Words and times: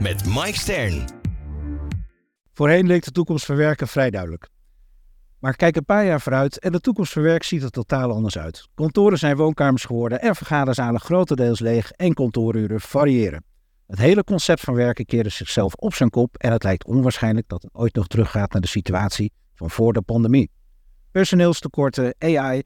met 0.00 0.26
Mike 0.26 0.58
Stern. 0.58 1.04
Voorheen 2.52 2.86
leek 2.86 3.04
de 3.04 3.10
toekomst 3.10 3.44
van 3.44 3.56
werken 3.56 3.88
vrij 3.88 4.10
duidelijk. 4.10 4.48
Maar 5.38 5.56
kijk 5.56 5.76
een 5.76 5.84
paar 5.84 6.04
jaar 6.04 6.20
vooruit 6.20 6.58
en 6.58 6.72
de 6.72 6.80
toekomst 6.80 7.12
van 7.12 7.22
werk 7.22 7.42
ziet 7.42 7.62
er 7.62 7.70
totaal 7.70 8.12
anders 8.12 8.38
uit. 8.38 8.68
Kantoren 8.74 9.18
zijn 9.18 9.36
woonkamers 9.36 9.84
geworden 9.84 10.20
en 10.20 10.34
vergaderzalen 10.34 11.00
grotendeels 11.00 11.60
leeg 11.60 11.90
en 11.90 12.14
kantooruren 12.14 12.80
variëren. 12.80 13.44
Het 13.86 13.98
hele 13.98 14.24
concept 14.24 14.60
van 14.60 14.74
werken 14.74 15.04
keerde 15.04 15.28
zichzelf 15.28 15.74
op 15.74 15.94
zijn 15.94 16.10
kop 16.10 16.36
en 16.36 16.52
het 16.52 16.62
lijkt 16.62 16.84
onwaarschijnlijk 16.84 17.48
dat 17.48 17.62
het 17.62 17.74
ooit 17.74 17.94
nog 17.94 18.06
teruggaat 18.06 18.52
naar 18.52 18.62
de 18.62 18.68
situatie 18.68 19.32
van 19.54 19.70
voor 19.70 19.92
de 19.92 20.02
pandemie. 20.02 20.50
Personeelstekorten, 21.10 22.14
AI, 22.18 22.62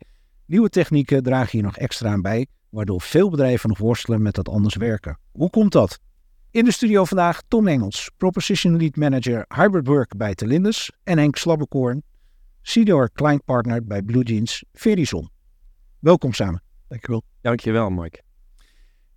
nieuwe 0.47 0.69
technieken 0.69 1.23
dragen 1.23 1.51
hier 1.51 1.63
nog 1.63 1.77
extra 1.77 2.11
aan 2.11 2.23
bij, 2.23 2.47
waardoor 2.69 3.01
veel 3.01 3.31
bedrijven 3.31 3.69
nog 3.69 3.79
worstelen 3.79 4.23
met 4.23 4.35
dat 4.35 4.49
anders 4.49 4.77
werken. 4.77 5.19
Hoe 5.33 5.51
komt 5.51 5.73
dat? 5.73 6.01
In 6.53 6.65
de 6.65 6.73
studio 6.73 7.05
vandaag 7.05 7.43
Tom 7.49 7.69
Engels, 7.69 8.11
Proposition 8.17 8.77
Lead 8.77 8.97
Manager 8.97 9.45
Hybrid 9.49 9.87
Work 9.87 10.17
bij 10.17 10.35
Telindes 10.35 10.91
en 11.05 11.19
Henk 11.19 11.37
Slabbekorn, 11.37 12.03
Senior 12.63 13.11
Client 13.13 13.45
Partner 13.45 13.85
bij 13.85 14.03
Blue 14.03 14.23
Jeans 14.23 14.65
Verizon. 14.73 15.31
Welkom 15.99 16.33
samen. 16.33 16.63
Dankjewel. 16.89 17.23
Dankjewel, 17.41 17.91
Mike. 17.91 18.23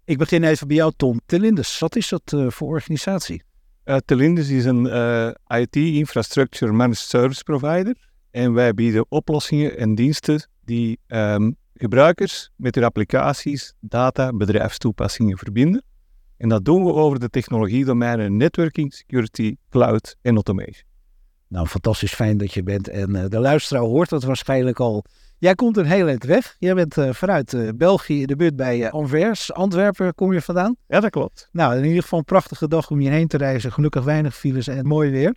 Ik 0.06 0.18
begin 0.18 0.44
even 0.44 0.68
bij 0.68 0.76
jou, 0.76 0.94
Tom. 0.96 1.20
Telindes, 1.26 1.80
wat 1.80 1.96
is 1.96 2.10
dat 2.10 2.32
uh, 2.36 2.50
voor 2.50 2.68
organisatie? 2.68 3.44
Uh, 3.86 3.98
Telindes 4.06 4.50
is 4.50 4.66
een 4.66 4.86
uh, 4.86 5.30
IT-infrastructure 5.48 6.72
managed 6.72 7.08
service 7.08 7.44
provider. 7.44 8.10
En 8.32 8.54
wij 8.54 8.74
bieden 8.74 9.06
oplossingen 9.10 9.78
en 9.78 9.96
diensten 9.96 10.48
die 10.66 11.00
um, 11.08 11.56
gebruikers 11.74 12.50
met 12.56 12.76
hun 12.76 12.84
applicaties, 12.84 13.74
data, 13.80 14.34
bedrijfstoepassingen 14.34 15.38
verbinden. 15.38 15.84
En 16.38 16.50
dat 16.50 16.66
doen 16.66 16.84
we 16.84 16.94
over 16.94 17.20
de 17.20 17.30
technologiedomeinen 17.30 18.38
networking, 18.38 18.94
security, 18.94 19.56
cloud 19.70 20.16
en 20.22 20.34
automation. 20.34 20.92
Nou, 21.48 21.68
fantastisch 21.68 22.14
fijn 22.14 22.38
dat 22.38 22.54
je 22.54 22.64
bent. 22.64 22.88
En 22.88 23.16
uh, 23.16 23.24
de 23.28 23.40
luisteraar 23.40 23.84
hoort 23.84 24.10
dat 24.10 24.24
waarschijnlijk 24.24 24.80
al. 24.80 25.06
Jij 25.38 25.56
komt 25.56 25.78
een 25.78 25.86
heel 25.86 26.08
eind 26.08 26.24
weg. 26.24 26.56
Jij 26.60 26.74
bent 26.74 26.98
uh, 26.98 27.14
vanuit 27.14 27.54
uh, 27.54 27.70
België 27.76 28.22
in 28.22 28.28
de 28.28 28.36
buurt 28.36 28.56
bij 28.56 28.92
Anvers. 28.92 29.54
Antwerpen 29.54 30.16
kom 30.16 30.34
je 30.34 30.42
vandaan. 30.42 30.76
Ja, 30.88 31.00
dat 31.00 31.10
klopt. 31.10 31.50
Nou, 31.52 31.78
in 31.78 31.86
ieder 31.86 32.02
geval 32.02 32.20
een 32.20 32.26
prachtige 32.26 32.68
dag 32.68 32.90
om 32.90 33.00
hierheen 33.00 33.28
te 33.28 33.38
reizen. 33.38 33.72
Gelukkig 33.72 34.04
weinig 34.04 34.36
files 34.36 34.68
en 34.68 34.88
mooi 34.88 35.12
weer. 35.12 35.36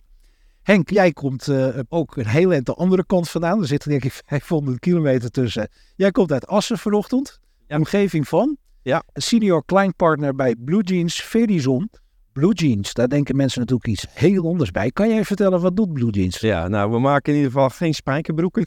Henk, 0.63 0.89
jij 0.89 1.11
komt 1.11 1.49
ook 1.89 2.17
een 2.17 2.27
heel 2.27 2.51
eind 2.51 2.65
de 2.65 2.73
andere 2.73 3.05
kant 3.05 3.29
vandaan. 3.29 3.61
Er 3.61 3.67
zitten 3.67 3.89
denk 3.89 4.03
ik 4.03 4.21
500 4.25 4.79
kilometer 4.79 5.29
tussen. 5.29 5.69
Jij 5.95 6.11
komt 6.11 6.31
uit 6.31 6.47
Assen 6.47 6.77
vanochtend. 6.77 7.39
Ja. 7.67 7.77
Omgeving 7.77 8.27
van? 8.27 8.57
Ja. 8.87 9.03
Senior 9.13 9.65
client 9.65 9.95
partner 9.95 10.35
bij 10.35 10.55
Blue 10.55 10.81
Jeans 10.81 11.21
Verizon. 11.21 11.89
Blue 12.33 12.53
Jeans, 12.53 12.93
daar 12.93 13.09
denken 13.09 13.35
mensen 13.35 13.59
natuurlijk 13.59 13.87
iets 13.87 14.05
heel 14.13 14.47
anders 14.47 14.71
bij. 14.71 14.91
Kan 14.91 15.09
jij 15.09 15.25
vertellen 15.25 15.61
wat 15.61 15.75
doet 15.75 15.93
Blue 15.93 16.09
Jeans? 16.09 16.39
Ja, 16.39 16.67
nou, 16.67 16.91
we 16.91 16.99
maken 16.99 17.31
in 17.31 17.37
ieder 17.39 17.51
geval 17.51 17.69
geen 17.69 17.93
spijkerbroeken. 17.93 18.65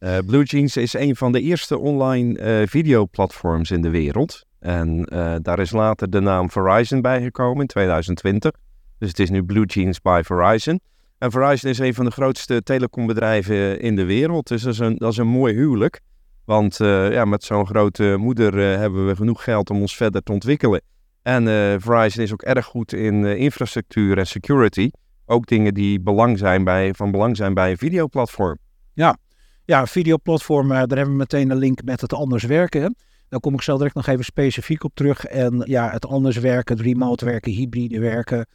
uh, 0.00 0.18
Blue 0.26 0.42
Jeans 0.42 0.76
is 0.76 0.94
een 0.94 1.16
van 1.16 1.32
de 1.32 1.40
eerste 1.40 1.78
online 1.78 2.60
uh, 2.60 2.66
videoplatforms 2.66 3.70
in 3.70 3.82
de 3.82 3.90
wereld. 3.90 4.44
En 4.58 5.08
uh, 5.12 5.34
daar 5.42 5.58
is 5.58 5.70
later 5.70 6.10
de 6.10 6.20
naam 6.20 6.50
Verizon 6.50 7.00
bijgekomen 7.00 7.60
in 7.60 7.66
2020. 7.66 8.50
Dus 8.98 9.08
het 9.08 9.18
is 9.18 9.30
nu 9.30 9.44
Blue 9.44 9.66
Jeans 9.66 10.00
by 10.00 10.20
Verizon. 10.24 10.80
En 11.18 11.30
Verizon 11.30 11.70
is 11.70 11.78
een 11.78 11.94
van 11.94 12.04
de 12.04 12.10
grootste 12.10 12.62
telecombedrijven 12.62 13.80
in 13.80 13.96
de 13.96 14.04
wereld. 14.04 14.48
Dus 14.48 14.62
dat 14.62 14.72
is 14.72 14.78
een, 14.78 14.96
dat 14.96 15.12
is 15.12 15.18
een 15.18 15.26
mooi 15.26 15.54
huwelijk. 15.54 16.00
Want 16.48 16.80
uh, 16.80 17.12
ja, 17.12 17.24
met 17.24 17.44
zo'n 17.44 17.66
grote 17.66 18.16
moeder 18.18 18.54
uh, 18.54 18.76
hebben 18.76 19.06
we 19.06 19.16
genoeg 19.16 19.44
geld 19.44 19.70
om 19.70 19.80
ons 19.80 19.96
verder 19.96 20.22
te 20.22 20.32
ontwikkelen. 20.32 20.80
En 21.22 21.46
uh, 21.46 21.74
Verizon 21.78 22.22
is 22.22 22.32
ook 22.32 22.42
erg 22.42 22.66
goed 22.66 22.92
in 22.92 23.24
infrastructuur 23.24 24.18
en 24.18 24.26
security. 24.26 24.90
Ook 25.26 25.46
dingen 25.46 25.74
die 25.74 26.00
belang 26.00 26.38
zijn 26.38 26.64
bij, 26.64 26.94
van 26.94 27.10
belang 27.10 27.36
zijn 27.36 27.54
bij 27.54 27.70
een 27.70 27.76
videoplatform. 27.78 28.58
Ja, 28.92 29.16
ja 29.64 29.86
videoplatform, 29.86 30.68
daar 30.68 30.78
hebben 30.78 31.10
we 31.10 31.10
meteen 31.10 31.50
een 31.50 31.56
link 31.56 31.82
met 31.84 32.00
het 32.00 32.12
anders 32.12 32.44
werken. 32.44 32.96
Daar 33.28 33.40
kom 33.40 33.54
ik 33.54 33.62
zo 33.62 33.76
direct 33.76 33.94
nog 33.94 34.06
even 34.06 34.24
specifiek 34.24 34.84
op 34.84 34.94
terug. 34.94 35.24
En 35.24 35.62
ja, 35.64 35.90
het 35.90 36.06
anders 36.06 36.36
werken, 36.36 36.76
het 36.76 36.86
remote 36.86 37.24
werken, 37.24 37.52
hybride 37.52 38.00
werken, 38.00 38.46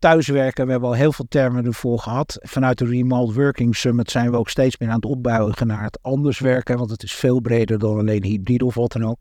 thuiswerken. 0.00 0.64
We 0.64 0.70
hebben 0.70 0.88
al 0.88 0.94
heel 0.94 1.12
veel 1.12 1.26
termen 1.28 1.64
ervoor 1.64 1.98
gehad. 1.98 2.38
Vanuit 2.40 2.78
de 2.78 2.84
Remote 2.84 3.34
Working 3.34 3.76
Summit 3.76 4.10
zijn 4.10 4.30
we 4.30 4.36
ook 4.36 4.48
steeds 4.48 4.78
meer 4.78 4.88
aan 4.88 4.94
het 4.94 5.04
opbouwen 5.04 5.66
naar 5.66 5.82
het 5.82 6.02
anders 6.02 6.38
werken. 6.38 6.78
Want 6.78 6.90
het 6.90 7.02
is 7.02 7.12
veel 7.12 7.40
breder 7.40 7.78
dan 7.78 7.98
alleen 7.98 8.24
hybride 8.24 8.64
of 8.64 8.74
wat 8.74 8.92
dan 8.92 9.04
ook. 9.04 9.18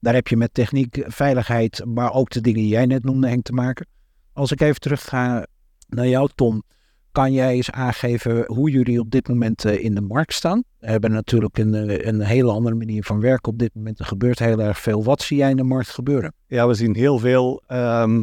Daar 0.00 0.14
heb 0.14 0.28
je 0.28 0.36
met 0.36 0.54
techniek, 0.54 1.04
veiligheid, 1.06 1.84
maar 1.84 2.12
ook 2.12 2.30
de 2.30 2.40
dingen 2.40 2.60
die 2.60 2.68
jij 2.68 2.86
net 2.86 3.04
noemde, 3.04 3.28
Henk, 3.28 3.44
te 3.44 3.52
maken. 3.52 3.86
Als 4.32 4.52
ik 4.52 4.60
even 4.60 4.80
terug 4.80 5.04
ga 5.04 5.46
naar 5.88 6.08
jou, 6.08 6.28
Tom. 6.34 6.62
Kan 7.12 7.32
jij 7.32 7.54
eens 7.54 7.70
aangeven 7.70 8.44
hoe 8.46 8.70
jullie 8.70 9.00
op 9.00 9.10
dit 9.10 9.28
moment 9.28 9.64
in 9.64 9.94
de 9.94 10.00
markt 10.00 10.32
staan? 10.32 10.62
We 10.78 10.86
hebben 10.86 11.10
natuurlijk 11.10 11.58
een, 11.58 12.08
een 12.08 12.20
hele 12.20 12.50
andere 12.50 12.74
manier 12.74 13.04
van 13.04 13.20
werken 13.20 13.52
op 13.52 13.58
dit 13.58 13.74
moment. 13.74 13.98
Er 13.98 14.04
gebeurt 14.04 14.38
heel 14.38 14.60
erg 14.60 14.78
veel. 14.78 15.04
Wat 15.04 15.22
zie 15.22 15.36
jij 15.36 15.50
in 15.50 15.56
de 15.56 15.62
markt 15.62 15.88
gebeuren? 15.88 16.34
Ja, 16.46 16.66
we 16.66 16.74
zien 16.74 16.94
heel 16.94 17.18
veel 17.18 17.62
uh, 17.68 18.18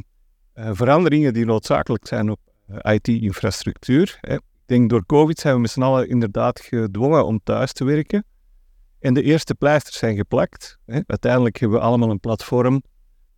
veranderingen 0.71 1.33
die 1.33 1.45
noodzakelijk 1.45 2.07
zijn 2.07 2.29
op 2.29 2.39
uh, 2.69 2.93
IT-infrastructuur. 2.93 4.17
Ik 4.21 4.41
denk 4.65 4.89
door 4.89 5.05
COVID 5.05 5.39
zijn 5.39 5.55
we 5.55 5.61
met 5.61 5.69
z'n 5.69 5.81
allen 5.81 6.09
inderdaad 6.09 6.59
gedwongen 6.59 7.25
om 7.25 7.39
thuis 7.43 7.73
te 7.73 7.83
werken. 7.83 8.25
En 8.99 9.13
de 9.13 9.23
eerste 9.23 9.55
pleisters 9.55 9.97
zijn 9.97 10.15
geplakt. 10.15 10.77
Uiteindelijk 10.85 11.59
hebben 11.59 11.77
we 11.79 11.83
allemaal 11.83 12.09
een 12.09 12.19
platform 12.19 12.73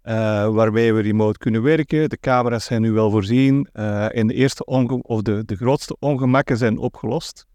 uh, 0.04 0.14
waarmee 0.50 0.94
we 0.94 1.02
remote 1.02 1.38
kunnen 1.38 1.62
werken. 1.62 2.10
De 2.10 2.20
camera's 2.20 2.66
zijn 2.66 2.82
nu 2.82 2.92
wel 2.92 3.12
voorzien 3.12 3.70
en 3.72 4.28
de, 4.28 4.34
eerste 4.34 4.66
of 4.66 5.22
de, 5.22 5.46
de 5.46 5.56
grootste 5.56 5.96
ongemakken 6.00 6.58
zijn 6.58 6.78
opgelost. 6.78 7.46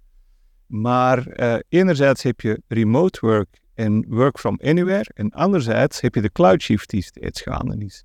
Maar 0.66 1.26
enerzijds 1.68 2.22
heb 2.22 2.40
je 2.40 2.62
remote 2.68 3.18
work 3.20 3.60
en 3.74 4.04
work 4.08 4.38
from 4.38 4.58
anywhere. 4.62 5.10
En 5.14 5.30
anderzijds 5.30 6.00
heb 6.00 6.14
je 6.14 6.20
de 6.20 6.32
cloud 6.32 6.62
shift 6.62 6.90
die 6.90 7.02
steeds 7.02 7.40
gaande 7.40 7.84
is. 7.84 8.04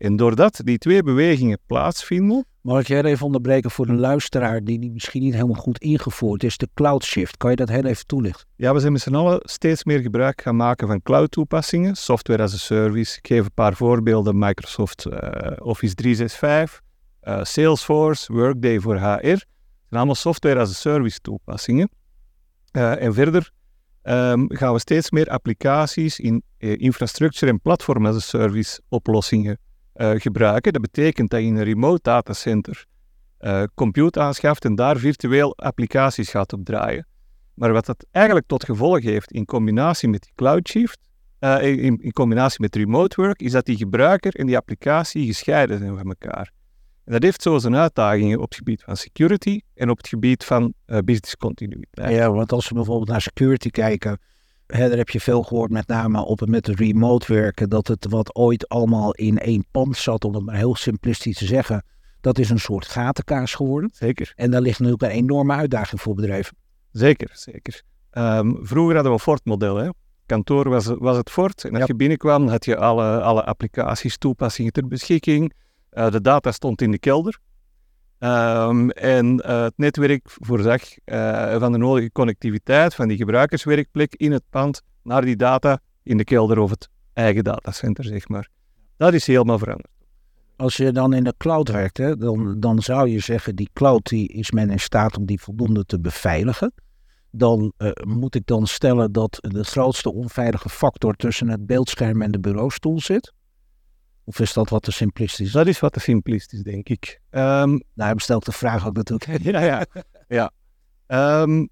En 0.00 0.16
doordat 0.16 0.60
die 0.64 0.78
twee 0.78 1.02
bewegingen 1.02 1.58
plaatsvinden. 1.66 2.44
Mag 2.60 2.80
ik 2.80 2.86
jij 2.86 3.02
even 3.02 3.26
onderbreken 3.26 3.70
voor 3.70 3.86
de 3.86 3.94
luisteraar 3.94 4.64
die 4.64 4.90
misschien 4.92 5.22
niet 5.22 5.34
helemaal 5.34 5.60
goed 5.60 5.78
ingevoerd 5.78 6.44
is? 6.44 6.56
De 6.56 6.68
cloud 6.74 7.04
shift. 7.04 7.36
Kan 7.36 7.50
je 7.50 7.56
dat 7.56 7.68
heel 7.68 7.84
even 7.84 8.06
toelichten? 8.06 8.46
Ja, 8.56 8.74
we 8.74 8.80
zijn 8.80 8.92
met 8.92 9.00
z'n 9.00 9.14
allen 9.14 9.40
steeds 9.42 9.84
meer 9.84 9.98
gebruik 9.98 10.42
gaan 10.42 10.56
maken 10.56 10.86
van 10.86 11.02
cloud 11.02 11.30
toepassingen, 11.30 11.96
software 11.96 12.42
as 12.42 12.54
a 12.54 12.56
service. 12.56 13.18
Ik 13.18 13.26
geef 13.26 13.44
een 13.44 13.54
paar 13.54 13.74
voorbeelden: 13.74 14.38
Microsoft 14.38 15.06
uh, 15.06 15.16
Office 15.58 15.94
365, 15.94 16.80
uh, 17.22 17.44
Salesforce, 17.44 18.32
Workday 18.32 18.80
voor 18.80 18.96
HR. 18.96 19.04
Het 19.04 19.20
zijn 19.28 19.40
allemaal 19.88 20.14
software 20.14 20.60
as 20.60 20.70
a 20.70 20.74
service 20.74 21.20
toepassingen. 21.20 21.90
Uh, 22.72 23.02
en 23.02 23.14
verder 23.14 23.50
um, 24.02 24.46
gaan 24.48 24.72
we 24.72 24.78
steeds 24.78 25.10
meer 25.10 25.28
applicaties 25.28 26.20
in 26.20 26.42
infrastructure 26.58 27.52
en 27.52 27.60
platform 27.60 28.06
as 28.06 28.16
a 28.16 28.20
service 28.20 28.80
oplossingen 28.88 29.58
uh, 29.96 30.10
gebruiken. 30.14 30.72
Dat 30.72 30.82
betekent 30.82 31.30
dat 31.30 31.40
je 31.40 31.46
in 31.46 31.56
een 31.56 31.64
remote 31.64 32.00
datacenter 32.02 32.86
uh, 33.40 33.62
compute 33.74 34.20
aanschaft 34.20 34.64
en 34.64 34.74
daar 34.74 34.98
virtueel 34.98 35.56
applicaties 35.56 36.30
gaat 36.30 36.52
op 36.52 36.64
draaien. 36.64 37.06
Maar 37.54 37.72
wat 37.72 37.86
dat 37.86 38.06
eigenlijk 38.10 38.46
tot 38.46 38.64
gevolg 38.64 39.02
heeft 39.02 39.32
in 39.32 39.44
combinatie 39.44 40.08
met 40.08 40.22
die 40.22 40.32
cloud 40.34 40.68
shift, 40.68 40.98
uh, 41.40 41.62
in, 41.62 41.98
in, 42.02 42.12
combinatie 42.12 42.60
met 42.60 42.76
remote 42.76 43.20
work, 43.22 43.40
is 43.40 43.52
dat 43.52 43.64
die 43.64 43.76
gebruiker 43.76 44.34
en 44.34 44.46
die 44.46 44.56
applicatie 44.56 45.26
gescheiden 45.26 45.78
zijn 45.78 45.96
van 45.96 46.06
elkaar. 46.06 46.52
En 47.04 47.12
dat 47.12 47.22
heeft 47.22 47.42
zo 47.42 47.58
zijn 47.58 47.76
uitdagingen 47.76 48.38
op 48.38 48.48
het 48.48 48.54
gebied 48.54 48.82
van 48.82 48.96
security 48.96 49.60
en 49.74 49.90
op 49.90 49.96
het 49.96 50.08
gebied 50.08 50.44
van 50.44 50.74
business 50.86 51.36
continuïteit. 51.36 52.14
Ja, 52.14 52.30
want 52.30 52.52
als 52.52 52.68
we 52.68 52.74
bijvoorbeeld 52.74 53.08
naar 53.08 53.20
security 53.20 53.70
kijken, 53.70 54.18
Hè, 54.70 54.88
daar 54.88 54.98
heb 54.98 55.08
je 55.08 55.20
veel 55.20 55.42
gehoord, 55.42 55.70
met 55.70 55.86
name 55.86 56.24
op 56.24 56.46
met 56.46 56.66
het 56.66 56.78
remote 56.78 57.32
werken, 57.32 57.68
dat 57.68 57.86
het 57.86 58.06
wat 58.08 58.34
ooit 58.34 58.68
allemaal 58.68 59.12
in 59.12 59.38
één 59.38 59.64
pand 59.70 59.96
zat, 59.96 60.24
om 60.24 60.34
het 60.34 60.44
maar 60.44 60.54
heel 60.54 60.76
simplistisch 60.76 61.36
te 61.36 61.46
zeggen. 61.46 61.84
Dat 62.20 62.38
is 62.38 62.50
een 62.50 62.60
soort 62.60 62.86
gatenkaas 62.86 63.54
geworden. 63.54 63.90
Zeker. 63.92 64.32
En 64.36 64.50
daar 64.50 64.60
ligt 64.60 64.78
natuurlijk 64.78 65.12
een 65.12 65.18
enorme 65.18 65.54
uitdaging 65.54 66.00
voor 66.00 66.14
bedrijven. 66.14 66.56
Zeker, 66.92 67.30
zeker. 67.32 67.82
Um, 68.12 68.58
vroeger 68.62 68.94
hadden 68.94 69.12
we 69.12 69.18
een 69.18 69.24
Fort-model. 69.24 69.94
Kantoor 70.26 70.68
was, 70.68 70.86
was 70.86 71.16
het 71.16 71.30
Fort. 71.30 71.64
En 71.64 71.70
als 71.70 71.78
ja. 71.78 71.84
je 71.86 71.94
binnenkwam, 71.94 72.48
had 72.48 72.64
je 72.64 72.76
alle, 72.76 73.20
alle 73.20 73.44
applicaties, 73.44 74.18
toepassingen 74.18 74.72
ter 74.72 74.88
beschikking. 74.88 75.52
Uh, 75.92 76.10
de 76.10 76.20
data 76.20 76.52
stond 76.52 76.82
in 76.82 76.90
de 76.90 76.98
kelder. 76.98 77.38
Um, 78.22 78.90
en 78.90 79.42
uh, 79.46 79.62
het 79.62 79.72
netwerk 79.76 80.30
voorzag 80.40 80.82
uh, 81.04 81.58
van 81.58 81.72
de 81.72 81.78
nodige 81.78 82.12
connectiviteit 82.12 82.94
van 82.94 83.08
die 83.08 83.16
gebruikerswerkplek 83.16 84.14
in 84.14 84.32
het 84.32 84.42
pand 84.50 84.82
naar 85.02 85.24
die 85.24 85.36
data 85.36 85.80
in 86.02 86.16
de 86.16 86.24
kelder 86.24 86.58
of 86.58 86.70
het 86.70 86.88
eigen 87.12 87.44
datacenter, 87.44 88.04
zeg 88.04 88.28
maar. 88.28 88.48
Dat 88.96 89.14
is 89.14 89.26
helemaal 89.26 89.58
veranderd. 89.58 89.92
Als 90.56 90.76
je 90.76 90.92
dan 90.92 91.12
in 91.12 91.24
de 91.24 91.34
cloud 91.36 91.68
werkt, 91.68 91.96
hè, 91.96 92.16
dan, 92.16 92.60
dan 92.60 92.82
zou 92.82 93.08
je 93.08 93.18
zeggen, 93.18 93.56
die 93.56 93.70
cloud 93.72 94.08
die 94.08 94.28
is 94.28 94.50
men 94.50 94.70
in 94.70 94.80
staat 94.80 95.16
om 95.16 95.26
die 95.26 95.40
voldoende 95.40 95.84
te 95.84 96.00
beveiligen. 96.00 96.72
Dan 97.30 97.72
uh, 97.78 97.90
moet 98.06 98.34
ik 98.34 98.46
dan 98.46 98.66
stellen 98.66 99.12
dat 99.12 99.38
de 99.40 99.64
grootste 99.64 100.12
onveilige 100.12 100.68
factor 100.68 101.14
tussen 101.14 101.48
het 101.48 101.66
beeldscherm 101.66 102.22
en 102.22 102.30
de 102.30 102.40
bureaustoel 102.40 103.00
zit. 103.00 103.32
Of 104.24 104.40
is 104.40 104.52
dat 104.52 104.68
wat 104.68 104.82
te 104.82 104.92
simplistisch? 104.92 105.52
Dat 105.52 105.66
is 105.66 105.80
wat 105.80 105.92
te 105.92 106.00
simplistisch, 106.00 106.62
denk 106.62 106.88
ik. 106.88 107.20
Um, 107.30 107.40
nou, 107.70 107.82
hij 107.94 108.14
stelt 108.16 108.44
de 108.44 108.52
vraag 108.52 108.86
ook 108.86 108.96
natuurlijk. 108.96 109.42
ja, 109.54 109.60
ja. 109.60 109.86
ja. 110.28 110.50
Um, 111.42 111.68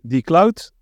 die 0.00 0.22
cloud, 0.22 0.72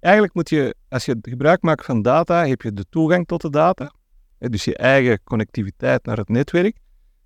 eigenlijk 0.00 0.34
moet 0.34 0.48
je, 0.48 0.74
als 0.88 1.04
je 1.04 1.18
gebruik 1.22 1.62
maakt 1.62 1.84
van 1.84 2.02
data, 2.02 2.46
heb 2.46 2.62
je 2.62 2.72
de 2.72 2.84
toegang 2.88 3.26
tot 3.26 3.40
de 3.40 3.50
data. 3.50 3.92
Dus 4.38 4.64
je 4.64 4.76
eigen 4.76 5.20
connectiviteit 5.24 6.04
naar 6.04 6.16
het 6.16 6.28
netwerk. 6.28 6.76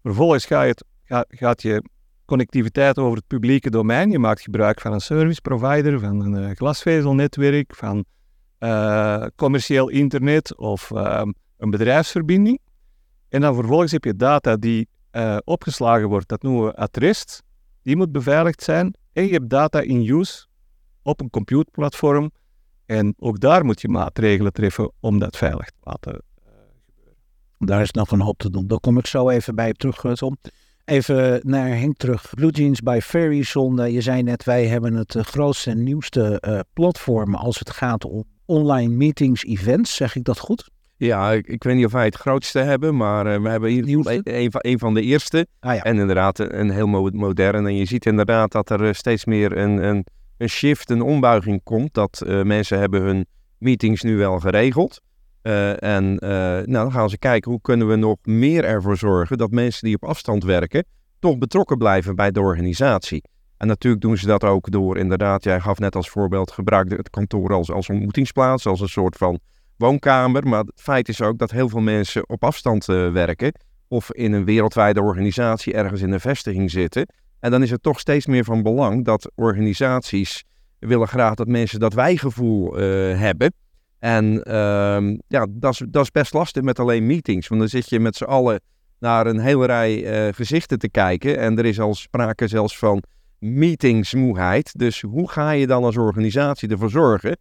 Vervolgens 0.02 0.44
ga 0.44 0.62
je 0.62 0.70
het, 0.70 0.84
ga, 1.04 1.24
gaat 1.28 1.62
je 1.62 1.82
connectiviteit 2.24 2.98
over 2.98 3.16
het 3.16 3.26
publieke 3.26 3.70
domein. 3.70 4.10
Je 4.10 4.18
maakt 4.18 4.40
gebruik 4.40 4.80
van 4.80 4.92
een 4.92 5.00
service 5.00 5.40
provider, 5.40 6.00
van 6.00 6.20
een 6.20 6.42
uh, 6.42 6.50
glasvezelnetwerk, 6.50 7.74
van 7.74 8.04
uh, 8.60 9.24
commercieel 9.36 9.88
internet 9.88 10.56
of 10.56 10.90
uh, 10.90 11.22
een 11.56 11.70
bedrijfsverbinding. 11.70 12.58
En 13.28 13.40
dan 13.40 13.54
vervolgens 13.54 13.92
heb 13.92 14.04
je 14.04 14.16
data 14.16 14.56
die 14.56 14.88
uh, 15.12 15.36
opgeslagen 15.44 16.08
wordt, 16.08 16.28
dat 16.28 16.42
noemen 16.42 16.64
we 16.64 16.74
at 16.74 16.96
rest. 16.96 17.42
Die 17.82 17.96
moet 17.96 18.12
beveiligd 18.12 18.62
zijn. 18.62 18.94
En 19.12 19.24
je 19.24 19.32
hebt 19.32 19.50
data 19.50 19.80
in 19.80 20.08
use 20.08 20.46
op 21.02 21.20
een 21.20 21.30
computerplatform. 21.30 22.30
En 22.86 23.14
ook 23.18 23.40
daar 23.40 23.64
moet 23.64 23.80
je 23.80 23.88
maatregelen 23.88 24.52
treffen 24.52 24.92
om 25.00 25.18
dat 25.18 25.36
veilig 25.36 25.66
te 25.66 25.76
laten 25.80 26.12
uh, 26.12 26.52
gebeuren. 26.86 27.16
Daar 27.58 27.80
is 27.80 27.90
nog 27.90 28.10
een 28.10 28.20
hoop 28.20 28.38
te 28.38 28.50
doen. 28.50 28.66
Daar 28.66 28.80
kom 28.80 28.98
ik 28.98 29.06
zo 29.06 29.28
even 29.28 29.54
bij 29.54 29.72
terug, 29.72 30.16
Tom. 30.16 30.36
Even 30.84 31.40
naar 31.42 31.68
Henk 31.68 31.96
terug. 31.96 32.34
Blue 32.34 32.50
Jeans 32.50 32.80
by 32.80 32.98
Verizon. 33.02 33.92
je 33.92 34.00
zei 34.00 34.22
net, 34.22 34.44
wij 34.44 34.66
hebben 34.66 34.94
het 34.94 35.14
uh, 35.14 35.22
grootste 35.22 35.70
en 35.70 35.82
nieuwste 35.82 36.64
platform 36.72 37.34
als 37.34 37.58
het 37.58 37.70
gaat 37.70 38.04
om 38.04 38.24
online 38.44 38.94
meetings, 38.94 39.44
events. 39.44 39.96
Zeg 39.96 40.16
ik 40.16 40.24
dat 40.24 40.38
goed? 40.38 40.70
Ja, 40.98 41.32
ik, 41.32 41.46
ik, 41.46 41.62
weet 41.62 41.76
niet 41.76 41.84
of 41.84 41.92
wij 41.92 42.04
het 42.04 42.14
grootste 42.14 42.58
hebben, 42.58 42.96
maar 42.96 43.26
uh, 43.26 43.42
we 43.42 43.48
hebben 43.48 43.70
hier 43.70 43.88
een, 43.88 44.20
een, 44.22 44.50
van, 44.50 44.60
een 44.64 44.78
van 44.78 44.94
de 44.94 45.02
eerste. 45.02 45.46
Ah, 45.60 45.74
ja. 45.74 45.82
En 45.82 45.98
inderdaad 45.98 46.38
een, 46.38 46.58
een 46.58 46.70
heel 46.70 46.86
modern. 47.12 47.66
En 47.66 47.76
je 47.76 47.84
ziet 47.84 48.06
inderdaad 48.06 48.52
dat 48.52 48.70
er 48.70 48.94
steeds 48.94 49.24
meer 49.24 49.56
een, 49.56 49.84
een, 49.84 50.06
een 50.38 50.48
shift, 50.48 50.90
een 50.90 51.02
ombuiging 51.02 51.60
komt. 51.62 51.94
Dat 51.94 52.22
uh, 52.26 52.42
mensen 52.42 52.78
hebben 52.78 53.02
hun 53.02 53.26
meetings 53.58 54.02
nu 54.02 54.16
wel 54.16 54.40
geregeld. 54.40 55.00
En 55.78 56.14
nou, 56.14 56.66
dan 56.66 56.92
gaan 56.92 57.10
ze 57.10 57.18
kijken 57.18 57.50
hoe 57.50 57.60
kunnen 57.60 57.88
we 57.88 57.96
nog 57.96 58.16
meer 58.22 58.64
ervoor 58.64 58.96
zorgen 58.96 59.38
dat 59.38 59.50
mensen 59.50 59.86
die 59.86 59.94
op 59.94 60.04
afstand 60.04 60.44
werken 60.44 60.84
toch 61.18 61.38
betrokken 61.38 61.78
blijven 61.78 62.16
bij 62.16 62.30
de 62.30 62.40
organisatie. 62.40 63.22
En 63.56 63.66
natuurlijk 63.66 64.02
doen 64.02 64.16
ze 64.16 64.26
dat 64.26 64.44
ook 64.44 64.70
door 64.70 64.98
inderdaad, 64.98 65.44
jij 65.44 65.60
gaf 65.60 65.78
net 65.78 65.96
als 65.96 66.08
voorbeeld, 66.08 66.50
gebruik 66.50 66.90
het 66.90 67.10
kantoor 67.10 67.52
als, 67.52 67.70
als 67.70 67.88
ontmoetingsplaats, 67.88 68.66
als 68.66 68.80
een 68.80 68.88
soort 68.88 69.16
van 69.16 69.38
woonkamer. 69.78 70.48
Maar 70.48 70.60
het 70.60 70.80
feit 70.80 71.08
is 71.08 71.22
ook 71.22 71.38
dat 71.38 71.50
heel 71.50 71.68
veel 71.68 71.80
mensen 71.80 72.28
op 72.28 72.44
afstand 72.44 72.88
uh, 72.88 73.12
werken. 73.12 73.52
Of 73.88 74.12
in 74.12 74.32
een 74.32 74.44
wereldwijde 74.44 75.02
organisatie 75.02 75.72
ergens 75.72 76.00
in 76.00 76.12
een 76.12 76.20
vestiging 76.20 76.70
zitten. 76.70 77.06
En 77.40 77.50
dan 77.50 77.62
is 77.62 77.70
het 77.70 77.82
toch 77.82 78.00
steeds 78.00 78.26
meer 78.26 78.44
van 78.44 78.62
belang 78.62 79.04
dat 79.04 79.30
organisaties 79.34 80.44
willen 80.78 81.08
graag 81.08 81.34
dat 81.34 81.46
mensen 81.46 81.80
dat 81.80 81.94
wijgevoel 81.94 82.80
uh, 82.80 83.18
hebben. 83.18 83.52
En 83.98 84.24
uh, 84.48 85.16
ja, 85.28 85.46
dat 85.50 85.72
is, 85.72 85.82
dat 85.88 86.02
is 86.02 86.10
best 86.10 86.32
lastig 86.32 86.62
met 86.62 86.78
alleen 86.78 87.06
meetings. 87.06 87.48
Want 87.48 87.60
dan 87.60 87.70
zit 87.70 87.88
je 87.88 88.00
met 88.00 88.16
z'n 88.16 88.24
allen 88.24 88.60
naar 88.98 89.26
een 89.26 89.38
hele 89.38 89.66
rij 89.66 90.26
uh, 90.26 90.34
gezichten 90.34 90.78
te 90.78 90.90
kijken. 90.90 91.38
En 91.38 91.58
er 91.58 91.64
is 91.64 91.80
al 91.80 91.94
sprake 91.94 92.48
zelfs 92.48 92.78
van 92.78 93.02
meetingsmoeheid. 93.38 94.78
Dus 94.78 95.00
hoe 95.00 95.30
ga 95.30 95.50
je 95.50 95.66
dan 95.66 95.84
als 95.84 95.96
organisatie 95.96 96.68
ervoor 96.68 96.90
zorgen 96.90 97.36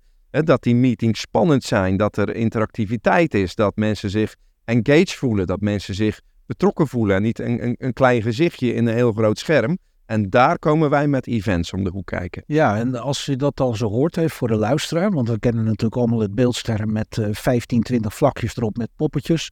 dat 0.45 0.63
die 0.63 0.75
meetings 0.75 1.19
spannend 1.19 1.63
zijn, 1.63 1.97
dat 1.97 2.17
er 2.17 2.35
interactiviteit 2.35 3.33
is, 3.33 3.55
dat 3.55 3.75
mensen 3.75 4.09
zich 4.09 4.35
engaged 4.65 5.13
voelen, 5.13 5.47
dat 5.47 5.61
mensen 5.61 5.95
zich 5.95 6.21
betrokken 6.45 6.87
voelen 6.87 7.15
en 7.15 7.21
niet 7.21 7.39
een, 7.39 7.63
een, 7.63 7.75
een 7.79 7.93
klein 7.93 8.21
gezichtje 8.21 8.73
in 8.73 8.87
een 8.87 8.93
heel 8.93 9.11
groot 9.11 9.39
scherm. 9.39 9.77
En 10.05 10.29
daar 10.29 10.59
komen 10.59 10.89
wij 10.89 11.07
met 11.07 11.27
events 11.27 11.73
om 11.73 11.83
de 11.83 11.89
hoek 11.89 12.05
kijken. 12.05 12.43
Ja, 12.45 12.77
en 12.77 12.95
als 12.95 13.25
je 13.25 13.35
dat 13.35 13.55
dan 13.55 13.75
zo 13.75 13.89
hoort 13.89 14.15
heeft 14.15 14.33
voor 14.33 14.47
de 14.47 14.55
luisteraar, 14.55 15.11
want 15.11 15.29
we 15.29 15.39
kennen 15.39 15.63
natuurlijk 15.63 15.95
allemaal 15.95 16.19
het 16.19 16.35
beeldscherm 16.35 16.91
met 16.91 17.17
uh, 17.17 17.27
15, 17.31 17.81
20 17.81 18.13
vlakjes 18.13 18.57
erop 18.57 18.77
met 18.77 18.89
poppetjes. 18.95 19.51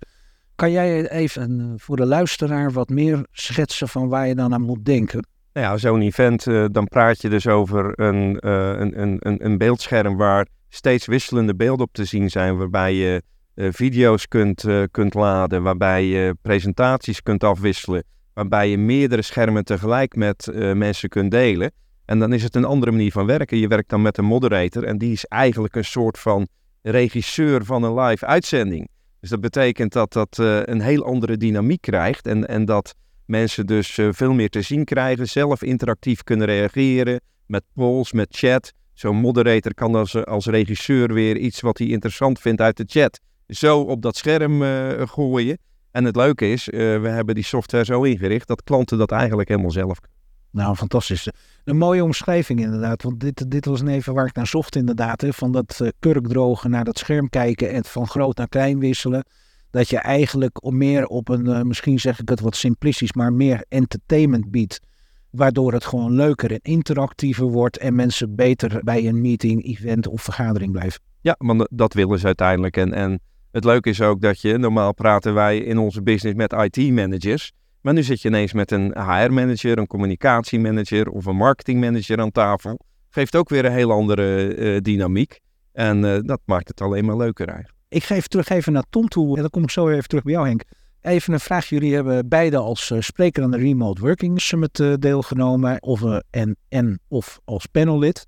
Kan 0.56 0.72
jij 0.72 1.10
even 1.10 1.60
uh, 1.60 1.66
voor 1.76 1.96
de 1.96 2.06
luisteraar 2.06 2.72
wat 2.72 2.90
meer 2.90 3.28
schetsen 3.32 3.88
van 3.88 4.08
waar 4.08 4.28
je 4.28 4.36
dan 4.36 4.54
aan 4.54 4.62
moet 4.62 4.86
denken? 4.86 5.28
Nou 5.54 5.68
ja, 5.68 5.78
zo'n 5.78 6.02
event, 6.02 6.46
uh, 6.46 6.66
dan 6.72 6.88
praat 6.88 7.22
je 7.22 7.30
dus 7.30 7.48
over 7.48 8.00
een, 8.00 8.40
uh, 8.46 8.70
een, 8.70 9.18
een, 9.20 9.46
een 9.46 9.58
beeldscherm 9.58 10.18
waar 10.18 10.48
steeds 10.76 11.06
wisselende 11.06 11.56
beelden 11.56 11.86
op 11.86 11.94
te 11.94 12.06
zien 12.06 12.30
zijn, 12.30 12.58
waarbij 12.58 12.94
je 12.94 13.22
uh, 13.56 13.68
video's 13.72 14.28
kunt, 14.28 14.64
uh, 14.64 14.84
kunt 14.92 15.14
laden, 15.14 15.64
waarbij 15.64 16.06
je 16.06 16.36
presentaties 16.42 17.22
kunt 17.22 17.44
afwisselen, 17.44 18.04
waarbij 18.34 18.70
je 18.70 18.78
meerdere 18.78 19.22
schermen 19.22 19.66
tegelijk 19.66 20.16
met 20.16 20.50
uh, 20.54 20.74
mensen 20.74 21.10
kunt 21.10 21.32
delen. 21.32 21.72
En 22.06 22.20
dan 22.20 22.34
is 22.34 22.44
het 22.44 22.56
een 22.56 22.66
andere 22.66 22.92
manier 22.92 23.12
van 23.12 23.26
werken. 23.26 23.58
Je 23.58 23.68
werkt 23.68 23.90
dan 23.90 24.02
met 24.02 24.18
een 24.18 24.26
moderator 24.26 24.84
en 24.84 24.98
die 24.98 25.12
is 25.12 25.26
eigenlijk 25.26 25.76
een 25.76 25.86
soort 25.86 26.20
van 26.20 26.48
regisseur 26.82 27.66
van 27.66 27.84
een 27.84 28.00
live 28.00 28.26
uitzending. 28.26 28.90
Dus 29.20 29.30
dat 29.30 29.42
betekent 29.42 29.94
dat 29.94 30.14
dat 30.14 30.38
een 30.38 30.82
heel 30.82 31.06
andere 31.06 31.38
dynamiek 31.38 31.82
krijgt 31.82 32.28
en, 32.28 32.48
en 32.48 32.66
dat 32.66 32.96
mensen 33.26 33.66
dus 33.66 34.00
veel 34.10 34.34
meer 34.34 34.50
te 34.50 34.62
zien 34.62 34.84
krijgen, 34.84 35.28
zelf 35.28 35.64
interactief 35.64 36.24
kunnen 36.24 36.48
reageren 36.48 37.22
met 37.46 37.64
polls, 37.74 38.12
met 38.12 38.28
chat. 38.30 38.74
Zo'n 38.96 39.16
moderator 39.16 39.74
kan 39.74 39.96
als, 39.96 40.26
als 40.26 40.46
regisseur 40.46 41.14
weer 41.14 41.38
iets 41.38 41.62
wat 41.62 41.78
hij 41.78 41.88
interessant 41.88 42.40
vindt 42.40 42.62
uit 42.62 42.78
de 42.78 42.86
chat 42.88 43.20
zo 43.48 43.80
op 43.80 44.02
dat 44.02 44.16
scherm 44.16 44.62
uh, 44.62 45.02
gooien. 45.08 45.58
En 45.92 46.04
het 46.04 46.16
leuke 46.16 46.52
is, 46.52 46.68
uh, 46.68 47.02
we 47.02 47.08
hebben 47.08 47.36
die 47.36 47.44
software 47.44 47.86
zo 47.86 48.04
ingericht 48.04 48.48
dat 48.48 48.64
klanten 48.64 48.98
dat 48.98 49.12
eigenlijk 49.12 49.50
helemaal 49.50 49.72
zelf 49.72 50.00
nou, 50.52 50.76
fantastisch. 50.76 51.30
Een 51.64 51.78
mooie 51.78 52.04
omschrijving 52.04 52.60
inderdaad. 52.60 53.04
Want 53.04 53.20
dit, 53.20 53.52
dit 53.52 53.66
was 53.66 53.84
even 53.84 54.14
waar 54.14 54.26
ik 54.26 54.36
naar 54.36 54.48
zocht 54.48 54.76
inderdaad. 54.76 55.22
Hè, 55.22 55.34
van 55.34 55.52
dat 55.52 55.80
uh, 55.82 55.90
kurkdrogen 56.00 56.70
naar 56.70 56.84
dat 56.84 56.98
scherm 56.98 57.30
kijken 57.30 57.72
en 57.72 57.86
van 57.86 58.08
groot 58.08 58.38
naar 58.38 58.48
klein 58.48 58.80
wisselen. 58.80 59.26
Dat 59.70 59.90
je 59.90 59.98
eigenlijk 59.98 60.72
meer 60.72 61.06
op 61.06 61.30
een, 61.30 61.68
misschien 61.68 62.00
zeg 62.00 62.20
ik 62.20 62.30
het 62.30 62.40
wat 62.40 62.56
simplistisch, 62.56 63.14
maar 63.14 63.34
meer 63.34 63.66
entertainment 63.70 64.52
biedt 64.52 64.80
waardoor 65.36 65.74
het 65.74 65.86
gewoon 65.86 66.14
leuker 66.14 66.52
en 66.52 66.60
interactiever 66.62 67.46
wordt 67.46 67.78
en 67.78 67.96
mensen 67.96 68.36
beter 68.36 68.84
bij 68.84 69.08
een 69.08 69.22
meeting, 69.22 69.66
event 69.66 70.08
of 70.08 70.22
vergadering 70.22 70.72
blijven. 70.72 71.02
Ja, 71.22 71.36
want 71.38 71.68
dat 71.72 71.94
willen 71.94 72.20
ze 72.20 72.26
uiteindelijk. 72.26 72.78
En, 72.78 72.94
en 72.94 73.20
het 73.52 73.64
leuke 73.64 73.90
is 73.90 74.02
ook 74.02 74.22
dat 74.22 74.42
je, 74.42 74.58
normaal 74.58 74.94
praten 74.94 75.34
wij 75.34 75.58
in 75.58 75.78
onze 75.78 76.02
business 76.02 76.36
met 76.36 76.54
IT-managers, 76.54 77.52
maar 77.82 77.94
nu 77.94 78.04
zit 78.04 78.22
je 78.22 78.28
ineens 78.28 78.54
met 78.54 78.72
een 78.72 78.92
HR-manager, 78.92 79.78
een 79.78 79.88
communicatiemanager 79.88 81.10
of 81.10 81.26
een 81.26 81.36
marketingmanager 81.36 82.20
aan 82.20 82.32
tafel. 82.32 82.80
Geeft 83.10 83.36
ook 83.36 83.50
weer 83.50 83.66
een 83.66 83.72
heel 83.72 83.92
andere 83.92 84.56
uh, 84.56 84.82
dynamiek. 84.82 85.40
En 85.72 86.04
uh, 86.04 86.18
dat 86.22 86.40
maakt 86.46 86.68
het 86.68 86.82
alleen 86.82 87.06
maar 87.06 87.18
leuker 87.18 87.48
eigenlijk. 87.48 87.78
Ik 87.90 88.04
geef 88.04 88.28
terug 88.28 88.50
even 88.50 88.74
naar 88.74 88.86
Tom 88.90 89.08
toe. 89.08 89.36
En 89.36 89.42
dan 89.42 89.50
kom 89.50 89.64
ik 89.64 89.70
zo 89.70 89.90
even 89.90 90.08
terug 90.08 90.24
bij 90.24 90.34
jou, 90.34 90.48
Henk. 90.48 90.64
Even 91.06 91.34
een 91.34 91.40
vraag. 91.40 91.70
Jullie 91.70 91.94
hebben 91.94 92.28
beide 92.28 92.58
als 92.58 92.90
uh, 92.90 93.02
spreker 93.02 93.44
aan 93.44 93.52
de 93.52 93.58
Remote 93.58 94.02
Working 94.02 94.42
Summit 94.42 94.80
uh, 94.80 94.94
deelgenomen. 95.00 95.82
Of, 95.82 96.02
uh, 96.02 96.18
en, 96.30 96.58
en 96.70 97.00
of 97.08 97.40
als 97.44 97.66
panellid. 97.66 98.28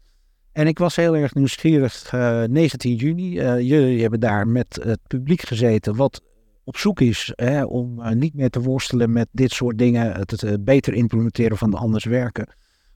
En 0.51 0.67
ik 0.67 0.79
was 0.79 0.95
heel 0.95 1.15
erg 1.15 1.33
nieuwsgierig. 1.33 2.11
19 2.11 2.95
juni. 2.95 3.29
jullie 3.63 4.01
hebben 4.01 4.19
daar 4.19 4.47
met 4.47 4.79
het 4.81 4.99
publiek 5.07 5.41
gezeten. 5.41 5.95
Wat 5.95 6.21
op 6.63 6.77
zoek 6.77 7.01
is 7.01 7.31
hè, 7.35 7.63
om 7.63 8.01
niet 8.17 8.33
meer 8.33 8.49
te 8.49 8.61
worstelen 8.61 9.11
met 9.11 9.27
dit 9.31 9.51
soort 9.51 9.77
dingen. 9.77 10.11
Het, 10.11 10.41
het 10.41 10.65
beter 10.65 10.93
implementeren 10.93 11.57
van 11.57 11.71
de 11.71 11.77
anders 11.77 12.05
werken. 12.05 12.49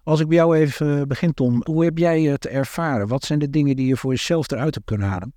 Als 0.03 0.19
ik 0.19 0.27
bij 0.27 0.37
jou 0.37 0.57
even 0.57 1.07
begin, 1.07 1.33
Tom. 1.33 1.61
Hoe 1.63 1.83
heb 1.83 1.97
jij 1.97 2.21
het 2.21 2.47
ervaren? 2.47 3.07
Wat 3.07 3.23
zijn 3.23 3.39
de 3.39 3.49
dingen 3.49 3.75
die 3.75 3.87
je 3.87 3.97
voor 3.97 4.11
jezelf 4.11 4.51
eruit 4.51 4.73
hebt 4.73 4.85
kunnen 4.85 5.07
halen? 5.07 5.33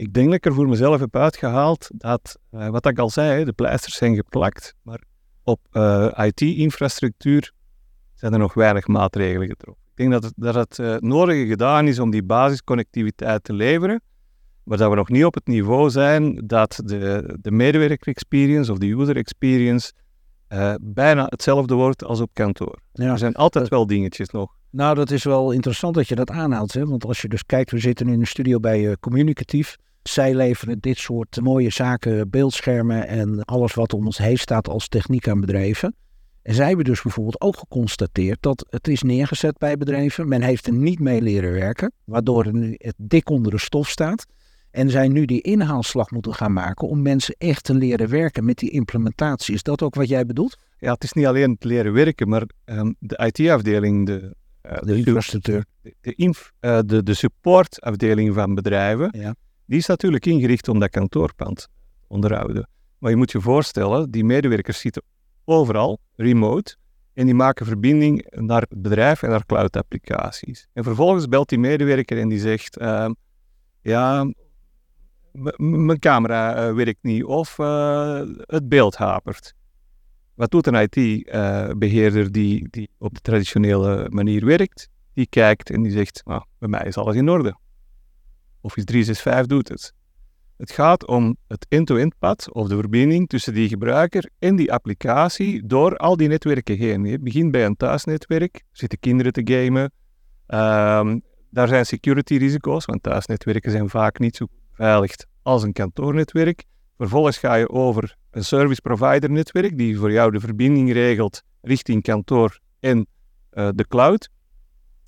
Ik 0.00 0.12
denk 0.12 0.26
dat 0.26 0.34
ik 0.34 0.46
er 0.46 0.54
voor 0.54 0.68
mezelf 0.68 1.00
heb 1.00 1.16
uitgehaald 1.16 1.90
dat, 1.94 2.38
uh, 2.54 2.68
wat 2.68 2.86
ik 2.86 2.98
al 2.98 3.10
zei, 3.10 3.44
de 3.44 3.52
pleisters 3.52 3.94
zijn 3.94 4.14
geplakt, 4.14 4.74
maar 4.82 5.02
op 5.42 5.60
uh, 5.72 6.06
eh, 6.06 6.26
IT-infrastructuur 6.26 7.52
zijn 8.14 8.32
er 8.32 8.38
nog 8.38 8.54
weinig 8.54 8.86
maatregelen 8.86 9.48
getroffen. 9.48 9.84
Ik 9.90 9.96
denk 9.96 10.10
dat 10.10 10.22
het, 10.22 10.32
dat 10.36 10.54
het 10.54 10.78
uh, 10.78 10.96
nodige 10.96 11.46
gedaan 11.46 11.86
is 11.86 11.98
om 11.98 12.10
die 12.10 12.22
basisconnectiviteit 12.22 13.44
te 13.44 13.52
leveren, 13.52 14.02
maar 14.62 14.78
dat 14.78 14.90
we 14.90 14.96
nog 14.96 15.08
niet 15.08 15.24
op 15.24 15.34
het 15.34 15.46
niveau 15.46 15.90
zijn 15.90 16.42
dat 16.46 16.80
de, 16.84 17.36
de 17.40 17.50
medewerker 17.50 18.08
experience 18.08 18.72
of 18.72 18.78
de 18.78 18.86
user 18.86 19.16
experience 19.16 19.92
eh, 20.46 20.74
bijna 20.80 21.26
hetzelfde 21.28 21.74
wordt 21.74 22.04
als 22.04 22.20
op 22.20 22.30
kantoor. 22.32 22.78
Ja. 22.92 23.10
Er 23.10 23.18
zijn 23.18 23.34
altijd 23.34 23.68
wel 23.68 23.86
dingetjes 23.86 24.30
nog. 24.30 24.54
Nou, 24.70 24.94
dat 24.94 25.10
is 25.10 25.24
wel 25.24 25.50
interessant 25.50 25.94
dat 25.94 26.08
je 26.08 26.14
dat 26.14 26.30
aanhaalt. 26.30 26.72
Hè? 26.72 26.86
Want 26.86 27.04
als 27.04 27.20
je 27.20 27.28
dus 27.28 27.46
kijkt, 27.46 27.70
we 27.70 27.78
zitten 27.78 28.08
in 28.08 28.20
een 28.20 28.26
studio 28.26 28.60
bij 28.60 28.88
eh, 28.88 28.92
Communicatief. 29.00 29.76
Zij 30.02 30.34
leveren 30.34 30.78
dit 30.80 30.98
soort 30.98 31.40
mooie 31.40 31.70
zaken, 31.70 32.30
beeldschermen 32.30 33.06
en 33.08 33.44
alles 33.44 33.74
wat 33.74 33.92
om 33.92 34.06
ons 34.06 34.18
heen 34.18 34.38
staat 34.38 34.68
als 34.68 34.88
techniek 34.88 35.28
aan 35.28 35.40
bedrijven. 35.40 35.94
En 36.42 36.54
zij 36.54 36.66
hebben 36.66 36.84
dus 36.84 37.02
bijvoorbeeld 37.02 37.40
ook 37.40 37.56
geconstateerd 37.56 38.38
dat 38.42 38.66
het 38.70 38.88
is 38.88 39.02
neergezet 39.02 39.58
bij 39.58 39.76
bedrijven. 39.76 40.28
Men 40.28 40.42
heeft 40.42 40.66
er 40.66 40.72
niet 40.72 40.98
mee 40.98 41.22
leren 41.22 41.52
werken, 41.52 41.92
waardoor 42.04 42.44
er 42.44 42.52
nu 42.54 42.74
het 42.78 42.94
dik 42.96 43.30
onder 43.30 43.52
de 43.52 43.58
stof 43.58 43.88
staat. 43.88 44.26
En 44.70 44.90
zij 44.90 45.08
nu 45.08 45.24
die 45.24 45.40
inhaalslag 45.40 46.10
moeten 46.10 46.34
gaan 46.34 46.52
maken 46.52 46.88
om 46.88 47.02
mensen 47.02 47.34
echt 47.38 47.64
te 47.64 47.74
leren 47.74 48.08
werken 48.08 48.44
met 48.44 48.56
die 48.58 48.70
implementatie. 48.70 49.54
Is 49.54 49.62
dat 49.62 49.82
ook 49.82 49.94
wat 49.94 50.08
jij 50.08 50.26
bedoelt? 50.26 50.58
Ja, 50.78 50.92
het 50.92 51.04
is 51.04 51.12
niet 51.12 51.26
alleen 51.26 51.50
het 51.50 51.64
leren 51.64 51.92
werken, 51.92 52.28
maar 52.28 52.42
ehm, 52.64 52.92
de 52.98 53.30
IT-afdeling, 53.32 54.06
de, 54.06 54.34
eh, 54.60 54.78
De 54.82 54.96
infrastructuur. 54.96 55.64
de, 55.82 55.94
de, 56.00 56.14
inf- 56.14 56.52
eh, 56.60 56.78
de, 56.86 57.02
de 57.02 57.14
supportafdeling 57.14 58.34
van 58.34 58.54
bedrijven, 58.54 59.08
Ja. 59.18 59.34
Die 59.70 59.78
is 59.78 59.86
natuurlijk 59.86 60.26
ingericht 60.26 60.68
om 60.68 60.78
dat 60.78 60.90
kantoorpand 60.90 61.68
onderhouden. 62.06 62.68
Maar 62.98 63.10
je 63.10 63.16
moet 63.16 63.30
je 63.30 63.40
voorstellen, 63.40 64.10
die 64.10 64.24
medewerkers 64.24 64.80
zitten 64.80 65.02
overal, 65.44 65.98
remote, 66.16 66.76
en 67.14 67.24
die 67.24 67.34
maken 67.34 67.66
verbinding 67.66 68.26
naar 68.30 68.60
het 68.60 68.82
bedrijf 68.82 69.22
en 69.22 69.30
naar 69.30 69.46
cloud-applicaties. 69.46 70.68
En 70.72 70.84
vervolgens 70.84 71.28
belt 71.28 71.48
die 71.48 71.58
medewerker 71.58 72.18
en 72.18 72.28
die 72.28 72.38
zegt, 72.38 72.76
ehm, 72.76 73.12
ja, 73.82 74.32
mijn 75.56 75.98
camera 75.98 76.54
eh, 76.54 76.74
werkt 76.74 77.02
niet 77.02 77.24
of 77.24 77.58
eh, 77.58 78.22
het 78.40 78.68
beeld 78.68 78.96
hapert. 78.96 79.54
Wat 80.34 80.50
doet 80.50 80.66
een 80.66 80.88
IT-beheerder 80.90 82.32
die, 82.32 82.68
die 82.70 82.90
op 82.98 83.14
de 83.14 83.20
traditionele 83.20 84.06
manier 84.08 84.44
werkt? 84.44 84.88
Die 85.14 85.26
kijkt 85.26 85.70
en 85.70 85.82
die 85.82 85.92
zegt, 85.92 86.22
nou, 86.24 86.42
bij 86.58 86.68
mij 86.68 86.84
is 86.86 86.96
alles 86.96 87.16
in 87.16 87.28
orde. 87.28 87.56
Office 88.60 88.86
365 88.86 89.46
doet 89.46 89.68
het. 89.68 89.92
Het 90.56 90.70
gaat 90.70 91.06
om 91.06 91.36
het 91.48 91.66
end-to-end 91.68 92.14
pad 92.18 92.52
of 92.52 92.68
de 92.68 92.76
verbinding 92.76 93.28
tussen 93.28 93.54
die 93.54 93.68
gebruiker 93.68 94.30
en 94.38 94.56
die 94.56 94.72
applicatie 94.72 95.66
door 95.66 95.96
al 95.96 96.16
die 96.16 96.28
netwerken 96.28 96.76
heen. 96.76 97.04
Je 97.04 97.18
begint 97.18 97.50
bij 97.50 97.64
een 97.64 97.76
thuisnetwerk, 97.76 98.54
er 98.54 98.62
zitten 98.72 98.98
kinderen 98.98 99.32
te 99.32 99.40
gamen. 99.44 99.92
Ehm, 100.46 101.18
daar 101.50 101.68
zijn 101.68 101.86
security 101.86 102.36
risico's, 102.36 102.84
want 102.84 103.02
thuisnetwerken 103.02 103.70
zijn 103.70 103.88
vaak 103.88 104.18
niet 104.18 104.36
zo 104.36 104.46
veilig 104.72 105.14
als 105.42 105.62
een 105.62 105.72
kantoornetwerk. 105.72 106.64
Vervolgens 106.96 107.38
ga 107.38 107.54
je 107.54 107.68
over 107.68 108.16
een 108.30 108.44
service 108.44 108.80
provider 108.80 109.30
netwerk 109.30 109.78
die 109.78 109.98
voor 109.98 110.12
jou 110.12 110.30
de 110.30 110.40
verbinding 110.40 110.92
regelt 110.92 111.42
richting 111.60 112.02
kantoor 112.02 112.58
en 112.80 113.06
eh, 113.50 113.68
de 113.74 113.86
cloud. 113.88 114.28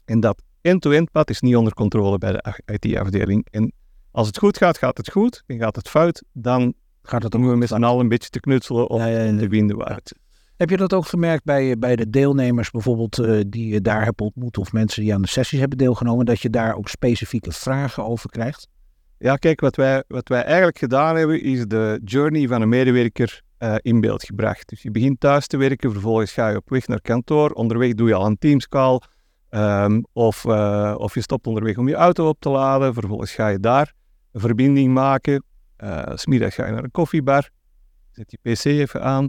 En 0.04 0.20
dat 0.20 0.42
end-to-end 0.62 1.10
pad 1.10 1.30
is 1.30 1.40
niet 1.40 1.56
onder 1.56 1.74
controle 1.74 2.18
bij 2.18 2.32
de 2.32 2.60
IT-afdeling. 2.64 3.46
En 3.50 3.72
als 4.10 4.26
het 4.26 4.38
goed 4.38 4.56
gaat, 4.56 4.78
gaat 4.78 4.96
het 4.96 5.10
goed. 5.10 5.42
En 5.46 5.58
gaat 5.58 5.76
het 5.76 5.88
fout, 5.88 6.22
dan 6.32 6.74
Gaat 7.02 7.22
het 7.22 7.34
we 7.34 7.56
met 7.56 7.68
z'n 7.68 7.82
allen 7.82 8.00
een 8.00 8.08
beetje 8.08 8.28
te 8.28 8.40
knutselen 8.40 8.90
om 8.90 8.98
Ja, 9.00 9.06
ja, 9.06 9.22
ja. 9.22 9.38
te 9.38 9.48
vinden 9.48 9.76
waar 9.76 9.94
het 9.94 10.14
Heb 10.56 10.70
je 10.70 10.76
dat 10.76 10.92
ook 10.92 11.06
gemerkt 11.06 11.44
bij, 11.44 11.78
bij 11.78 11.96
de 11.96 12.10
deelnemers 12.10 12.70
bijvoorbeeld 12.70 13.18
eh, 13.18 13.40
die 13.46 13.68
je 13.68 13.80
daar 13.80 14.04
hebt 14.04 14.20
ontmoet 14.20 14.58
of 14.58 14.72
mensen 14.72 15.02
die 15.02 15.14
aan 15.14 15.22
de 15.22 15.28
sessies 15.28 15.58
hebben 15.58 15.78
deelgenomen, 15.78 16.26
dat 16.26 16.40
je 16.40 16.50
daar 16.50 16.76
ook 16.76 16.88
specifieke 16.88 17.52
vragen 17.52 18.04
over 18.04 18.30
krijgt? 18.30 18.68
Ja, 19.18 19.36
kijk, 19.36 19.60
wat 19.60 19.76
wij, 19.76 20.04
wat 20.08 20.28
wij 20.28 20.42
eigenlijk 20.42 20.78
gedaan 20.78 21.16
hebben, 21.16 21.42
is 21.42 21.66
de 21.66 22.00
journey 22.04 22.48
van 22.48 22.62
een 22.62 22.68
medewerker 22.68 23.42
eh, 23.58 23.74
in 23.80 24.00
beeld 24.00 24.24
gebracht. 24.24 24.68
Dus 24.68 24.82
je 24.82 24.90
begint 24.90 25.20
thuis 25.20 25.46
te 25.46 25.56
werken, 25.56 25.92
vervolgens 25.92 26.32
ga 26.32 26.48
je 26.48 26.56
op 26.56 26.70
weg 26.70 26.86
naar 26.86 27.00
kantoor. 27.00 27.50
Onderweg 27.50 27.94
doe 27.94 28.08
je 28.08 28.14
al 28.14 28.26
een 28.26 28.38
Teams-call. 28.38 29.00
Ehm, 29.52 30.02
of, 30.12 30.44
eh, 30.44 30.94
of 30.96 31.14
je 31.14 31.20
stopt 31.20 31.46
onderweg 31.46 31.76
om 31.76 31.88
je 31.88 31.94
auto 31.94 32.28
op 32.28 32.40
te 32.40 32.48
laden. 32.48 32.94
Vervolgens 32.94 33.32
ga 33.32 33.48
je 33.48 33.60
daar 33.60 33.92
een 34.32 34.40
verbinding 34.40 34.92
maken. 34.92 35.44
Eh, 35.76 36.12
's 36.14 36.20
smiddags 36.20 36.54
ga 36.54 36.66
je 36.66 36.72
naar 36.72 36.84
een 36.84 36.90
koffiebar. 36.90 37.50
Zet 38.10 38.30
je 38.30 38.38
PC 38.42 38.64
even 38.64 39.02
aan. 39.02 39.28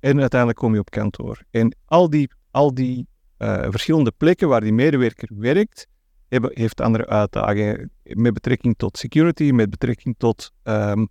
En 0.00 0.20
uiteindelijk 0.20 0.58
kom 0.58 0.74
je 0.74 0.80
op 0.80 0.90
kantoor. 0.90 1.42
En 1.50 1.76
al 1.84 2.10
die, 2.10 2.30
al 2.50 2.74
die 2.74 3.06
eh, 3.36 3.66
verschillende 3.68 4.12
plekken 4.16 4.48
waar 4.48 4.60
die 4.60 4.72
medewerker 4.72 5.28
werkt, 5.36 5.86
hebben, 6.28 6.50
heeft 6.54 6.80
andere 6.80 7.06
uitdagingen 7.06 7.90
met 8.02 8.32
betrekking 8.32 8.76
tot 8.76 8.98
security, 8.98 9.50
met 9.50 9.70
betrekking 9.70 10.14
tot 10.18 10.52
ehm, 10.62 11.04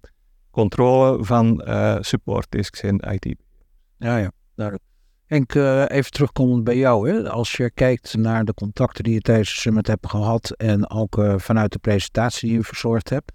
controle 0.52 1.24
van 1.24 1.62
eh 1.62 1.98
support 2.00 2.52
desks 2.52 2.82
en 2.82 3.00
IT. 3.00 3.36
Ja, 3.98 4.18
ja, 4.18 4.32
duidelijk. 4.56 4.95
Henk, 5.36 5.56
eh, 5.56 5.98
even 5.98 6.12
terugkomend 6.12 6.64
bij 6.64 6.78
jou. 6.78 7.10
Hè? 7.10 7.30
Als 7.30 7.52
je 7.52 7.72
kijkt 7.72 8.18
naar 8.18 8.46
de 8.46 8.54
contacten 8.54 9.04
die 9.04 9.14
je 9.14 9.20
tijdens 9.22 9.50
de 9.54 9.60
summit 9.60 9.88
hebt 9.88 10.10
gehad 10.10 10.50
en 10.50 10.90
ook 10.90 11.18
eh, 11.18 11.34
vanuit 11.38 11.72
de 11.72 11.80
presentatie 11.80 12.48
die 12.50 12.58
je 12.58 12.64
verzorgd 12.64 13.10
hebt. 13.10 13.32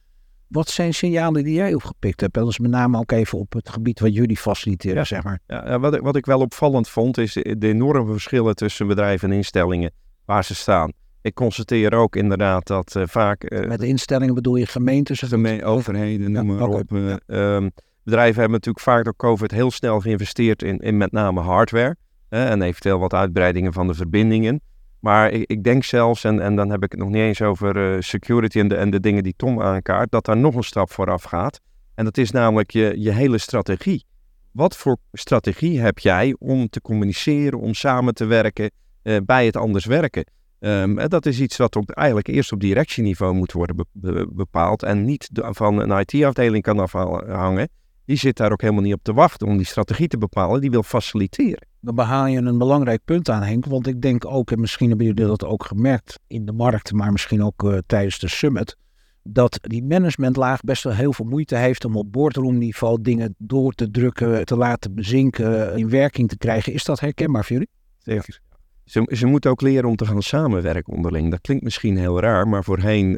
Wat 0.48 0.68
zijn 0.68 0.94
signalen 0.94 1.44
die 1.44 1.54
jij 1.54 1.74
opgepikt 1.74 2.20
hebt? 2.20 2.36
En 2.36 2.42
dat 2.42 2.50
is 2.50 2.58
met 2.58 2.70
name 2.70 2.98
ook 2.98 3.12
even 3.12 3.38
op 3.38 3.52
het 3.52 3.68
gebied 3.68 4.00
wat 4.00 4.14
jullie 4.14 4.36
faciliteren, 4.36 5.06
zeg 5.06 5.22
maar. 5.22 5.40
Ja, 5.46 5.78
wat, 5.78 5.94
ik- 5.94 6.00
wat 6.00 6.16
ik 6.16 6.26
wel 6.26 6.40
opvallend 6.40 6.88
vond, 6.88 7.18
is 7.18 7.32
de, 7.32 7.58
de 7.58 7.68
enorme 7.68 8.12
verschillen 8.12 8.54
tussen 8.54 8.86
bedrijven 8.86 9.30
en 9.30 9.36
instellingen 9.36 9.90
waar 10.24 10.44
ze 10.44 10.54
staan. 10.54 10.92
Ik 11.22 11.34
constateer 11.34 11.94
ook 11.94 12.16
inderdaad 12.16 12.66
dat 12.66 12.96
eh, 12.96 13.02
vaak 13.06 13.50
Met 13.66 13.78
de 13.80 13.86
instellingen 13.86 14.34
bedoel 14.34 14.56
je 14.56 14.66
gemeentes? 14.66 15.18
gemeen, 15.20 15.64
overheden, 15.64 16.32
noem 16.32 16.50
Ja, 16.50 16.54
maar 16.66 16.68
op. 16.68 16.92
eh, 16.92 17.16
ehm, 17.56 17.68
bedrijven 18.04 18.40
hebben 18.40 18.52
natuurlijk 18.52 18.84
vaak 18.84 19.04
door 19.04 19.16
COVID 19.16 19.50
heel 19.50 19.70
snel 19.70 20.00
geïnvesteerd 20.00 20.62
in, 20.62 20.78
in 20.78 20.96
met 20.96 21.12
name 21.12 21.40
hardware. 21.40 21.96
en 22.28 22.62
eventueel 22.62 22.98
wat 22.98 23.14
uitbreidingen 23.14 23.72
van 23.72 23.86
de 23.86 23.94
verbindingen. 23.94 24.60
Maar 25.00 25.30
ik, 25.30 25.50
ik 25.50 25.64
denk 25.64 25.84
zelfs, 25.84 26.24
en, 26.24 26.40
en 26.40 26.56
dan 26.56 26.70
heb 26.70 26.82
ik 26.82 26.90
het 26.90 27.00
nog 27.00 27.08
niet 27.08 27.22
eens 27.22 27.42
over 27.42 27.94
eh, 27.94 28.00
security 28.00 28.58
en 28.58 28.68
de, 28.68 28.76
en 28.76 28.90
de 28.90 29.00
dingen 29.00 29.22
die 29.22 29.34
Tom 29.36 29.62
aankaart, 29.62 30.10
dat 30.10 30.24
daar 30.24 30.36
nog 30.36 30.54
een 30.54 30.62
stap 30.62 30.90
vooraf 30.90 31.22
gaat. 31.22 31.60
En 31.94 32.04
dat 32.04 32.18
is 32.18 32.30
namelijk 32.30 32.70
je, 32.70 32.94
je 32.96 33.10
hele 33.10 33.38
strategie. 33.38 34.04
Wat 34.52 34.76
voor 34.76 34.96
strategie 35.12 35.80
heb 35.80 35.98
jij 35.98 36.36
om 36.38 36.68
te 36.68 36.80
communiceren, 36.80 37.58
om 37.58 37.74
samen 37.74 38.14
te 38.14 38.24
werken 38.24 38.70
eh, 39.02 39.16
bij 39.24 39.46
het 39.46 39.56
anders 39.56 39.84
werken? 39.84 40.24
Ehm, 40.60 41.08
dat 41.08 41.26
is 41.26 41.40
iets 41.40 41.56
wat 41.56 41.76
op, 41.76 41.90
eigenlijk 41.90 42.28
eerst 42.28 42.52
op 42.52 42.60
directieniveau 42.60 43.34
moet 43.34 43.52
worden 43.52 43.76
be- 43.76 43.84
be- 43.92 44.28
bepaald 44.32 44.82
en 44.82 45.04
niet 45.04 45.28
van 45.32 45.90
een 45.90 46.04
IT-afdeling 46.06 46.62
kan 46.62 46.78
afhangen. 46.78 47.68
Die 48.10 48.18
zit 48.18 48.36
daar 48.36 48.52
ook 48.52 48.60
helemaal 48.60 48.82
niet 48.82 48.94
op 48.94 49.02
te 49.02 49.12
wachten 49.12 49.46
om 49.46 49.56
die 49.56 49.66
strategie 49.66 50.08
te 50.08 50.18
bepalen. 50.18 50.60
Die 50.60 50.70
wil 50.70 50.82
faciliteren. 50.82 51.66
Dan 51.80 51.94
behaal 51.94 52.26
je 52.26 52.38
een 52.38 52.58
belangrijk 52.58 53.04
punt 53.04 53.28
aan, 53.28 53.42
Henk. 53.42 53.66
Want 53.66 53.86
ik 53.86 54.02
denk 54.02 54.24
ook, 54.24 54.50
en 54.50 54.60
misschien 54.60 54.88
hebben 54.88 55.06
jullie 55.06 55.26
dat 55.26 55.44
ook 55.44 55.64
gemerkt 55.64 56.18
in 56.26 56.46
de 56.46 56.52
markt, 56.52 56.92
maar 56.92 57.12
misschien 57.12 57.44
ook 57.44 57.64
eh, 57.64 57.78
tijdens 57.86 58.18
de 58.18 58.28
summit, 58.28 58.76
dat 59.22 59.58
die 59.62 59.84
managementlaag 59.84 60.60
best 60.60 60.82
wel 60.82 60.92
heel 60.92 61.12
veel 61.12 61.24
moeite 61.24 61.56
heeft 61.56 61.84
om 61.84 61.96
op 61.96 62.12
boardroomniveau 62.12 63.02
dingen 63.02 63.34
door 63.38 63.72
te 63.72 63.90
drukken, 63.90 64.44
te 64.44 64.56
laten 64.56 64.94
bezinken, 64.94 65.76
in 65.76 65.90
werking 65.90 66.28
te 66.28 66.38
krijgen. 66.38 66.72
Is 66.72 66.84
dat 66.84 67.00
herkenbaar 67.00 67.44
voor 67.44 67.52
jullie? 67.52 67.70
Zeker. 67.98 68.40
Ze, 68.84 69.08
ze 69.16 69.26
moeten 69.26 69.50
ook 69.50 69.60
leren 69.60 69.88
om 69.88 69.96
te 69.96 70.06
gaan 70.06 70.22
samenwerken 70.22 70.92
onderling. 70.92 71.30
Dat 71.30 71.40
klinkt 71.40 71.64
misschien 71.64 71.96
heel 71.96 72.20
raar, 72.20 72.48
maar 72.48 72.64
voorheen 72.64 73.14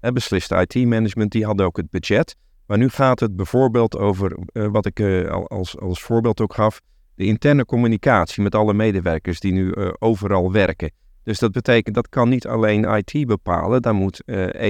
hè, 0.00 0.12
besliste 0.12 0.66
IT-management, 0.66 1.32
die 1.32 1.44
hadden 1.44 1.66
ook 1.66 1.76
het 1.76 1.90
budget. 1.90 2.36
Maar 2.66 2.78
nu 2.78 2.88
gaat 2.88 3.20
het 3.20 3.36
bijvoorbeeld 3.36 3.96
over, 3.98 4.38
eh, 4.52 4.66
wat 4.66 4.86
ik 4.86 5.00
eh, 5.00 5.30
al 5.30 5.48
als, 5.48 5.78
als 5.78 6.02
voorbeeld 6.02 6.40
ook 6.40 6.54
gaf, 6.54 6.80
de 7.14 7.24
interne 7.24 7.64
communicatie 7.64 8.42
met 8.42 8.54
alle 8.54 8.74
medewerkers 8.74 9.40
die 9.40 9.52
nu 9.52 9.70
eh, 9.70 9.88
overal 9.98 10.52
werken. 10.52 10.90
Dus 11.22 11.38
dat 11.38 11.52
betekent, 11.52 11.94
dat 11.94 12.08
kan 12.08 12.28
niet 12.28 12.46
alleen 12.46 12.84
IT 12.96 13.26
bepalen, 13.26 13.82
daar 13.82 13.94
moet 13.94 14.22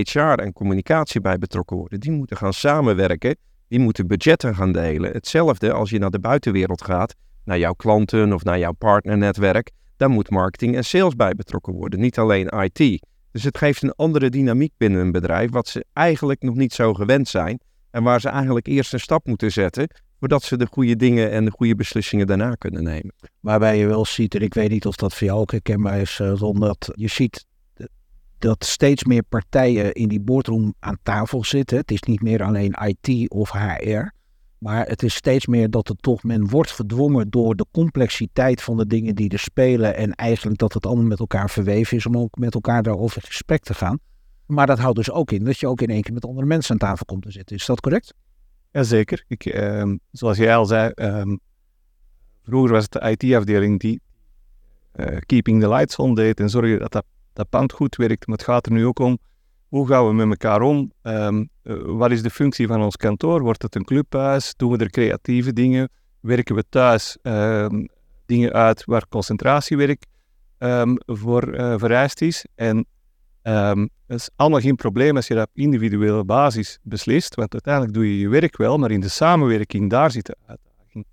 HR 0.03 0.19
en 0.19 0.53
communicatie 0.53 1.21
bij 1.21 1.39
betrokken 1.39 1.77
worden. 1.77 2.01
Die 2.01 2.11
moeten 2.11 2.37
gaan 2.37 2.53
samenwerken, 2.53 3.37
die 3.69 3.79
moeten 3.79 4.07
budgetten 4.07 4.55
gaan 4.55 4.73
delen. 4.73 5.13
Hetzelfde 5.13 5.73
als 5.73 5.91
je 5.91 5.99
naar 5.99 6.11
de 6.11 6.19
buitenwereld 6.19 6.83
gaat, 6.83 7.15
naar 7.45 7.59
jouw 7.59 7.73
klanten 7.73 8.33
of 8.33 8.45
naar 8.45 8.59
jouw 8.59 8.73
partnernetwerk, 8.73 9.71
daar 9.97 10.11
moet 10.11 10.31
marketing 10.31 10.77
en 10.77 10.85
sales 10.85 11.15
bij 11.15 11.35
betrokken 11.35 11.73
worden, 11.73 12.01
niet 12.01 12.19
alleen 12.19 12.49
IT. 12.49 13.07
Dus 13.31 13.45
het 13.45 13.59
geeft 13.59 13.83
een 13.83 13.93
andere 13.93 14.31
dynamiek 14.31 14.73
binnen 14.77 15.01
een 15.01 15.13
bedrijf, 15.13 15.51
wat 15.51 15.69
ze 15.69 15.85
eigenlijk 15.93 16.43
nog 16.43 16.55
niet 16.55 16.73
zo 16.73 16.95
gewend 16.95 17.29
zijn. 17.29 17.61
En 17.91 18.03
waar 18.03 18.21
ze 18.21 18.29
eigenlijk 18.29 18.67
eerst 18.67 18.93
een 18.93 19.01
stap 19.01 19.27
moeten 19.27 19.53
zetten, 19.53 19.89
voordat 20.19 20.43
ze 20.43 20.57
de 20.57 20.67
goede 20.71 20.97
dingen 20.97 21.31
en 21.31 21.45
de 21.45 21.51
goede 21.51 21.75
beslissingen 21.75 22.27
daarna 22.27 22.55
kunnen 22.55 22.83
nemen. 22.83 23.15
Waarbij 23.41 23.79
je 23.79 23.87
wel 23.87 24.05
ziet, 24.05 24.35
en 24.35 24.41
ik 24.41 24.55
weet 24.55 24.71
niet 24.71 24.87
of 24.87 24.97
dat 24.97 25.15
voor 25.15 25.27
jou 25.27 25.41
ook 25.41 25.51
herkenbaar 25.51 26.01
is, 26.01 26.21
eh, 26.21 26.33
Ron, 26.33 26.61
dat 26.61 26.91
je 26.95 27.09
ziet 27.09 27.47
dat 28.39 28.65
steeds 28.65 29.05
meer 29.05 29.23
partijen 29.23 29.93
in 29.93 30.09
die 30.09 30.21
boardroom 30.21 30.75
aan 30.79 30.99
tafel 31.03 31.45
zitten. 31.45 31.79
Het 31.79 31.91
is 31.91 32.03
niet 32.03 32.23
meer 32.23 32.43
alleen 32.43 32.77
IT 32.85 33.31
of 33.31 33.51
HR, 33.51 34.13
maar 34.59 34.87
het 34.87 35.03
is 35.03 35.15
steeds 35.15 35.47
meer 35.47 35.71
dat 35.71 35.89
het 35.89 36.03
toch, 36.03 36.23
men 36.23 36.49
wordt 36.49 36.71
gedwongen 36.71 37.31
door 37.31 37.57
de 37.57 37.67
complexiteit 37.71 38.63
van 38.63 38.77
de 38.77 38.87
dingen 38.87 39.15
die 39.15 39.31
er 39.31 39.39
spelen 39.39 39.97
en 39.97 40.15
eigenlijk 40.15 40.59
dat 40.59 40.73
het 40.73 40.87
allemaal 40.87 41.05
met 41.05 41.19
elkaar 41.19 41.51
verweven 41.51 41.97
is 41.97 42.07
om 42.07 42.19
ook 42.19 42.37
met 42.37 42.55
elkaar 42.55 42.83
daarover 42.83 43.23
in 43.23 43.29
gesprek 43.29 43.63
te 43.63 43.75
gaan. 43.75 43.99
Maar 44.47 44.67
dat 44.67 44.79
houdt 44.79 44.97
dus 44.97 45.11
ook 45.11 45.31
in 45.31 45.45
dat 45.45 45.59
je 45.59 45.69
ook 45.69 45.81
in 45.81 45.89
één 45.89 46.03
keer 46.03 46.13
met 46.13 46.25
andere 46.25 46.47
mensen 46.47 46.73
aan 46.73 46.89
tafel 46.89 47.05
komt 47.05 47.23
te 47.23 47.31
zitten. 47.31 47.57
Is 47.57 47.67
dat 47.67 47.81
correct? 47.81 48.15
Jazeker. 48.71 49.25
Ik, 49.29 49.45
ehm, 49.45 49.97
zoals 50.11 50.37
jij 50.37 50.57
al 50.57 50.67
zei, 50.67 50.91
ehm, 50.91 51.37
vroeger 52.43 52.73
was 52.73 52.83
het 52.83 52.93
de 52.93 53.11
IT-afdeling 53.11 53.81
die 53.81 54.01
uh, 54.97 55.17
keeping 55.27 55.61
the 55.61 55.69
lights 55.69 55.97
on 55.97 56.15
deed 56.15 56.41
en 56.41 56.51
zorgde 56.51 56.79
dat, 56.79 56.93
dat 56.93 57.05
dat 57.33 57.49
pand 57.49 57.73
goed 57.73 57.97
werkt. 57.97 58.27
Maar 58.27 58.37
het 58.37 58.47
gaat 58.47 58.67
er 58.67 58.73
nu 58.73 58.87
ook 58.87 58.99
om, 58.99 59.19
hoe 59.69 59.87
gaan 59.87 60.07
we 60.07 60.13
met 60.13 60.29
elkaar 60.29 60.63
om? 60.63 60.93
Um, 61.03 61.49
wat 61.97 62.11
is 62.11 62.23
de 62.23 62.31
functie 62.31 62.67
van 62.67 62.83
ons 62.83 62.97
kantoor? 62.97 63.43
Wordt 63.43 63.63
het 63.63 63.75
een 63.75 63.85
clubhuis? 63.85 64.55
Doen 64.57 64.71
we 64.71 64.79
er 64.79 64.91
creatieve 64.91 65.53
dingen? 65.53 65.91
Werken 66.21 66.55
we 66.55 66.65
thuis 66.69 67.17
dingen 68.27 68.53
uit 68.53 68.85
waar 68.85 69.09
concentratiewerk 69.09 70.05
um, 70.59 70.99
voor 71.07 71.55
uh, 71.55 71.75
vereist 71.77 72.21
is? 72.21 72.47
En 72.55 72.87
Um, 73.49 73.89
dat 74.07 74.19
is 74.19 74.31
allemaal 74.37 74.61
geen 74.61 74.77
probleem 74.77 75.17
als 75.17 75.27
je 75.27 75.35
dat 75.35 75.49
op 75.49 75.57
individuele 75.57 76.25
basis 76.25 76.79
beslist, 76.83 77.35
want 77.35 77.53
uiteindelijk 77.53 77.95
doe 77.95 78.07
je 78.13 78.19
je 78.19 78.29
werk 78.29 78.57
wel, 78.57 78.79
maar 78.79 78.91
in 78.91 79.01
de 79.01 79.09
samenwerking, 79.09 79.91
daar 79.91 80.11
zit 80.11 80.27
de 80.27 80.37
uitdaging. 80.47 81.07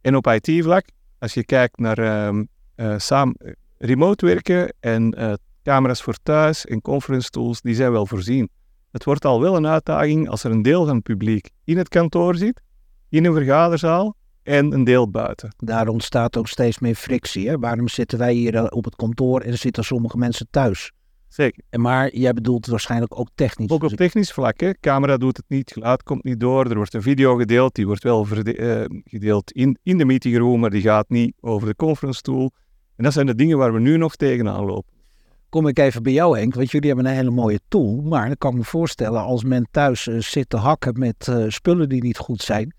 En 0.00 0.16
op 0.16 0.26
IT-vlak, 0.26 0.84
als 1.18 1.34
je 1.34 1.44
kijkt 1.44 1.78
naar 1.78 2.26
um, 2.26 2.48
uh, 2.76 2.94
samen, 2.98 3.56
remote 3.78 4.26
werken 4.26 4.74
en 4.80 5.14
uh, 5.18 5.32
camera's 5.62 6.02
voor 6.02 6.16
thuis 6.22 6.66
en 6.66 6.80
conference 6.80 7.30
tools, 7.30 7.60
die 7.60 7.74
zijn 7.74 7.92
wel 7.92 8.06
voorzien. 8.06 8.48
Het 8.90 9.04
wordt 9.04 9.24
al 9.24 9.40
wel 9.40 9.56
een 9.56 9.66
uitdaging 9.66 10.28
als 10.28 10.44
er 10.44 10.50
een 10.50 10.62
deel 10.62 10.86
van 10.86 10.94
het 10.94 11.04
publiek 11.04 11.50
in 11.64 11.78
het 11.78 11.88
kantoor 11.88 12.36
zit, 12.36 12.60
in 13.08 13.24
een 13.24 13.34
vergaderzaal 13.34 14.16
en 14.42 14.72
een 14.72 14.84
deel 14.84 15.10
buiten. 15.10 15.54
Daar 15.56 15.88
ontstaat 15.88 16.36
ook 16.36 16.48
steeds 16.48 16.78
meer 16.78 16.94
frictie. 16.94 17.48
Hè? 17.48 17.58
Waarom 17.58 17.88
zitten 17.88 18.18
wij 18.18 18.32
hier 18.32 18.70
op 18.70 18.84
het 18.84 18.96
kantoor 18.96 19.40
en 19.40 19.58
zitten 19.58 19.84
sommige 19.84 20.16
mensen 20.16 20.46
thuis? 20.50 20.92
Zeker. 21.34 21.64
En 21.70 21.80
maar 21.80 22.16
jij 22.16 22.32
bedoelt 22.32 22.60
het 22.60 22.70
waarschijnlijk 22.70 23.18
ook 23.18 23.28
technisch. 23.34 23.70
Ook 23.70 23.82
op 23.82 23.90
technisch 23.90 24.32
vlak. 24.32 24.60
Hè. 24.60 24.70
Camera 24.80 25.16
doet 25.16 25.36
het 25.36 25.46
niet, 25.48 25.72
geluid 25.72 26.02
komt 26.02 26.24
niet 26.24 26.40
door. 26.40 26.66
Er 26.70 26.76
wordt 26.76 26.94
een 26.94 27.02
video 27.02 27.36
gedeeld, 27.36 27.74
die 27.74 27.86
wordt 27.86 28.02
wel 28.02 28.26
uh, 28.30 28.84
gedeeld 29.04 29.52
in, 29.52 29.78
in 29.82 29.98
de 29.98 30.04
meetingroom, 30.04 30.60
maar 30.60 30.70
die 30.70 30.82
gaat 30.82 31.08
niet 31.08 31.34
over 31.40 31.68
de 31.68 31.76
conference 31.76 32.20
tool. 32.20 32.50
En 32.96 33.04
dat 33.04 33.12
zijn 33.12 33.26
de 33.26 33.34
dingen 33.34 33.58
waar 33.58 33.72
we 33.72 33.80
nu 33.80 33.96
nog 33.96 34.16
tegenaan 34.16 34.64
lopen. 34.64 34.92
Kom 35.48 35.66
ik 35.66 35.78
even 35.78 36.02
bij 36.02 36.12
jou 36.12 36.38
Henk, 36.38 36.54
want 36.54 36.70
jullie 36.70 36.88
hebben 36.88 37.06
een 37.06 37.16
hele 37.16 37.30
mooie 37.30 37.60
tool. 37.68 38.00
Maar 38.02 38.26
dan 38.26 38.36
kan 38.36 38.50
ik 38.50 38.56
me 38.56 38.64
voorstellen, 38.64 39.22
als 39.22 39.44
men 39.44 39.68
thuis 39.70 40.06
uh, 40.06 40.20
zit 40.20 40.48
te 40.48 40.56
hakken 40.56 40.98
met 40.98 41.26
uh, 41.30 41.44
spullen 41.48 41.88
die 41.88 42.02
niet 42.02 42.18
goed 42.18 42.42
zijn, 42.42 42.74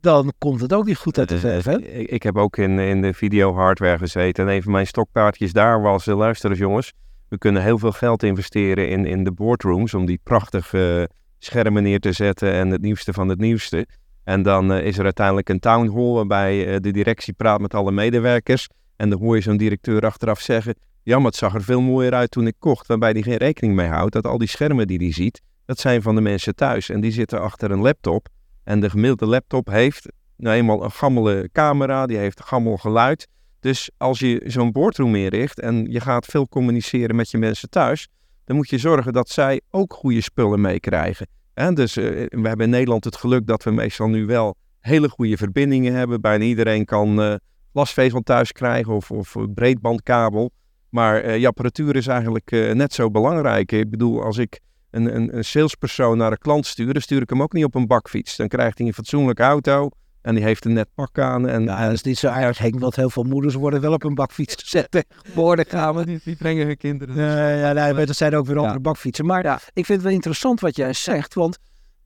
dan 0.00 0.32
komt 0.38 0.60
het 0.60 0.72
ook 0.72 0.84
niet 0.84 0.96
goed 0.96 1.18
uit 1.18 1.28
de 1.28 1.38
verf, 1.38 1.64
hè? 1.64 1.78
Ik, 1.80 2.10
ik 2.10 2.22
heb 2.22 2.36
ook 2.36 2.56
in, 2.56 2.78
in 2.78 3.02
de 3.02 3.14
video 3.14 3.54
hardware 3.54 3.98
gezeten. 3.98 4.48
En 4.48 4.54
een 4.54 4.62
van 4.62 4.72
mijn 4.72 4.86
stokpaardjes 4.86 5.52
daar 5.52 5.82
was, 5.82 6.04
luister 6.06 6.50
eens 6.50 6.58
jongens, 6.58 6.92
we 7.32 7.38
kunnen 7.38 7.62
heel 7.62 7.78
veel 7.78 7.92
geld 7.92 8.22
investeren 8.22 8.88
in, 8.88 9.06
in 9.06 9.24
de 9.24 9.32
boardrooms 9.32 9.94
om 9.94 10.06
die 10.06 10.20
prachtige 10.22 11.08
schermen 11.38 11.82
neer 11.82 12.00
te 12.00 12.12
zetten 12.12 12.52
en 12.52 12.70
het 12.70 12.82
nieuwste 12.82 13.12
van 13.12 13.28
het 13.28 13.38
nieuwste. 13.38 13.86
En 14.24 14.42
dan 14.42 14.72
uh, 14.72 14.86
is 14.86 14.98
er 14.98 15.04
uiteindelijk 15.04 15.48
een 15.48 15.58
town 15.58 15.90
hall 15.94 16.12
waarbij 16.12 16.66
uh, 16.66 16.76
de 16.80 16.90
directie 16.90 17.32
praat 17.32 17.60
met 17.60 17.74
alle 17.74 17.92
medewerkers. 17.92 18.68
En 18.96 19.10
dan 19.10 19.18
hoor 19.18 19.36
je 19.36 19.42
zo'n 19.42 19.56
directeur 19.56 20.06
achteraf 20.06 20.40
zeggen: 20.40 20.74
Ja, 21.02 21.16
maar 21.16 21.26
het 21.26 21.36
zag 21.36 21.54
er 21.54 21.62
veel 21.62 21.80
mooier 21.80 22.14
uit 22.14 22.30
toen 22.30 22.46
ik 22.46 22.54
kocht. 22.58 22.86
Waarbij 22.86 23.10
hij 23.10 23.22
geen 23.22 23.36
rekening 23.36 23.74
mee 23.74 23.88
houdt 23.88 24.12
dat 24.12 24.26
al 24.26 24.38
die 24.38 24.48
schermen 24.48 24.86
die 24.86 24.98
hij 24.98 25.12
ziet, 25.12 25.40
dat 25.64 25.78
zijn 25.78 26.02
van 26.02 26.14
de 26.14 26.20
mensen 26.20 26.54
thuis. 26.54 26.88
En 26.88 27.00
die 27.00 27.12
zitten 27.12 27.40
achter 27.40 27.70
een 27.70 27.82
laptop. 27.82 28.28
En 28.64 28.80
de 28.80 28.90
gemiddelde 28.90 29.26
laptop 29.26 29.66
heeft 29.66 30.08
nou 30.36 30.56
eenmaal 30.56 30.84
een 30.84 30.90
gammele 30.90 31.48
camera, 31.52 32.06
die 32.06 32.16
heeft 32.16 32.42
gammel 32.42 32.76
geluid. 32.76 33.28
Dus 33.62 33.90
als 33.96 34.18
je 34.18 34.42
zo'n 34.46 34.72
boardroom 34.72 35.14
inricht 35.14 35.60
en 35.60 35.86
je 35.90 36.00
gaat 36.00 36.26
veel 36.26 36.48
communiceren 36.48 37.16
met 37.16 37.30
je 37.30 37.38
mensen 37.38 37.70
thuis, 37.70 38.08
dan 38.44 38.56
moet 38.56 38.68
je 38.68 38.78
zorgen 38.78 39.12
dat 39.12 39.28
zij 39.28 39.60
ook 39.70 39.92
goede 39.92 40.20
spullen 40.20 40.60
meekrijgen. 40.60 41.26
Dus 41.74 41.96
uh, 41.96 42.04
we 42.28 42.48
hebben 42.48 42.66
in 42.66 42.70
Nederland 42.70 43.04
het 43.04 43.16
geluk 43.16 43.46
dat 43.46 43.62
we 43.62 43.70
meestal 43.70 44.08
nu 44.08 44.26
wel 44.26 44.56
hele 44.80 45.08
goede 45.08 45.36
verbindingen 45.36 45.92
hebben. 45.92 46.20
Bijna 46.20 46.44
iedereen 46.44 46.84
kan 46.84 47.20
uh, 47.20 47.34
glasvezel 47.72 48.20
thuis 48.20 48.52
krijgen 48.52 48.92
of, 48.92 49.10
of 49.10 49.36
breedbandkabel. 49.54 50.50
Maar 50.88 51.24
uh, 51.24 51.38
je 51.38 51.46
apparatuur 51.46 51.96
is 51.96 52.06
eigenlijk 52.06 52.50
net 52.50 52.92
zo 52.92 53.10
belangrijk. 53.10 53.72
Ik 53.72 53.90
bedoel, 53.90 54.22
als 54.22 54.38
ik 54.38 54.60
een, 54.90 55.16
een, 55.16 55.36
een 55.36 55.44
salespersoon 55.44 56.18
naar 56.18 56.30
een 56.30 56.38
klant 56.38 56.66
stuur, 56.66 56.92
dan 56.92 57.02
stuur 57.02 57.22
ik 57.22 57.30
hem 57.30 57.42
ook 57.42 57.52
niet 57.52 57.64
op 57.64 57.74
een 57.74 57.86
bakfiets. 57.86 58.36
Dan 58.36 58.48
krijgt 58.48 58.78
hij 58.78 58.86
een 58.86 58.94
fatsoenlijke 58.94 59.42
auto 59.42 59.90
en 60.22 60.34
die 60.34 60.44
heeft 60.44 60.64
een 60.64 60.72
net 60.72 60.88
pak 60.94 61.18
aan. 61.18 61.48
En, 61.48 61.62
ja, 61.62 61.84
dat 61.84 61.92
is 61.92 62.02
niet 62.02 62.18
zo 62.18 62.26
erg, 62.26 62.58
Henk, 62.58 62.78
want 62.78 62.96
heel 62.96 63.10
veel 63.10 63.22
moeders 63.22 63.54
worden 63.54 63.80
wel 63.80 63.92
op 63.92 64.04
een 64.04 64.14
bakfiets 64.14 64.54
gezet 64.62 64.90
tegenwoordig. 64.90 65.68
Gaan 65.68 65.94
we. 65.94 66.04
Die, 66.04 66.20
die 66.24 66.36
brengen 66.36 66.66
hun 66.66 66.76
kinderen. 66.76 67.14
Dus. 67.14 67.24
Uh, 67.24 67.60
ja, 67.60 67.72
nee, 67.72 67.92
maar 67.92 68.08
er 68.08 68.14
zijn 68.14 68.34
ook 68.34 68.46
weer 68.46 68.58
andere 68.58 68.80
bakfietsen. 68.80 69.26
Maar 69.26 69.42
ja. 69.42 69.54
ik 69.54 69.86
vind 69.86 69.88
het 69.88 70.02
wel 70.02 70.12
interessant 70.12 70.60
wat 70.60 70.76
jij 70.76 70.92
zegt, 70.92 71.34
want 71.34 71.58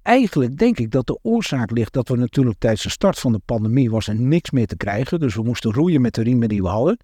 eigenlijk 0.03 0.59
denk 0.59 0.79
ik 0.79 0.91
dat 0.91 1.07
de 1.07 1.19
oorzaak 1.23 1.71
ligt 1.71 1.93
dat 1.93 2.09
we 2.09 2.17
natuurlijk 2.17 2.59
tijdens 2.59 2.83
de 2.83 2.91
start 2.91 3.19
van 3.19 3.33
de 3.33 3.41
pandemie 3.45 3.91
was 3.91 4.09
er 4.09 4.21
niks 4.21 4.51
meer 4.51 4.67
te 4.67 4.77
krijgen. 4.77 5.21
Dus 5.21 5.35
we 5.35 5.43
moesten 5.43 5.73
roeien 5.73 6.01
met 6.01 6.15
de 6.15 6.23
riemen 6.23 6.49
die 6.49 6.63
we 6.63 6.69
hadden. 6.69 6.99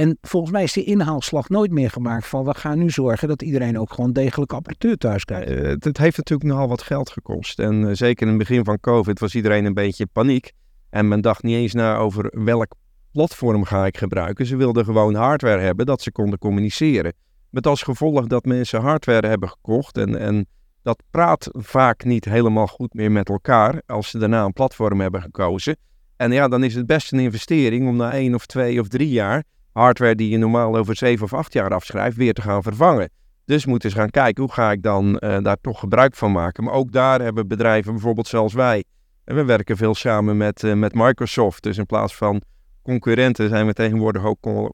En 0.00 0.18
volgens 0.20 0.52
mij 0.52 0.62
is 0.62 0.72
die 0.72 0.84
inhaalslag 0.84 1.48
nooit 1.48 1.70
meer 1.70 1.90
gemaakt 1.90 2.26
van 2.26 2.44
we 2.44 2.54
gaan 2.54 2.78
nu 2.78 2.90
zorgen 2.90 3.28
dat 3.28 3.42
iedereen 3.42 3.78
ook 3.78 3.92
gewoon 3.92 4.12
degelijke 4.12 4.54
apparatuur 4.54 4.96
thuis 4.96 5.24
krijgt. 5.24 5.50
Uh, 5.50 5.68
het, 5.68 5.98
heeft 5.98 6.16
natuurlijk 6.16 6.50
nogal 6.50 6.68
wat 6.68 6.82
geld 6.82 7.10
gekost. 7.10 7.58
En 7.58 7.80
uh, 7.80 7.90
zeker 7.92 8.22
in 8.22 8.28
het 8.28 8.38
begin 8.38 8.64
van 8.64 8.80
COVID 8.80 9.18
was 9.18 9.34
iedereen 9.34 9.64
een 9.64 9.74
beetje 9.74 10.06
paniek. 10.06 10.52
En 10.90 11.08
men 11.08 11.20
dacht 11.20 11.42
niet 11.42 11.56
eens 11.56 11.72
na 11.72 11.96
over 11.96 12.44
welk 12.44 12.74
platform 13.12 13.64
ga 13.64 13.86
ik 13.86 13.96
gebruiken. 13.96 14.46
Ze 14.46 14.56
wilden 14.56 14.84
gewoon 14.84 15.14
hardware 15.14 15.60
hebben 15.60 15.86
dat 15.86 16.02
ze 16.02 16.12
konden 16.12 16.38
communiceren. 16.38 17.12
Met 17.50 17.66
als 17.66 17.82
gevolg 17.82 18.26
dat 18.26 18.44
mensen 18.44 18.80
hardware 18.80 19.26
hebben 19.26 19.48
gekocht 19.48 19.98
en, 19.98 20.18
en 20.18 20.46
dat 20.82 21.02
praat 21.10 21.48
vaak 21.52 22.04
niet 22.04 22.24
helemaal 22.24 22.66
goed 22.66 22.94
meer 22.94 23.12
met 23.12 23.28
elkaar 23.28 23.82
als 23.86 24.10
ze 24.10 24.18
daarna 24.18 24.44
een 24.44 24.52
platform 24.52 25.00
hebben 25.00 25.22
gekozen. 25.22 25.76
En 26.16 26.32
ja, 26.32 26.48
dan 26.48 26.64
is 26.64 26.74
het 26.74 26.86
best 26.86 27.12
een 27.12 27.18
investering 27.18 27.88
om 27.88 27.96
na 27.96 28.12
één 28.12 28.34
of 28.34 28.46
twee 28.46 28.80
of 28.80 28.88
drie 28.88 29.10
jaar 29.10 29.44
hardware 29.72 30.14
die 30.14 30.30
je 30.30 30.36
normaal 30.36 30.76
over 30.76 30.96
zeven 30.96 31.24
of 31.24 31.34
acht 31.34 31.52
jaar 31.52 31.74
afschrijft, 31.74 32.16
weer 32.16 32.34
te 32.34 32.42
gaan 32.42 32.62
vervangen. 32.62 33.10
Dus 33.44 33.66
moeten 33.66 33.90
ze 33.90 33.96
gaan 33.96 34.10
kijken, 34.10 34.42
hoe 34.42 34.52
ga 34.52 34.70
ik 34.70 34.82
dan 34.82 35.06
uh, 35.20 35.38
daar 35.42 35.56
toch 35.60 35.80
gebruik 35.80 36.14
van 36.14 36.32
maken. 36.32 36.64
Maar 36.64 36.74
ook 36.74 36.92
daar 36.92 37.20
hebben 37.20 37.48
bedrijven, 37.48 37.92
bijvoorbeeld 37.92 38.26
zoals 38.26 38.52
wij, 38.52 38.84
en 39.24 39.34
we 39.34 39.44
werken 39.44 39.76
veel 39.76 39.94
samen 39.94 40.36
met, 40.36 40.62
uh, 40.62 40.74
met 40.74 40.94
Microsoft. 40.94 41.62
Dus 41.62 41.78
in 41.78 41.86
plaats 41.86 42.16
van 42.16 42.42
concurrenten 42.82 43.48
zijn 43.48 43.66
we 43.66 43.72
tegenwoordig 43.72 44.24
ook 44.24 44.40
co 44.40 44.70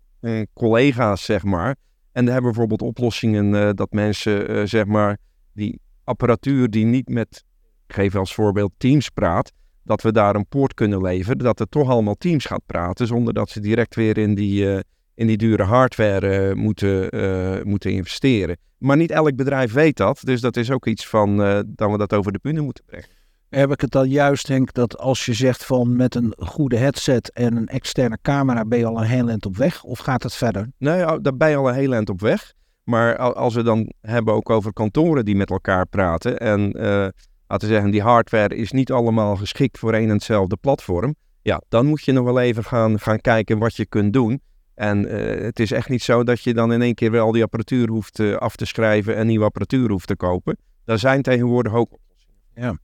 collega's, 0.54 1.24
zeg 1.24 1.44
maar. 1.44 1.76
En 2.12 2.24
we 2.24 2.30
hebben 2.30 2.50
bijvoorbeeld 2.50 2.82
oplossingen 2.82 3.76
dat 3.76 3.92
mensen, 3.92 4.68
zeg 4.68 4.86
maar, 4.86 5.18
die 5.52 5.80
apparatuur 6.04 6.70
die 6.70 6.84
niet 6.84 7.08
met, 7.08 7.44
ik 7.86 7.94
geef 7.94 8.14
als 8.14 8.34
voorbeeld, 8.34 8.72
Teams 8.76 9.08
praat, 9.08 9.52
dat 9.86 10.02
we 10.02 10.12
daar 10.12 10.34
een 10.34 10.46
poort 10.46 10.74
kunnen 10.74 11.02
leveren, 11.02 11.38
dat 11.38 11.58
het 11.58 11.70
toch 11.70 11.90
allemaal 11.90 12.14
Teams 12.14 12.44
gaat 12.44 12.66
praten, 12.66 13.06
zonder 13.06 13.34
dat 13.34 13.50
ze 13.50 13.60
direct 13.60 13.94
weer 13.94 14.18
in 14.18 14.34
die, 14.34 14.64
uh, 14.64 14.78
in 15.14 15.26
die 15.26 15.36
dure 15.36 15.62
hardware 15.62 16.48
uh, 16.48 16.54
moeten, 16.54 17.16
uh, 17.16 17.62
moeten 17.62 17.90
investeren. 17.90 18.56
Maar 18.78 18.96
niet 18.96 19.10
elk 19.10 19.36
bedrijf 19.36 19.72
weet 19.72 19.96
dat, 19.96 20.20
dus 20.24 20.40
dat 20.40 20.56
is 20.56 20.70
ook 20.70 20.86
iets 20.86 21.06
van 21.08 21.36
dat 21.66 21.90
we 21.90 21.98
dat 21.98 22.12
over 22.12 22.32
de 22.32 22.38
bühne 22.42 22.60
moeten 22.60 22.84
brengen. 22.84 23.08
Heb 23.48 23.72
ik 23.72 23.80
het 23.80 23.90
dan 23.90 24.08
juist, 24.08 24.46
denk 24.46 24.72
dat 24.72 24.98
als 24.98 25.24
je 25.24 25.32
zegt 25.32 25.64
van 25.64 25.96
met 25.96 26.14
een 26.14 26.34
goede 26.38 26.76
headset 26.76 27.32
en 27.32 27.56
een 27.56 27.68
externe 27.68 28.18
camera 28.22 28.64
ben 28.64 28.78
je 28.78 28.86
al 28.86 28.98
een 28.98 29.06
heel 29.06 29.28
eind 29.28 29.46
op 29.46 29.56
weg? 29.56 29.82
Of 29.82 29.98
gaat 29.98 30.22
het 30.22 30.34
verder? 30.34 30.72
Nee, 30.78 31.20
daar 31.20 31.36
ben 31.36 31.50
je 31.50 31.56
al 31.56 31.68
een 31.68 31.74
heel 31.74 31.92
eind 31.92 32.08
op 32.08 32.20
weg. 32.20 32.52
Maar 32.82 33.16
als 33.16 33.54
we 33.54 33.62
dan 33.62 33.92
hebben 34.00 34.34
ook 34.34 34.50
over 34.50 34.72
kantoren 34.72 35.24
die 35.24 35.36
met 35.36 35.50
elkaar 35.50 35.86
praten 35.86 36.38
en 36.38 36.72
laten 37.48 37.68
we 37.68 37.74
zeggen, 37.74 37.90
die 37.90 38.02
hardware 38.02 38.56
is 38.56 38.72
niet 38.72 38.92
allemaal 38.92 39.36
geschikt 39.36 39.78
voor 39.78 39.92
één 39.92 40.08
en 40.08 40.14
hetzelfde 40.14 40.56
platform. 40.56 41.14
Ja, 41.42 41.62
dan 41.68 41.86
moet 41.86 42.04
je 42.04 42.12
nog 42.12 42.24
wel 42.24 42.40
even 42.40 42.64
gaan, 42.64 43.00
gaan 43.00 43.20
kijken 43.20 43.58
wat 43.58 43.76
je 43.76 43.86
kunt 43.86 44.12
doen. 44.12 44.40
En 44.74 45.04
uh, 45.04 45.42
het 45.42 45.60
is 45.60 45.70
echt 45.70 45.88
niet 45.88 46.02
zo 46.02 46.24
dat 46.24 46.42
je 46.42 46.54
dan 46.54 46.72
in 46.72 46.82
één 46.82 46.94
keer 46.94 47.10
wel 47.10 47.32
die 47.32 47.42
apparatuur 47.42 47.88
hoeft 47.88 48.18
uh, 48.18 48.36
af 48.36 48.56
te 48.56 48.66
schrijven 48.66 49.16
en 49.16 49.26
nieuwe 49.26 49.44
apparatuur 49.44 49.90
hoeft 49.90 50.06
te 50.06 50.16
kopen. 50.16 50.56
Daar 50.84 50.98
zijn 50.98 51.22
tegenwoordig 51.22 51.72
ook. 51.72 51.98
Ja. 52.54 52.78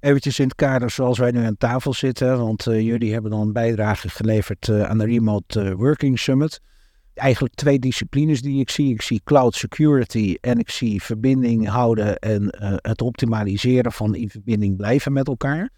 Eventjes 0.00 0.38
in 0.38 0.44
het 0.44 0.54
kader 0.54 0.90
zoals 0.90 1.18
wij 1.18 1.30
nu 1.30 1.44
aan 1.44 1.56
tafel 1.56 1.92
zitten, 1.92 2.38
want 2.38 2.66
uh, 2.66 2.80
jullie 2.80 3.12
hebben 3.12 3.30
dan 3.30 3.40
een 3.40 3.52
bijdrage 3.52 4.08
geleverd 4.08 4.70
aan 4.70 4.98
de 4.98 5.04
Remote 5.04 5.76
Working 5.76 6.18
Summit 6.18 6.60
eigenlijk 7.18 7.54
twee 7.54 7.78
disciplines 7.78 8.42
die 8.42 8.60
ik 8.60 8.70
zie. 8.70 8.92
Ik 8.92 9.02
zie 9.02 9.20
cloud 9.24 9.54
security 9.54 10.36
en 10.40 10.58
ik 10.58 10.70
zie 10.70 11.02
verbinding 11.02 11.68
houden 11.68 12.18
en 12.18 12.42
uh, 12.42 12.72
het 12.76 13.02
optimaliseren 13.02 13.92
van 13.92 14.14
in 14.14 14.30
verbinding 14.30 14.76
blijven 14.76 15.12
met 15.12 15.26
elkaar. 15.26 15.70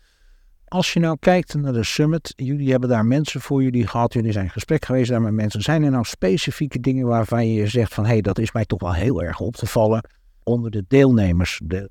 Als 0.65 0.93
je 0.93 1.01
nou 1.01 1.17
kijkt 1.21 1.55
naar 1.55 1.73
de 1.73 1.85
summit, 1.85 2.33
jullie 2.37 2.71
hebben 2.71 2.89
daar 2.89 3.07
mensen 3.07 3.41
voor 3.41 3.63
jullie 3.63 3.87
gehad, 3.87 4.13
jullie 4.13 4.33
zijn 4.33 4.45
in 4.45 4.51
gesprek 4.51 4.85
geweest 4.85 5.11
daar 5.11 5.23
met 5.23 5.33
mensen. 5.33 5.61
Zijn 5.61 5.83
er 5.83 5.91
nou 5.91 6.05
specifieke 6.05 6.81
dingen 6.81 7.07
waarvan 7.07 7.49
je 7.49 7.67
zegt 7.67 7.95
van 7.95 8.05
hé, 8.05 8.11
hey, 8.11 8.21
dat 8.21 8.39
is 8.39 8.53
mij 8.53 8.65
toch 8.65 8.81
wel 8.81 8.95
heel 8.95 9.23
erg 9.23 9.41
op 9.41 9.57
te 9.57 9.67
vallen 9.67 10.09
onder 10.43 10.71
de 10.71 10.85
deelnemers? 10.89 11.61
De, 11.65 11.91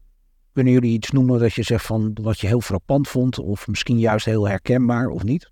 kunnen 0.54 0.74
jullie 0.74 0.92
iets 0.92 1.12
noemen 1.12 1.40
dat 1.40 1.54
je 1.54 1.64
zegt 1.64 1.86
van 1.86 2.18
wat 2.22 2.40
je 2.40 2.48
heel 2.48 2.62
frappant 2.62 3.08
vond 3.08 3.40
of 3.40 3.68
misschien 3.68 4.00
juist 4.00 4.26
heel 4.26 4.48
herkenbaar 4.48 5.08
of 5.08 5.24
niet? 5.24 5.52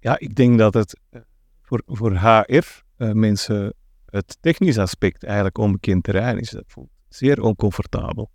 Ja, 0.00 0.18
ik 0.18 0.34
denk 0.34 0.58
dat 0.58 0.74
het 0.74 1.00
eh, 1.10 1.20
voor, 1.62 1.82
voor 1.86 2.16
HR 2.18 2.84
uh, 2.98 3.12
mensen 3.12 3.74
het 4.06 4.36
technisch 4.40 4.78
aspect 4.78 5.24
eigenlijk 5.24 5.58
onbekend 5.58 6.04
terrein 6.04 6.38
is. 6.38 6.50
Dat 6.50 6.64
voelt 6.66 6.90
zeer 7.08 7.42
oncomfortabel. 7.42 8.30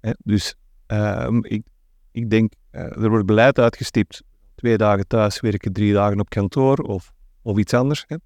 Hè? 0.00 0.10
Dus 0.22 0.54
um, 0.86 1.44
ik, 1.44 1.66
ik 2.10 2.30
denk, 2.30 2.52
uh, 2.72 2.80
er 2.80 3.08
wordt 3.08 3.26
beleid 3.26 3.58
uitgestipt 3.58 4.22
twee 4.54 4.76
dagen 4.76 5.06
thuis 5.06 5.40
werken, 5.40 5.72
drie 5.72 5.92
dagen 5.92 6.20
op 6.20 6.28
kantoor 6.28 6.76
of, 6.76 7.12
of 7.42 7.58
iets 7.58 7.74
anders. 7.74 8.04
Hè. 8.06 8.16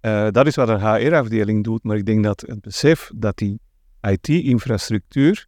Eh, 0.00 0.30
dat 0.30 0.46
is 0.46 0.54
wat 0.54 0.68
een 0.68 0.80
HR-afdeling 0.80 1.64
doet, 1.64 1.82
maar 1.82 1.96
ik 1.96 2.06
denk 2.06 2.24
dat 2.24 2.40
het 2.40 2.60
besef 2.60 3.10
dat 3.14 3.36
die 3.36 3.60
IT-infrastructuur, 4.00 5.46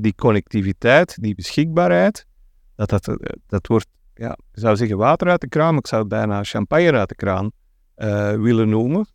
die 0.00 0.14
connectiviteit, 0.14 1.22
die 1.22 1.34
beschikbaarheid, 1.34 2.26
dat, 2.74 2.88
dat, 2.88 3.10
dat 3.46 3.66
wordt, 3.66 3.86
ja, 4.14 4.30
ik 4.30 4.60
zou 4.60 4.76
zeggen 4.76 4.96
water 4.96 5.28
uit 5.28 5.40
de 5.40 5.48
kraan, 5.48 5.76
ik 5.76 5.86
zou 5.86 6.04
bijna 6.04 6.42
champagne 6.42 6.92
uit 6.92 7.08
de 7.08 7.14
kraan 7.14 7.50
willen 8.36 8.68
noemen. 8.68 9.06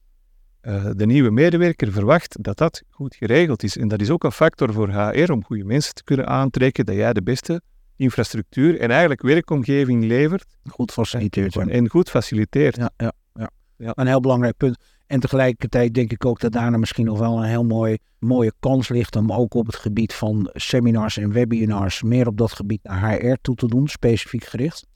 Uh, 0.62 0.90
de 0.96 1.06
nieuwe 1.06 1.32
medewerker 1.32 1.92
verwacht 1.92 2.44
dat 2.44 2.58
dat 2.58 2.82
goed 2.90 3.16
geregeld 3.16 3.64
is. 3.64 3.78
En 3.78 3.88
dat 3.88 4.02
is 4.02 4.10
ook 4.10 4.24
een 4.24 4.32
factor 4.32 4.74
voor 4.74 4.90
HR 4.90 5.32
om 5.32 5.44
goede 5.44 5.64
mensen 5.64 5.94
te 5.94 6.04
kunnen 6.04 6.28
aantrekken, 6.28 6.86
dat 6.86 6.96
jij 6.96 7.14
de 7.14 7.24
beste 7.24 7.62
infrastructuur 7.96 8.80
en 8.80 8.90
eigenlijk 8.90 9.22
werkomgeving 9.22 10.04
levert. 10.04 10.46
Goed 10.70 10.92
faciliteert. 10.92 11.56
En, 11.56 11.70
en 11.70 11.90
goed 11.90 12.10
faciliteert. 12.10 12.76
Ja, 12.76 12.90
ja, 12.98 13.12
ja, 13.34 13.50
ja. 13.78 13.92
Een 13.96 14.08
heel 14.08 14.20
belangrijk 14.20 14.58
punt. 14.58 14.78
En 15.08 15.20
tegelijkertijd 15.20 15.94
denk 15.94 16.12
ik 16.12 16.26
ook 16.26 16.40
dat 16.40 16.52
daarna 16.52 16.78
misschien 16.78 17.06
nog 17.06 17.20
wel 17.20 17.38
een 17.38 17.50
heel 17.50 17.66
mooi, 17.66 17.98
mooie 18.20 18.54
kans 18.60 18.90
ligt 18.90 19.16
om 19.16 19.32
ook 19.32 19.54
op 19.54 19.66
het 19.66 19.76
gebied 19.76 20.14
van 20.14 20.50
seminars 20.54 21.18
en 21.18 21.32
webinars 21.32 22.02
meer 22.02 22.28
op 22.28 22.38
dat 22.38 22.52
gebied 22.52 22.84
naar 22.84 23.12
HR 23.12 23.36
toe 23.42 23.56
te 23.56 23.68
doen, 23.68 23.88
specifiek 23.88 24.44
gericht. 24.44 24.88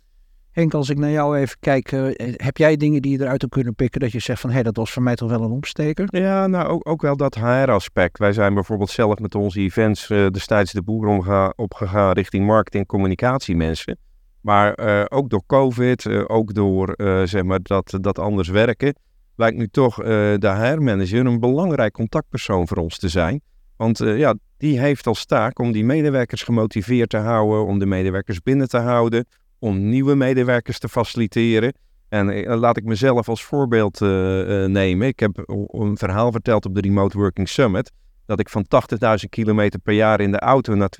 Henk, 0.55 0.73
als 0.73 0.89
ik 0.89 0.97
naar 0.97 1.11
jou 1.11 1.37
even 1.37 1.57
kijk, 1.59 1.91
eh, 1.91 2.33
heb 2.35 2.57
jij 2.57 2.77
dingen 2.77 3.01
die 3.01 3.11
je 3.11 3.23
eruit 3.23 3.41
hebt 3.41 3.53
kunnen 3.53 3.75
pikken 3.75 4.01
dat 4.01 4.11
je 4.11 4.19
zegt 4.19 4.39
van 4.39 4.49
hé, 4.49 4.55
hey, 4.55 4.63
dat 4.63 4.75
was 4.75 4.91
voor 4.91 5.03
mij 5.03 5.15
toch 5.15 5.29
wel 5.29 5.41
een 5.41 5.51
opsteker? 5.51 6.07
Ja, 6.09 6.47
nou 6.47 6.67
ook, 6.67 6.89
ook 6.89 7.01
wel 7.01 7.17
dat 7.17 7.35
HR-aspect. 7.35 8.17
Wij 8.17 8.33
zijn 8.33 8.53
bijvoorbeeld 8.53 8.89
zelf 8.89 9.19
met 9.19 9.35
onze 9.35 9.59
events 9.59 10.09
uh, 10.09 10.27
destijds 10.27 10.71
de 10.71 10.81
boer 10.81 11.53
opgegaan 11.55 12.11
richting 12.11 12.45
marketing 12.45 12.83
en 12.83 12.89
communicatiemensen. 12.89 13.97
Maar 14.41 14.79
uh, 14.79 15.05
ook 15.09 15.29
door 15.29 15.43
COVID, 15.47 16.27
ook 16.27 16.53
door 16.53 16.93
zeg 17.23 17.43
maar 17.43 17.59
dat, 17.61 17.97
dat 18.01 18.19
anders 18.19 18.47
werken, 18.47 18.95
lijkt 19.35 19.57
nu 19.57 19.67
toch 19.67 19.95
de 19.95 20.71
HR-manager 20.73 21.25
een 21.25 21.39
belangrijk 21.39 21.93
contactpersoon 21.93 22.67
voor 22.67 22.77
ons 22.77 22.97
te 22.97 23.09
zijn. 23.09 23.41
Want 23.77 23.97
ja, 23.97 24.35
die 24.57 24.79
heeft 24.79 25.07
als 25.07 25.25
taak 25.25 25.59
om 25.59 25.71
die 25.71 25.85
medewerkers 25.85 26.43
gemotiveerd 26.43 27.09
te 27.09 27.17
houden, 27.17 27.65
om 27.65 27.79
de 27.79 27.85
medewerkers 27.85 28.41
binnen 28.41 28.67
te 28.67 28.77
houden, 28.77 29.25
om 29.59 29.89
nieuwe 29.89 30.15
medewerkers 30.15 30.79
te 30.79 30.89
faciliteren. 30.89 31.73
En 32.09 32.29
eh, 32.29 32.57
laat 32.59 32.77
ik 32.77 32.83
mezelf 32.83 33.29
als 33.29 33.43
voorbeeld 33.43 34.01
uh, 34.01 34.09
uh, 34.09 34.65
nemen. 34.65 35.07
Ik 35.07 35.19
heb 35.19 35.43
een 35.67 35.97
verhaal 35.97 36.31
verteld 36.31 36.65
op 36.65 36.75
de 36.75 36.81
Remote 36.81 37.17
Working 37.17 37.49
Summit. 37.49 37.91
Dat 38.25 38.39
ik 38.39 38.49
van 38.49 38.65
80.000 38.65 39.29
kilometer 39.29 39.79
per 39.79 39.93
jaar 39.93 40.19
in 40.21 40.31
de 40.31 40.39
auto 40.39 40.75
naar 40.75 40.91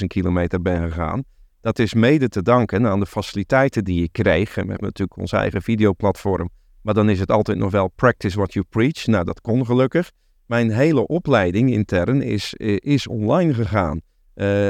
20.000 0.00 0.06
kilometer 0.06 0.62
ben 0.62 0.82
gegaan. 0.82 1.24
Dat 1.60 1.78
is 1.78 1.94
mede 1.94 2.28
te 2.28 2.42
danken 2.42 2.86
aan 2.86 3.00
de 3.00 3.06
faciliteiten 3.06 3.84
die 3.84 4.02
ik 4.02 4.12
kreeg. 4.12 4.56
En 4.56 4.68
hebben 4.68 4.86
natuurlijk 4.86 5.18
ons 5.18 5.32
eigen 5.32 5.62
videoplatform. 5.62 6.50
Maar 6.82 6.94
dan 6.94 7.08
is 7.10 7.20
het 7.20 7.30
altijd 7.30 7.58
nog 7.58 7.70
wel 7.70 7.88
practice 7.88 8.36
what 8.36 8.52
you 8.52 8.64
preach. 8.68 9.06
Nou, 9.06 9.24
dat 9.24 9.40
kon 9.40 9.66
gelukkig. 9.66 10.10
Mijn 10.46 10.70
hele 10.70 11.06
opleiding 11.06 11.70
intern 11.70 12.22
is, 12.22 12.54
is 12.78 13.06
online 13.06 13.54
gegaan. 13.54 14.00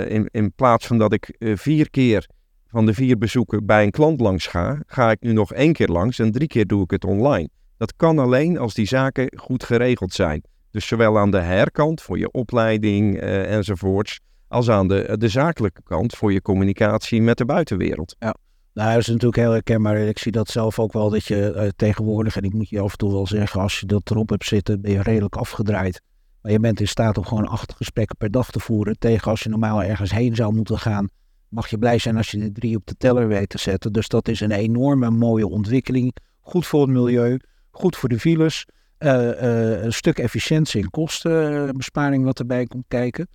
in, 0.09 0.29
in 0.31 0.53
plaats 0.53 0.87
van 0.87 0.99
dat 0.99 1.13
ik 1.13 1.37
vier 1.39 1.91
keer 1.91 2.27
van 2.71 2.87
de 2.87 2.95
vier 2.95 3.19
bezoeken 3.19 3.67
bij 3.67 3.85
een 3.85 3.91
klant 3.91 4.21
langs 4.21 4.47
ga, 4.47 4.83
ga 4.87 5.11
ik 5.11 5.21
nu 5.21 5.33
nog 5.33 5.53
één 5.53 5.73
keer 5.73 5.89
langs 5.89 6.19
en 6.19 6.33
drie 6.33 6.49
keer 6.49 6.67
doe 6.67 6.83
ik 6.83 6.91
het 6.91 7.05
online. 7.05 7.49
Dat 7.77 7.97
kan 7.97 8.19
alleen 8.19 8.59
als 8.59 8.75
die 8.75 8.87
zaken 8.87 9.33
goed 9.37 9.65
geregeld 9.65 10.13
zijn. 10.13 10.43
Dus 10.71 10.87
zowel 10.87 11.19
aan 11.19 11.31
de 11.31 11.41
herkant 11.41 12.03
voor 12.03 12.19
je 12.19 12.31
opleiding 12.31 13.23
uh, 13.23 13.55
enzovoorts, 13.57 14.21
als 14.49 14.71
aan 14.71 14.89
de, 14.89 15.17
de 15.19 15.29
zakelijke 15.29 15.83
kant 15.83 16.15
voor 16.15 16.33
je 16.33 16.43
communicatie 16.43 17.23
met 17.23 17.39
de 17.39 17.45
buitenwereld. 17.45 18.17
Ja. 18.19 18.35
Nou, 18.75 18.91
dat 18.91 19.01
is 19.01 19.07
natuurlijk 19.07 19.37
heel 19.37 19.53
herkenbaar. 19.53 19.99
Ik 19.99 20.19
zie 20.19 20.33
dat 20.33 20.49
zelf 20.49 20.79
ook 20.79 20.93
wel 20.93 21.11
dat 21.11 21.25
je 21.25 21.53
uh, 21.57 21.69
tegenwoordig, 21.77 22.37
en 22.37 22.43
ik 22.43 22.53
moet 22.53 22.69
je 22.69 22.81
af 22.81 22.93
en 22.93 22.99
toe 22.99 23.13
wel 23.13 23.27
zeggen, 23.27 23.61
als 23.61 23.81
je 23.81 23.87
dat 23.87 24.11
erop 24.11 24.29
hebt 24.29 24.45
zitten, 24.45 24.81
ben 24.81 24.93
je 24.93 25.03
redelijk 25.03 25.37
afgedraaid. 25.37 26.03
Maar 26.43 26.53
je 26.53 26.61
bent 26.61 26.81
in 26.81 26.89
staat 26.89 27.19
om 27.19 27.25
gewoon 27.25 27.47
acht 27.47 27.73
gesprekken 27.73 28.17
per 28.17 28.31
dag 28.31 28.51
te 28.51 28.61
voeren. 28.61 28.99
Tegen 28.99 29.31
als 29.31 29.43
je 29.43 29.49
normaal 29.49 29.83
ergens 29.83 30.11
heen 30.11 30.35
zou 30.35 30.55
moeten 30.55 30.79
gaan 30.79 31.09
mag 31.51 31.69
je 31.69 31.79
blij 31.79 31.99
zijn 31.99 32.17
als 32.17 32.31
je 32.31 32.39
de 32.39 32.53
drie 32.53 32.77
op 32.77 32.87
de 32.87 32.95
teller 32.97 33.29
weet 33.29 33.49
te 33.49 33.59
zetten. 33.59 33.93
Dus 33.93 34.09
dat 34.09 34.29
is 34.29 34.41
een 34.41 34.51
enorme 34.51 35.11
mooie 35.11 35.49
ontwikkeling. 35.49 36.17
Goed 36.41 36.67
voor 36.67 36.81
het 36.81 36.91
milieu, 36.91 37.39
goed 37.71 37.97
voor 37.97 38.09
de 38.09 38.19
files. 38.19 38.67
Uh, 38.99 39.13
uh, 39.13 39.83
een 39.83 39.93
stuk 39.93 40.19
efficiëntie 40.19 40.83
en 40.83 40.91
kostenbesparing 40.91 42.25
wat 42.25 42.39
erbij 42.39 42.67
komt 42.67 42.85
kijken. 42.89 43.29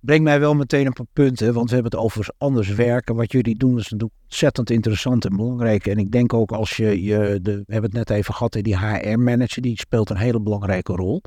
Brengt 0.00 0.24
mij 0.24 0.40
wel 0.40 0.54
meteen 0.54 0.86
een 0.86 0.92
paar 0.92 1.06
punten, 1.12 1.54
want 1.54 1.68
we 1.68 1.74
hebben 1.74 1.92
het 1.92 2.00
over 2.00 2.28
anders 2.38 2.68
werken. 2.68 3.14
Wat 3.14 3.32
jullie 3.32 3.56
doen 3.56 3.78
is 3.78 3.94
ontzettend 4.24 4.70
interessant 4.70 5.24
en 5.24 5.36
belangrijk. 5.36 5.86
En 5.86 5.98
ik 5.98 6.10
denk 6.10 6.32
ook 6.32 6.52
als 6.52 6.76
je, 6.76 7.02
je 7.02 7.38
de, 7.42 7.56
we 7.66 7.72
hebben 7.72 7.90
het 7.90 8.08
net 8.08 8.18
even 8.18 8.34
gehad, 8.34 8.52
die 8.52 8.78
HR-manager, 8.78 9.62
die 9.62 9.78
speelt 9.78 10.10
een 10.10 10.16
hele 10.16 10.40
belangrijke 10.40 10.92
rol. 10.92 11.22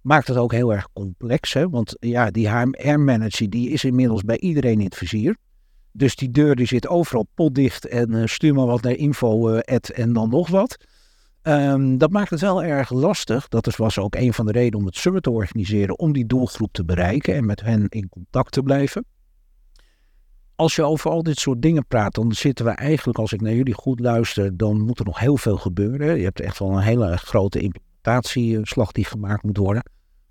Maakt 0.00 0.28
het 0.28 0.36
ook 0.36 0.52
heel 0.52 0.72
erg 0.72 0.88
complex, 0.92 1.52
hè? 1.52 1.68
want 1.68 1.96
ja, 1.98 2.30
die 2.30 2.48
HR-manager 2.48 3.50
die 3.50 3.70
is 3.70 3.84
inmiddels 3.84 4.22
bij 4.22 4.38
iedereen 4.38 4.78
in 4.78 4.84
het 4.84 4.96
vizier. 4.96 5.36
Dus 5.96 6.16
die 6.16 6.30
deur 6.30 6.56
die 6.56 6.66
zit 6.66 6.88
overal 6.88 7.26
potdicht 7.34 7.86
en 7.86 8.12
uh, 8.12 8.26
stuur 8.26 8.54
maar 8.54 8.66
wat 8.66 8.82
naar 8.82 8.92
info 8.92 9.50
uh, 9.50 9.58
en 9.94 10.12
dan 10.12 10.28
nog 10.30 10.48
wat. 10.48 10.76
Um, 11.42 11.98
dat 11.98 12.10
maakt 12.10 12.30
het 12.30 12.40
wel 12.40 12.64
erg 12.64 12.90
lastig. 12.90 13.48
Dat 13.48 13.66
is, 13.66 13.76
was 13.76 13.98
ook 13.98 14.14
een 14.14 14.32
van 14.32 14.46
de 14.46 14.52
redenen 14.52 14.78
om 14.78 14.86
het 14.86 14.96
summit 14.96 15.22
te 15.22 15.30
organiseren, 15.30 15.98
om 15.98 16.12
die 16.12 16.26
doelgroep 16.26 16.72
te 16.72 16.84
bereiken 16.84 17.34
en 17.34 17.46
met 17.46 17.60
hen 17.60 17.88
in 17.88 18.08
contact 18.08 18.52
te 18.52 18.62
blijven. 18.62 19.04
Als 20.54 20.76
je 20.76 20.82
over 20.82 21.10
al 21.10 21.22
dit 21.22 21.38
soort 21.38 21.62
dingen 21.62 21.86
praat, 21.86 22.14
dan 22.14 22.32
zitten 22.32 22.64
we 22.64 22.70
eigenlijk, 22.70 23.18
als 23.18 23.32
ik 23.32 23.40
naar 23.40 23.54
jullie 23.54 23.74
goed 23.74 24.00
luister, 24.00 24.56
dan 24.56 24.80
moet 24.80 24.98
er 24.98 25.04
nog 25.04 25.18
heel 25.18 25.36
veel 25.36 25.56
gebeuren. 25.56 26.16
Je 26.16 26.24
hebt 26.24 26.40
echt 26.40 26.58
wel 26.58 26.72
een 26.72 26.82
hele 26.82 27.16
grote 27.16 27.60
implementatieslag 27.60 28.92
die 28.92 29.04
gemaakt 29.04 29.42
moet 29.42 29.56
worden 29.56 29.82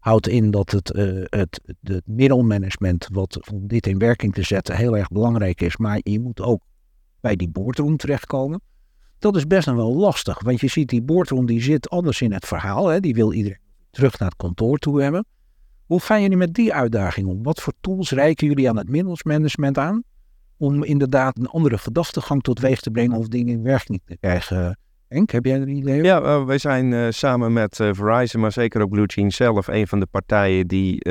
houdt 0.05 0.27
in 0.27 0.51
dat 0.51 0.71
het, 0.71 0.95
uh, 0.95 1.23
het, 1.29 1.61
het 1.83 2.07
middelmanagement, 2.07 3.07
wat 3.11 3.49
om 3.51 3.67
dit 3.67 3.87
in 3.87 3.97
werking 3.97 4.33
te 4.33 4.43
zetten, 4.43 4.75
heel 4.75 4.97
erg 4.97 5.07
belangrijk 5.07 5.61
is. 5.61 5.77
Maar 5.77 5.99
je 6.03 6.19
moet 6.19 6.41
ook 6.41 6.61
bij 7.19 7.35
die 7.35 7.49
boardroom 7.49 7.97
terechtkomen. 7.97 8.61
Dat 9.19 9.35
is 9.35 9.47
best 9.47 9.65
wel 9.65 9.95
lastig, 9.95 10.41
want 10.43 10.59
je 10.59 10.67
ziet 10.67 10.89
die 10.89 11.01
boardroom 11.01 11.45
die 11.45 11.61
zit 11.61 11.89
anders 11.89 12.21
in 12.21 12.33
het 12.33 12.45
verhaal. 12.45 12.87
Hè? 12.87 12.99
Die 12.99 13.13
wil 13.13 13.33
iedereen 13.33 13.59
terug 13.91 14.19
naar 14.19 14.29
het 14.29 14.37
kantoor 14.37 14.77
toe 14.77 15.01
hebben. 15.01 15.25
Hoe 15.85 15.99
gaan 15.99 16.21
jullie 16.21 16.37
met 16.37 16.53
die 16.53 16.73
uitdaging 16.73 17.27
om? 17.27 17.43
Wat 17.43 17.61
voor 17.61 17.73
tools 17.81 18.11
reiken 18.11 18.47
jullie 18.47 18.69
aan 18.69 18.77
het 18.77 18.89
middelmanagement 18.89 19.77
aan? 19.77 20.03
Om 20.57 20.83
inderdaad 20.83 21.37
een 21.37 21.47
andere 21.47 21.77
gedachtegang 21.77 22.41
tot 22.41 22.59
weeg 22.59 22.79
te 22.79 22.91
brengen 22.91 23.17
of 23.17 23.27
dingen 23.27 23.53
in 23.53 23.63
werking 23.63 24.01
te 24.05 24.17
krijgen 24.17 24.77
Henk, 25.07 25.31
heb 25.31 25.45
jij 25.45 25.55
een 25.55 25.69
idee? 25.69 26.03
Ja, 26.03 26.45
wij 26.45 26.57
zijn 26.57 26.91
uh, 26.91 27.07
samen 27.09 27.53
met 27.53 27.79
uh, 27.79 27.89
Verizon, 27.91 28.41
maar 28.41 28.51
zeker 28.51 28.81
ook 28.81 28.89
Blue 28.89 29.05
Jeans 29.05 29.35
zelf, 29.35 29.67
een 29.67 29.87
van 29.87 29.99
de 29.99 30.05
partijen 30.05 30.67
die 30.67 31.01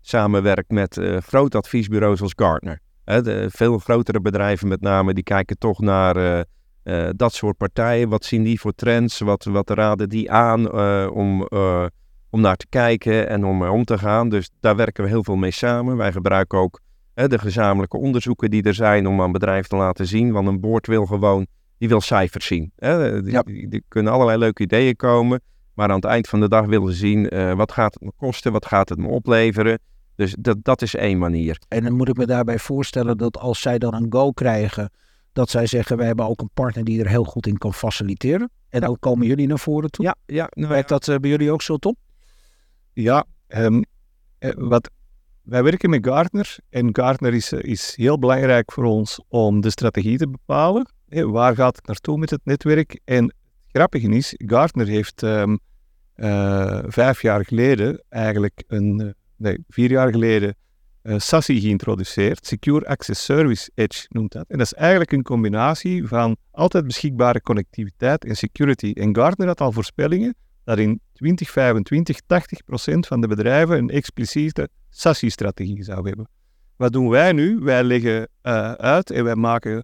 samenwerkt 0.00 0.70
met 0.70 1.00
grote 1.18 1.56
adviesbureaus 1.56 2.22
als 2.22 2.32
Gartner. 2.36 2.80
De, 3.04 3.46
veel 3.50 3.78
grotere 3.78 4.20
bedrijven 4.20 4.68
met 4.68 4.80
name, 4.80 5.14
die 5.14 5.24
kijken 5.24 5.58
toch 5.58 5.80
naar 5.80 6.44
dat 7.16 7.32
soort 7.32 7.56
partijen. 7.56 8.08
Wat 8.08 8.24
zien 8.24 8.42
die 8.42 8.60
voor 8.60 8.72
trends? 8.74 9.18
Wat, 9.18 9.44
wat 9.44 9.70
raden 9.70 10.08
die 10.08 10.30
aan 10.30 10.72
om, 11.10 11.48
om 12.30 12.40
naar 12.40 12.56
te 12.56 12.66
kijken 12.68 13.28
en 13.28 13.44
om 13.44 13.62
om 13.62 13.84
te 13.84 13.98
gaan? 13.98 14.28
Dus 14.28 14.50
daar 14.60 14.76
werken 14.76 15.04
we 15.04 15.10
heel 15.10 15.24
veel 15.24 15.36
mee 15.36 15.50
samen. 15.50 15.96
Wij 15.96 16.12
gebruiken 16.12 16.58
ook 16.58 16.80
de 17.14 17.38
gezamenlijke 17.38 17.96
onderzoeken 17.96 18.50
die 18.50 18.62
er 18.62 18.74
zijn 18.74 19.06
om 19.06 19.20
aan 19.20 19.32
bedrijven 19.32 19.68
te 19.68 19.76
laten 19.76 20.06
zien. 20.06 20.32
Want 20.32 20.48
een 20.48 20.60
boord 20.60 20.86
wil 20.86 21.06
gewoon 21.06 21.46
die 21.78 21.88
wil 21.88 22.00
cijfers 22.00 22.46
zien. 22.46 22.72
Hè? 22.76 23.22
Die, 23.22 23.68
die, 23.68 23.84
kunnen 23.88 24.12
allerlei 24.12 24.38
leuke 24.38 24.62
ideeën 24.62 24.96
komen. 24.96 25.40
Maar 25.74 25.88
aan 25.88 25.94
het 25.94 26.04
eind 26.04 26.28
van 26.28 26.40
de 26.40 26.48
dag 26.48 26.66
willen 26.66 26.92
ze 26.92 26.98
zien 26.98 27.34
uh, 27.34 27.52
wat 27.52 27.72
gaat 27.72 27.94
het 27.94 28.02
me 28.02 28.12
kosten, 28.16 28.52
wat 28.52 28.66
gaat 28.66 28.88
het 28.88 28.98
me 28.98 29.08
opleveren. 29.08 29.78
Dus 30.14 30.36
dat, 30.38 30.56
dat 30.62 30.82
is 30.82 30.94
één 30.94 31.18
manier. 31.18 31.58
En 31.68 31.82
dan 31.82 31.92
moet 31.92 32.08
ik 32.08 32.16
me 32.16 32.26
daarbij 32.26 32.58
voorstellen 32.58 33.18
dat 33.18 33.38
als 33.38 33.60
zij 33.60 33.78
dan 33.78 33.94
een 33.94 34.06
go 34.08 34.32
krijgen, 34.32 34.90
dat 35.32 35.50
zij 35.50 35.66
zeggen, 35.66 35.96
we 35.96 36.04
hebben 36.04 36.26
ook 36.26 36.40
een 36.40 36.50
partner 36.54 36.84
die 36.84 37.00
er 37.00 37.08
heel 37.08 37.24
goed 37.24 37.46
in 37.46 37.58
kan 37.58 37.74
faciliteren. 37.74 38.50
En 38.68 38.80
dan 38.80 38.98
komen 38.98 39.26
jullie 39.26 39.46
naar 39.46 39.58
voren 39.58 39.90
toe. 39.90 40.04
Ja, 40.04 40.16
ja. 40.26 40.46
Nou, 40.50 40.68
Werkt 40.68 40.88
dat 40.88 41.08
uh, 41.08 41.16
bij 41.16 41.30
jullie 41.30 41.52
ook 41.52 41.62
zo 41.62 41.76
top? 41.76 41.96
Ja, 42.92 43.24
um, 43.48 43.84
wat, 44.56 44.90
wij 45.42 45.62
werken 45.62 45.90
met 45.90 46.06
Gartner 46.06 46.56
en 46.68 46.88
Gartner 46.92 47.34
is, 47.34 47.52
is 47.52 47.94
heel 47.96 48.18
belangrijk 48.18 48.72
voor 48.72 48.84
ons 48.84 49.20
om 49.28 49.60
de 49.60 49.70
strategie 49.70 50.18
te 50.18 50.28
bepalen 50.28 50.94
waar 51.08 51.54
gaat 51.54 51.76
het 51.76 51.86
naartoe 51.86 52.18
met 52.18 52.30
het 52.30 52.40
netwerk? 52.44 53.00
En 53.04 53.24
het 53.24 53.34
grappige 53.72 54.08
is, 54.08 54.34
Gartner 54.36 54.86
heeft 54.86 55.22
um, 55.22 55.58
vijf 56.86 57.22
jaar 57.22 57.44
geleden, 57.44 58.02
eigenlijk 58.08 58.64
een, 58.66 59.00
uh, 59.00 59.10
nee, 59.36 59.64
vier 59.68 59.90
jaar 59.90 60.10
geleden, 60.10 60.56
uh, 61.02 61.14
SASI 61.18 61.60
geïntroduceerd. 61.60 62.46
Secure 62.46 62.86
Access 62.86 63.24
Service 63.24 63.70
Edge 63.74 64.06
noemt 64.08 64.32
dat. 64.32 64.44
En 64.48 64.58
dat 64.58 64.66
is 64.66 64.74
eigenlijk 64.74 65.12
een 65.12 65.22
combinatie 65.22 66.06
van 66.06 66.36
altijd 66.50 66.86
beschikbare 66.86 67.40
connectiviteit 67.40 68.24
en 68.24 68.36
security. 68.36 68.92
En 68.94 69.16
Gartner 69.16 69.46
had 69.46 69.60
al 69.60 69.72
voorspellingen 69.72 70.34
dat 70.64 70.78
in 70.78 71.00
2025 71.12 72.20
80% 72.20 72.24
van 72.98 73.20
de 73.20 73.26
bedrijven 73.26 73.78
een 73.78 73.90
expliciete 73.90 74.68
SASI-strategie 74.90 75.82
zou 75.82 76.08
hebben. 76.08 76.28
Wat 76.76 76.92
doen 76.92 77.08
wij 77.08 77.32
nu? 77.32 77.58
Wij 77.58 77.84
leggen 77.84 78.28
uit 78.76 79.10
en 79.10 79.24
wij 79.24 79.34
maken 79.34 79.76
eh, 79.76 79.80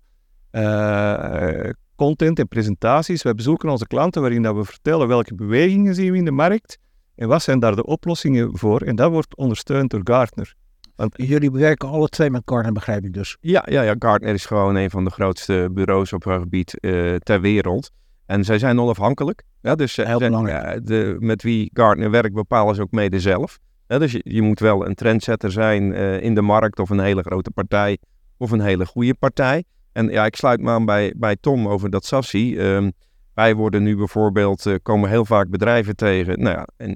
content 1.96 2.38
en 2.38 2.48
presentaties. 2.48 3.22
We 3.22 3.34
bezoeken 3.34 3.68
onze 3.68 3.86
klanten 3.86 4.20
waarin 4.20 4.42
dat 4.42 4.56
we 4.56 4.64
vertellen 4.64 5.08
welke 5.08 5.34
bewegingen 5.34 5.94
zien 5.94 6.12
we 6.12 6.18
in 6.18 6.24
de 6.24 6.30
markt 6.30 6.78
en 7.14 7.28
wat 7.28 7.42
zijn 7.42 7.58
daar 7.58 7.76
de 7.76 7.84
oplossingen 7.84 8.58
voor. 8.58 8.80
En 8.80 8.96
dat 8.96 9.10
wordt 9.10 9.36
ondersteund 9.36 9.90
door 9.90 10.00
Gartner. 10.04 10.54
Want 10.96 11.14
jullie 11.16 11.50
werken 11.50 11.88
alle 11.88 12.08
twee 12.08 12.30
met 12.30 12.42
Gartner, 12.44 12.72
begrijp 12.72 13.04
ik 13.04 13.12
dus. 13.12 13.36
Ja, 13.40 13.66
ja, 13.70 13.82
ja, 13.82 13.94
Gartner 13.98 14.34
is 14.34 14.46
gewoon 14.46 14.74
een 14.74 14.90
van 14.90 15.04
de 15.04 15.10
grootste 15.10 15.68
bureaus 15.72 16.12
op 16.12 16.24
het 16.24 16.40
gebied 16.40 16.78
uh, 16.80 17.14
ter 17.14 17.40
wereld. 17.40 17.90
En 18.26 18.44
zij 18.44 18.58
zijn 18.58 18.80
onafhankelijk. 18.80 19.42
Ja, 19.60 19.74
dus 19.74 19.96
Heel 19.96 20.18
belangrijk. 20.18 20.86
de, 20.86 21.16
met 21.18 21.42
wie 21.42 21.70
Gartner 21.72 22.10
werkt 22.10 22.34
bepalen 22.34 22.74
ze 22.74 22.82
ook 22.82 22.90
mede 22.90 23.20
zelf. 23.20 23.58
Ja, 23.86 23.98
dus 23.98 24.12
je, 24.12 24.20
je, 24.24 24.42
moet 24.42 24.60
wel 24.60 24.86
een 24.86 24.94
trendsetter 24.94 25.52
zijn 25.52 25.82
uh, 25.82 26.20
in 26.22 26.34
de 26.34 26.42
markt 26.42 26.78
of 26.78 26.90
een 26.90 27.00
hele 27.00 27.22
grote 27.22 27.50
partij 27.50 27.98
of 28.36 28.50
een 28.50 28.60
hele 28.60 28.86
goede 28.86 29.14
partij. 29.14 29.64
En 29.92 30.08
ja, 30.08 30.26
ik 30.26 30.36
sluit 30.36 30.60
me 30.60 30.70
aan 30.70 30.84
bij, 30.84 31.14
bij 31.16 31.36
Tom 31.40 31.68
over 31.68 31.90
dat 31.90 32.04
SASI. 32.04 32.58
Um, 32.58 32.92
wij 33.34 33.54
worden 33.54 33.82
nu 33.82 33.96
bijvoorbeeld, 33.96 34.66
uh, 34.66 34.74
komen 34.82 35.08
heel 35.08 35.24
vaak 35.24 35.48
bedrijven 35.48 35.96
tegen. 35.96 36.42
Nou 36.42 36.56
ja, 36.56 36.68
en 36.76 36.88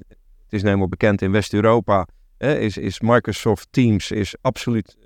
het 0.43 0.53
is 0.53 0.61
helemaal 0.61 0.87
bekend 0.87 1.21
in 1.21 1.31
West-Europa. 1.31 2.07
Is, 2.37 2.77
is 2.77 2.99
Microsoft 2.99 3.67
Teams 3.71 4.11
is 4.11 4.35
absoluut 4.41 4.97
uh, 4.99 5.05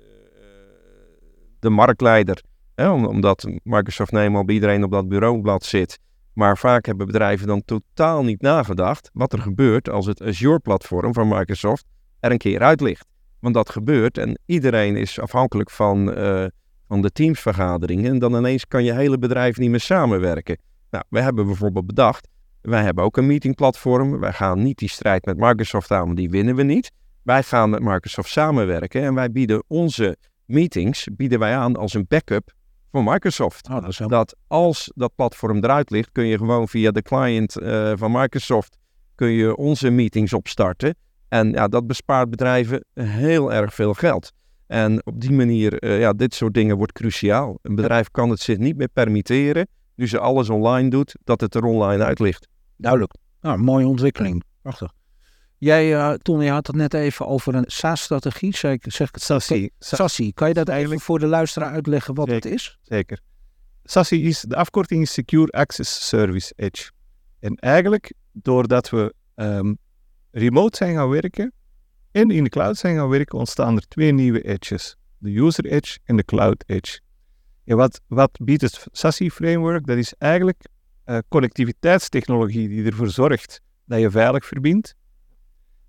de 1.58 1.70
marktleider. 1.70 2.42
Omdat 2.76 3.48
Microsoft 3.62 4.12
eenmaal 4.12 4.44
bij 4.44 4.54
iedereen 4.54 4.84
op 4.84 4.90
dat 4.90 5.08
bureaublad 5.08 5.64
zit. 5.64 5.98
Maar 6.32 6.58
vaak 6.58 6.86
hebben 6.86 7.06
bedrijven 7.06 7.46
dan 7.46 7.62
totaal 7.64 8.24
niet 8.24 8.40
nagedacht 8.40 9.10
wat 9.12 9.32
er 9.32 9.38
gebeurt 9.38 9.88
als 9.88 10.06
het 10.06 10.22
Azure-platform 10.22 11.12
van 11.12 11.28
Microsoft 11.28 11.84
er 12.20 12.30
een 12.30 12.38
keer 12.38 12.60
uit 12.60 12.80
ligt. 12.80 13.06
Want 13.40 13.54
dat 13.54 13.70
gebeurt 13.70 14.18
en 14.18 14.38
iedereen 14.46 14.96
is 14.96 15.20
afhankelijk 15.20 15.70
van, 15.70 16.18
uh, 16.18 16.46
van 16.92 17.00
de 17.00 17.12
teamsvergaderingen. 17.12 18.10
En 18.10 18.18
dan 18.18 18.36
ineens 18.36 18.66
kan 18.68 18.84
je 18.84 18.92
hele 18.92 19.18
bedrijf 19.18 19.58
niet 19.58 19.70
meer 19.70 19.80
samenwerken. 19.80 20.58
Nou, 20.90 21.04
we 21.08 21.20
hebben 21.20 21.46
bijvoorbeeld 21.46 21.86
bedacht, 21.86 22.28
wij 22.60 22.82
hebben 22.82 23.04
ook 23.04 23.16
een 23.16 23.26
meetingplatform. 23.26 24.18
Wij 24.18 24.32
gaan 24.32 24.62
niet 24.62 24.78
die 24.78 24.88
strijd 24.88 25.24
met 25.24 25.36
Microsoft 25.36 25.90
aan, 25.90 26.04
want 26.04 26.16
die 26.16 26.30
winnen 26.30 26.54
we 26.54 26.62
niet. 26.62 26.90
Wij 27.22 27.42
gaan 27.42 27.70
met 27.70 27.80
Microsoft 27.80 28.30
samenwerken 28.30 29.02
en 29.02 29.14
wij 29.14 29.30
bieden 29.30 29.62
onze 29.66 30.16
meetings 30.44 31.08
bieden 31.12 31.38
wij 31.38 31.56
aan 31.56 31.76
als 31.76 31.94
een 31.94 32.04
backup 32.08 32.52
voor 32.90 33.04
Microsoft. 33.04 33.68
Oh, 33.68 33.82
dat, 33.82 34.08
dat, 34.10 34.36
als 34.46 34.92
dat 34.94 35.14
platform 35.14 35.56
eruit 35.56 35.90
ligt, 35.90 36.12
kun 36.12 36.26
je 36.26 36.38
gewoon 36.38 36.68
via 36.68 36.90
de 36.90 37.02
client 37.02 37.60
uh, 37.60 37.92
van 37.96 38.12
Microsoft 38.12 38.76
kun 39.14 39.30
je 39.30 39.56
onze 39.56 39.90
meetings 39.90 40.32
opstarten. 40.32 40.94
En 41.28 41.50
ja, 41.50 41.68
dat 41.68 41.86
bespaart 41.86 42.30
bedrijven 42.30 42.84
heel 42.94 43.52
erg 43.52 43.74
veel 43.74 43.94
geld. 43.94 44.32
En 44.72 45.06
op 45.06 45.20
die 45.20 45.32
manier, 45.32 45.84
uh, 45.84 46.00
ja, 46.00 46.12
dit 46.12 46.34
soort 46.34 46.54
dingen 46.54 46.76
wordt 46.76 46.92
cruciaal. 46.92 47.58
Een 47.62 47.74
bedrijf 47.74 48.10
kan 48.10 48.30
het 48.30 48.40
zich 48.40 48.58
niet 48.58 48.76
meer 48.76 48.88
permitteren, 48.88 49.68
nu 49.94 50.08
ze 50.08 50.18
alles 50.18 50.48
online 50.48 50.90
doet, 50.90 51.16
dat 51.24 51.40
het 51.40 51.54
er 51.54 51.64
online 51.64 52.04
uit 52.04 52.18
ligt. 52.18 52.48
Duidelijk. 52.76 53.14
Nou, 53.40 53.58
mooie 53.58 53.86
ontwikkeling. 53.86 54.42
Prachtig. 54.62 54.92
Jij, 55.58 55.92
uh, 55.92 56.12
Ton, 56.12 56.40
je 56.40 56.50
had 56.50 56.66
het 56.66 56.76
net 56.76 56.94
even 56.94 57.26
over 57.26 57.54
een 57.54 57.64
SaaS-strategie. 57.66 58.56
Zeg, 58.56 58.76
zeg 58.80 59.08
ik 59.08 59.14
het? 59.14 59.22
SASI. 59.22 59.70
SASI. 59.78 60.32
Kan 60.32 60.48
je 60.48 60.54
dat 60.54 60.68
eigenlijk 60.68 61.00
voor 61.00 61.18
de 61.18 61.26
luisteraar 61.26 61.72
uitleggen 61.72 62.14
wat 62.14 62.28
Zeker. 62.28 62.50
het 62.50 62.58
is? 62.58 62.78
Zeker. 62.82 63.20
SASI 63.84 64.26
is, 64.26 64.40
de 64.40 64.56
afkorting 64.56 65.02
is 65.02 65.12
Secure 65.12 65.50
Access 65.50 66.08
Service 66.08 66.52
Edge. 66.56 66.90
En 67.40 67.54
eigenlijk, 67.54 68.12
doordat 68.32 68.90
we 68.90 69.14
um, 69.34 69.78
remote 70.30 70.76
zijn 70.76 70.94
gaan 70.94 71.08
werken 71.08 71.52
en 72.12 72.30
in 72.30 72.44
de 72.44 72.50
cloud 72.50 72.76
zijn 72.76 72.96
gaan 72.96 73.08
werken, 73.08 73.38
ontstaan 73.38 73.76
er 73.76 73.88
twee 73.88 74.12
nieuwe 74.12 74.42
edges. 74.42 74.96
De 75.18 75.38
User 75.38 75.66
Edge 75.66 75.98
en 76.04 76.16
de 76.16 76.24
Cloud 76.24 76.64
Edge. 76.66 77.00
En 77.64 77.76
wat, 77.76 78.00
wat 78.06 78.38
biedt 78.42 78.62
het 78.62 78.86
SASI-framework? 78.90 79.86
Dat 79.86 79.96
is 79.96 80.14
eigenlijk 80.18 80.66
uh, 81.06 81.18
connectiviteitstechnologie 81.28 82.68
die 82.68 82.84
ervoor 82.84 83.08
zorgt 83.08 83.60
dat 83.84 84.00
je 84.00 84.10
veilig 84.10 84.46
verbindt, 84.46 84.94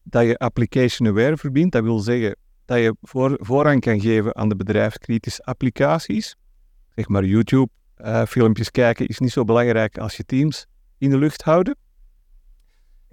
dat 0.03 0.25
je 0.25 0.37
application 0.37 1.07
aware 1.07 1.37
verbindt. 1.37 1.71
Dat 1.71 1.83
wil 1.83 1.99
zeggen 1.99 2.35
dat 2.65 2.77
je 2.77 2.95
voor, 3.01 3.37
voorrang 3.41 3.81
kan 3.81 4.01
geven 4.01 4.35
aan 4.35 4.49
de 4.49 4.55
bedrijfskritische 4.55 5.43
applicaties. 5.43 6.35
Zeg 6.95 7.07
maar 7.07 7.25
YouTube, 7.25 7.69
uh, 7.97 8.25
filmpjes 8.25 8.71
kijken 8.71 9.07
is 9.07 9.19
niet 9.19 9.31
zo 9.31 9.43
belangrijk 9.43 9.97
als 9.97 10.17
je 10.17 10.25
teams 10.25 10.65
in 10.97 11.09
de 11.09 11.17
lucht 11.17 11.41
houden. 11.41 11.75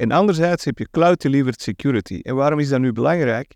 En 0.00 0.10
anderzijds 0.10 0.64
heb 0.64 0.78
je 0.78 0.88
cloud-delivered 0.90 1.62
security. 1.62 2.20
En 2.22 2.34
waarom 2.34 2.58
is 2.58 2.68
dat 2.68 2.80
nu 2.80 2.92
belangrijk? 2.92 3.54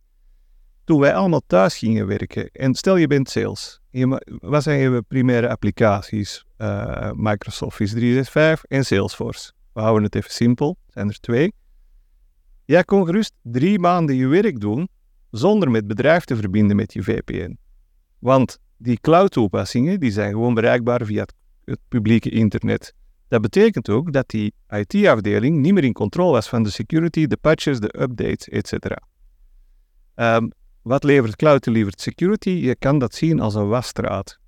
Toen 0.85 1.00
wij 1.00 1.14
allemaal 1.14 1.42
thuis 1.46 1.76
gingen 1.78 2.07
werken, 2.07 2.50
en 2.52 2.74
stel 2.74 2.96
je 2.96 3.07
bent 3.07 3.30
sales, 3.30 3.80
je, 3.90 4.22
wat 4.40 4.62
zijn 4.62 4.78
je 4.78 5.02
primaire 5.09 5.48
applicaties? 5.48 6.44
Uh, 6.59 7.11
Microsoft 7.12 7.72
Office 7.72 7.94
365 7.94 8.64
en 8.64 8.85
Salesforce. 8.85 9.52
We 9.72 9.80
houden 9.80 10.02
het 10.02 10.14
even 10.14 10.30
simpel, 10.30 10.76
zijn 10.88 11.09
er 11.09 11.20
twee. 11.20 11.52
Jij 12.64 12.85
kon 12.85 13.04
gerust 13.07 13.33
drie 13.42 13.78
maanden 13.78 14.16
je 14.16 14.26
werk 14.26 14.61
doen 14.61 14.88
zonder 15.30 15.70
met 15.70 15.87
bedrijf 15.87 16.24
te 16.24 16.37
verbinden 16.37 16.76
met 16.76 16.92
je 16.92 17.02
VPN. 17.02 17.59
Want 18.18 18.59
die 18.76 19.00
cloud-toepassingen 19.00 20.00
die 20.00 20.11
zijn 20.11 20.30
gewoon 20.30 20.54
bereikbaar 20.54 21.04
via 21.04 21.26
het 21.64 21.78
publieke 21.88 22.30
internet. 22.30 22.94
Dat 23.35 23.42
betekent 23.42 23.88
ook 23.88 24.12
dat 24.12 24.29
die 24.29 24.55
IT-afdeling 24.68 25.57
niet 25.57 25.73
meer 25.73 25.85
in 25.85 25.92
controle 25.92 26.33
was 26.33 26.49
van 26.49 26.62
de 26.62 26.70
security, 26.70 27.27
de 27.27 27.37
patches, 27.37 27.81
de 27.81 28.01
updates, 28.01 28.49
etc. 28.49 28.73
Um, 30.14 30.53
wat 30.83 31.05
levert 31.05 31.37
cloud-delivered 31.37 32.01
security? 32.01 32.51
Je 32.51 32.77
kan 32.77 32.99
dat 32.99 33.14
zien 33.14 33.40
als 33.40 33.55
een 33.55 33.68
wasstraat. 33.68 34.38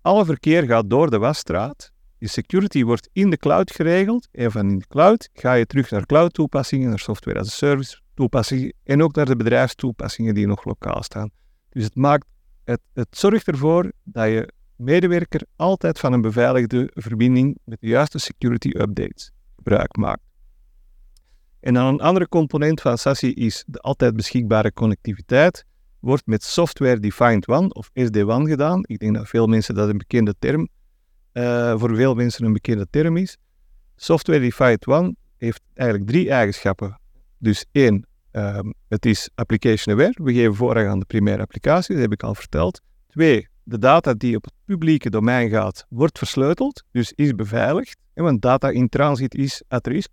Alle 0.00 0.24
verkeer 0.24 0.62
gaat 0.62 0.90
door 0.90 1.10
de 1.10 1.18
wasstraat. 1.18 1.92
Je 2.18 2.28
security 2.28 2.84
wordt 2.84 3.08
in 3.12 3.30
de 3.30 3.36
cloud 3.36 3.70
geregeld. 3.70 4.28
En 4.32 4.52
van 4.52 4.68
in 4.68 4.78
de 4.78 4.86
cloud 4.86 5.28
ga 5.32 5.52
je 5.52 5.66
terug 5.66 5.90
naar 5.90 6.06
cloud-toepassingen, 6.06 6.88
naar 6.88 6.98
software 6.98 7.38
as 7.38 7.46
a 7.46 7.50
service 7.50 8.00
toepassingen 8.14 8.72
en 8.84 9.02
ook 9.02 9.14
naar 9.14 9.26
de 9.26 9.36
bedrijfstoepassingen 9.36 10.34
die 10.34 10.46
nog 10.46 10.64
lokaal 10.64 11.02
staan. 11.02 11.30
Dus 11.68 11.84
het, 11.84 11.94
maakt, 11.94 12.26
het, 12.64 12.80
het 12.92 13.08
zorgt 13.10 13.46
ervoor 13.46 13.92
dat 14.04 14.26
je 14.26 14.52
medewerker 14.82 15.42
altijd 15.56 15.98
van 15.98 16.12
een 16.12 16.20
beveiligde 16.20 16.90
verbinding 16.94 17.58
met 17.64 17.80
de 17.80 17.86
juiste 17.86 18.18
security 18.18 18.68
updates 18.68 19.30
gebruik 19.56 19.96
maakt. 19.96 20.22
En 21.60 21.74
dan 21.74 21.86
een 21.86 22.00
andere 22.00 22.28
component 22.28 22.80
van 22.80 22.98
SASI 22.98 23.32
is 23.32 23.64
de 23.66 23.78
altijd 23.78 24.16
beschikbare 24.16 24.72
connectiviteit. 24.72 25.64
Wordt 26.00 26.26
met 26.26 26.42
Software 26.42 27.00
Defined 27.00 27.46
WAN 27.46 27.74
of 27.74 27.90
SD-WAN 27.94 28.46
gedaan. 28.46 28.80
Ik 28.86 28.98
denk 28.98 29.14
dat 29.14 29.28
veel 29.28 29.46
mensen 29.46 29.74
dat 29.74 29.88
een 29.88 29.98
bekende 29.98 30.34
term, 30.38 30.68
uh, 31.32 31.78
voor 31.78 31.96
veel 31.96 32.14
mensen 32.14 32.44
een 32.44 32.52
bekende 32.52 32.86
term 32.90 33.16
is. 33.16 33.36
Software 33.96 34.40
Defined 34.40 34.84
WAN 34.84 35.16
heeft 35.36 35.62
eigenlijk 35.74 36.10
drie 36.10 36.30
eigenschappen. 36.30 37.00
Dus 37.38 37.64
één, 37.72 38.06
um, 38.32 38.74
het 38.88 39.06
is 39.06 39.30
application 39.34 39.94
aware. 39.94 40.14
We 40.22 40.32
geven 40.32 40.54
voorrang 40.54 40.88
aan 40.88 40.98
de 40.98 41.04
primaire 41.04 41.42
applicatie, 41.42 41.94
dat 41.94 42.02
heb 42.02 42.12
ik 42.12 42.22
al 42.22 42.34
verteld. 42.34 42.80
Twee, 43.06 43.48
de 43.72 43.78
data 43.78 44.14
die 44.14 44.36
op 44.36 44.44
het 44.44 44.52
publieke 44.64 45.10
domein 45.10 45.50
gaat, 45.50 45.86
wordt 45.88 46.18
versleuteld, 46.18 46.84
dus 46.90 47.12
is 47.12 47.34
beveiligd. 47.34 48.00
Want 48.14 48.42
data 48.42 48.68
in 48.68 48.88
transit 48.88 49.34
is 49.34 49.62
at 49.68 49.86
risk. 49.86 50.10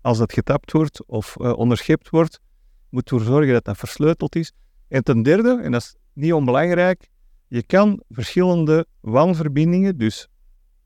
Als 0.00 0.18
dat 0.18 0.32
getapt 0.32 0.72
wordt 0.72 1.06
of 1.06 1.36
uh, 1.40 1.52
onderschept 1.52 2.08
wordt, 2.08 2.40
moet 2.88 3.10
ervoor 3.10 3.26
zorgen 3.26 3.52
dat 3.52 3.64
dat 3.64 3.76
versleuteld 3.76 4.36
is. 4.36 4.52
En 4.88 5.04
ten 5.04 5.22
derde, 5.22 5.60
en 5.62 5.72
dat 5.72 5.80
is 5.80 5.94
niet 6.12 6.32
onbelangrijk, 6.32 7.08
je 7.48 7.62
kan 7.62 8.02
verschillende 8.08 8.86
WAN-verbindingen, 9.00 9.98
dus 9.98 10.28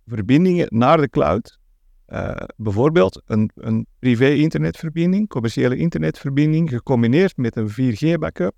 verbindingen 0.07 0.66
naar 0.70 1.00
de 1.00 1.09
cloud, 1.09 1.59
uh, 2.09 2.37
bijvoorbeeld 2.57 3.22
een, 3.26 3.50
een 3.55 3.87
privé-internetverbinding, 3.98 5.28
commerciële 5.28 5.76
internetverbinding, 5.76 6.70
gecombineerd 6.70 7.37
met 7.37 7.57
een 7.57 7.70
4G-backup, 7.70 8.55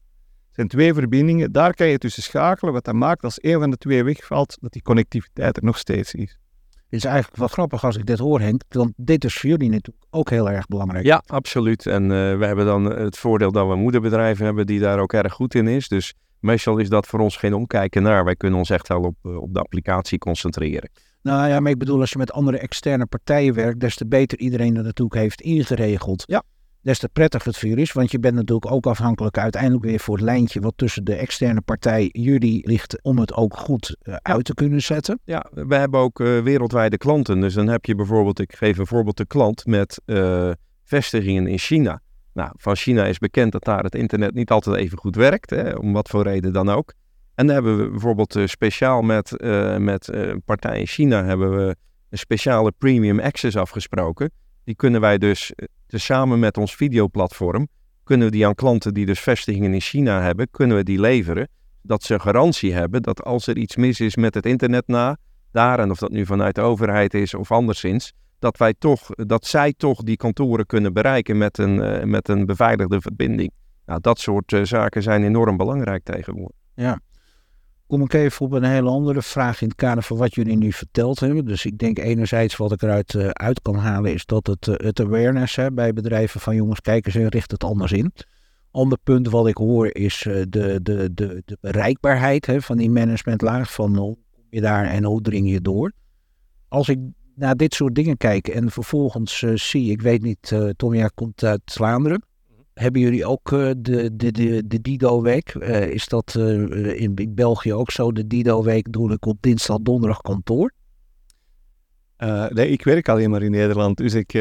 zijn 0.55 0.69
twee 0.69 0.95
verbindingen. 0.95 1.53
Daar 1.53 1.75
kan 1.75 1.87
je 1.87 1.99
tussen 1.99 2.23
schakelen, 2.23 2.73
wat 2.73 2.85
dat 2.85 2.95
maakt 2.95 3.25
als 3.25 3.39
een 3.43 3.61
van 3.61 3.71
de 3.71 3.77
twee 3.77 4.05
wegvalt, 4.05 4.57
dat 4.61 4.73
die 4.73 4.83
connectiviteit 4.83 5.57
er 5.57 5.65
nog 5.65 5.79
steeds 5.79 6.15
is. 6.15 6.39
Het 6.71 7.03
is 7.03 7.05
eigenlijk 7.05 7.37
wel 7.37 7.49
grappig 7.49 7.85
als 7.85 7.97
ik 7.97 8.07
dit 8.07 8.19
hoor, 8.19 8.41
Henk, 8.41 8.63
want 8.69 8.93
dit 8.97 9.25
is 9.25 9.35
voor 9.35 9.51
jullie 9.51 9.71
natuurlijk 9.71 10.07
ook 10.11 10.31
heel 10.31 10.51
erg 10.51 10.67
belangrijk. 10.67 11.05
Ja, 11.05 11.23
absoluut. 11.27 11.87
En 11.87 12.03
uh, 12.03 12.09
we 12.09 12.47
hebben 12.47 12.67
dan 12.67 12.85
het 12.85 13.19
voordeel 13.19 13.53
dat 13.53 13.69
we 13.69 13.75
moederbedrijven 13.75 14.45
hebben 14.45 14.67
die 14.67 14.81
daar 14.81 14.99
ook 14.99 15.13
erg 15.13 15.33
goed 15.33 15.55
in 15.55 15.69
is. 15.69 15.89
Dus 15.89 16.15
meestal 16.41 16.79
is 16.79 16.89
dat 16.89 17.07
voor 17.07 17.21
ons 17.21 17.37
geen 17.37 17.55
omkijken 17.55 18.03
naar. 18.03 18.25
Wij 18.25 18.37
kunnen 18.37 18.59
ons 18.59 18.71
echt 18.71 18.89
wel 18.89 19.01
op, 19.01 19.17
uh, 19.23 19.37
op 19.37 19.55
de 19.55 19.61
applicatie 19.61 20.19
concentreren. 20.19 20.91
Nou 21.23 21.49
ja, 21.49 21.61
maar 21.61 21.71
ik 21.71 21.79
bedoel, 21.79 22.01
als 22.01 22.11
je 22.11 22.19
met 22.19 22.33
andere 22.33 22.59
externe 22.59 23.07
partijen 23.07 23.55
werkt, 23.55 23.81
des 23.81 23.97
te 23.97 24.07
beter 24.07 24.39
iedereen 24.39 24.75
dat 24.75 24.85
natuurlijk 24.85 25.21
heeft 25.21 25.41
ingeregeld. 25.41 26.23
Ja. 26.27 26.43
Des 26.85 26.99
te 26.99 27.09
prettiger 27.09 27.47
het 27.47 27.59
voor 27.59 27.69
jullie 27.69 27.85
is, 27.85 27.93
want 27.93 28.11
je 28.11 28.19
bent 28.19 28.35
natuurlijk 28.35 28.73
ook 28.73 28.87
afhankelijk 28.87 29.39
uiteindelijk 29.39 29.85
weer 29.85 30.01
voor 30.01 30.15
het 30.15 30.25
lijntje 30.25 30.61
wat 30.61 30.73
tussen 30.77 31.05
de 31.05 31.15
externe 31.15 31.61
partij 31.61 32.09
jullie 32.13 32.69
ligt 32.69 33.03
om 33.03 33.19
het 33.19 33.35
ook 33.35 33.57
goed 33.57 33.97
uh, 34.03 34.15
uit 34.23 34.45
te 34.45 34.55
kunnen 34.55 34.83
zetten. 34.83 35.21
Ja, 35.25 35.47
we 35.51 35.75
hebben 35.75 36.01
ook 36.01 36.21
uh, 36.21 36.43
wereldwijde 36.43 36.97
klanten. 36.97 37.41
Dus 37.41 37.55
dan 37.55 37.69
heb 37.69 37.85
je 37.85 37.95
bijvoorbeeld, 37.95 38.39
ik 38.39 38.55
geef 38.57 38.79
een 38.79 38.87
voorbeeld, 38.87 39.17
de 39.17 39.27
klant 39.27 39.67
met 39.67 40.01
uh, 40.07 40.51
vestigingen 40.85 41.47
in 41.47 41.59
China. 41.59 42.01
Nou, 42.33 42.53
van 42.57 42.77
China 42.77 43.05
is 43.05 43.19
bekend 43.19 43.53
dat 43.53 43.65
daar 43.65 43.83
het 43.83 43.95
internet 43.95 44.35
niet 44.35 44.51
altijd 44.51 44.77
even 44.77 44.99
goed 44.99 45.17
werkt, 45.17 45.51
hè, 45.51 45.75
om 45.75 45.93
wat 45.93 46.09
voor 46.09 46.23
reden 46.23 46.53
dan 46.53 46.69
ook. 46.69 46.93
En 47.35 47.47
dan 47.47 47.55
hebben 47.55 47.79
we 47.79 47.91
bijvoorbeeld 47.91 48.39
speciaal 48.45 49.03
met, 49.03 49.31
met 49.79 50.09
uh, 50.09 50.27
een 50.27 50.43
partij 50.43 50.81
in 50.81 50.87
China 50.87 51.25
hebben 51.25 51.57
we 51.57 51.77
een 52.11 52.19
speciale 52.19 52.73
premium 52.79 53.21
access 53.21 53.57
afgesproken. 53.57 54.31
Die 54.65 54.75
kunnen 54.75 55.01
wij 55.01 55.19
dus 55.19 55.53
samen 55.87 56.39
met 56.39 56.57
ons 56.57 56.75
videoplatform, 56.75 57.69
kunnen 58.05 58.27
we 58.27 58.33
die 58.33 58.47
aan 58.47 58.55
klanten 58.55 58.95
die 58.95 59.07
dus 59.07 59.21
vestigingen 59.21 59.75
in 59.75 59.81
China 59.81 60.21
hebben, 60.21 60.51
kunnen 60.51 60.77
we 60.77 60.83
die 60.83 61.01
leveren. 61.01 61.49
Dat 61.83 62.03
ze 62.03 62.21
garantie 62.21 62.73
hebben 62.73 63.03
dat 63.03 63.23
als 63.23 63.47
er 63.47 63.57
iets 63.57 63.77
mis 63.77 64.01
is 64.01 64.17
met 64.17 64.35
het 64.35 64.47
internet 64.47 64.87
na, 64.87 65.17
daar 65.53 65.79
en 65.79 65.91
of 65.91 65.99
dat 65.99 66.11
nu 66.11 66.27
vanuit 66.27 66.55
de 66.55 66.61
overheid 66.61 67.15
is 67.15 67.35
of 67.35 67.53
anderszins, 67.53 68.13
dat 68.39 68.57
wij 68.57 68.75
toch, 68.79 69.09
dat 69.11 69.47
zij 69.47 69.73
toch 69.77 70.03
die 70.03 70.17
kantoren 70.17 70.67
kunnen 70.67 70.93
bereiken 70.93 71.39
met 71.39 71.59
een, 71.59 72.11
met 72.11 72.29
een 72.29 72.47
beveiligde 72.47 73.01
verbinding. 73.01 73.51
Nou, 73.87 74.01
dat 74.01 74.19
soort 74.19 74.61
zaken 74.63 75.03
zijn 75.03 75.25
enorm 75.25 75.57
belangrijk 75.57 76.05
tegenwoordig. 76.05 76.57
Ja, 76.75 77.01
kom 77.95 78.03
ik 78.03 78.13
even 78.13 78.47
op 78.47 78.53
een 78.53 78.63
hele 78.63 78.89
andere 78.89 79.23
vraag 79.23 79.61
in 79.63 79.69
het 79.69 79.77
kader 79.77 80.03
van 80.03 80.17
wat 80.17 80.35
jullie 80.35 80.57
nu 80.57 80.73
verteld 80.73 81.21
hebben. 81.21 81.45
Dus 81.45 81.65
ik 81.65 81.79
denk 81.79 81.99
enerzijds 81.99 82.57
wat 82.57 82.73
ik 82.73 82.83
eruit 82.83 83.15
uh, 83.15 83.29
uit 83.29 83.63
kan 83.63 83.75
halen 83.75 84.13
is 84.13 84.27
dat 84.27 84.47
het, 84.47 84.67
uh, 84.67 84.75
het 84.77 85.01
awareness 85.01 85.57
hè, 85.57 85.73
bij 85.73 85.93
bedrijven 85.93 86.41
van 86.41 86.55
jongens, 86.57 86.81
kijken 86.81 87.13
ze 87.13 87.29
richt 87.29 87.51
het 87.51 87.65
anders 87.65 87.93
in. 87.93 88.13
Ander 88.71 88.99
punt 89.03 89.29
wat 89.29 89.47
ik 89.47 89.57
hoor 89.57 89.95
is 89.95 90.25
uh, 90.25 90.35
de, 90.49 90.81
de, 90.83 91.15
de, 91.15 91.43
de 91.45 91.59
bereikbaarheid 91.61 92.47
hè, 92.47 92.61
van 92.61 92.77
die 92.77 92.91
managementlaag. 92.91 93.73
Van 93.73 93.97
hoe 93.97 94.17
kom 94.33 94.45
je 94.51 94.61
daar 94.61 94.85
en 94.85 95.05
hoe 95.05 95.21
dring 95.21 95.51
je 95.51 95.61
door. 95.61 95.93
Als 96.69 96.89
ik 96.89 96.99
naar 97.35 97.57
dit 97.57 97.75
soort 97.75 97.95
dingen 97.95 98.17
kijk 98.17 98.49
en 98.49 98.71
vervolgens 98.71 99.39
zie, 99.55 99.91
ik 99.91 100.03
weet 100.03 100.23
niet, 100.23 100.55
Tom, 100.77 100.95
jij 100.95 101.11
komt 101.15 101.45
uit 101.45 101.61
Vlaanderen. 101.65 102.23
Hebben 102.75 103.01
jullie 103.01 103.27
ook 103.27 103.51
uh, 103.51 103.71
de, 103.79 104.17
de, 104.17 104.33
de, 104.33 104.67
de 104.67 104.81
Dido-week? 104.81 105.55
Uh, 105.55 105.87
is 105.87 106.09
dat 106.09 106.35
uh, 106.39 107.01
in, 107.01 107.33
België 107.35 107.73
ook 107.73 107.91
zo? 107.91 108.13
De 108.13 108.27
Dido-week 108.27 108.93
doe 108.93 109.13
ik 109.13 109.27
op 109.27 109.37
dinsdag, 109.41 109.79
donderdag 109.81 110.21
kantoor? 110.21 110.73
nee, 112.49 112.69
ik 112.69 112.85
werk 112.85 113.09
alleen 113.09 113.31
maar 113.31 113.43
in 113.43 113.51
Nederland, 113.51 113.97
dus 113.97 114.15
ik, 114.15 114.35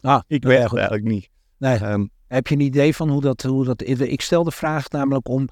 ah, 0.00 0.20
ik 0.26 0.44
weet 0.44 0.62
het 0.62 0.74
eigenlijk 0.74 1.04
niet. 1.04 1.28
Nee. 1.58 1.84
Um, 1.84 2.10
Heb 2.26 2.46
je 2.46 2.54
een 2.54 2.60
idee 2.60 2.94
van 2.94 3.08
hoe 3.08 3.20
dat, 3.20 3.42
hoe 3.42 3.64
dat... 3.64 3.86
Ik 3.86 4.20
stel 4.20 4.44
de 4.44 4.50
vraag 4.50 4.88
namelijk 4.90 5.28
om, 5.28 5.48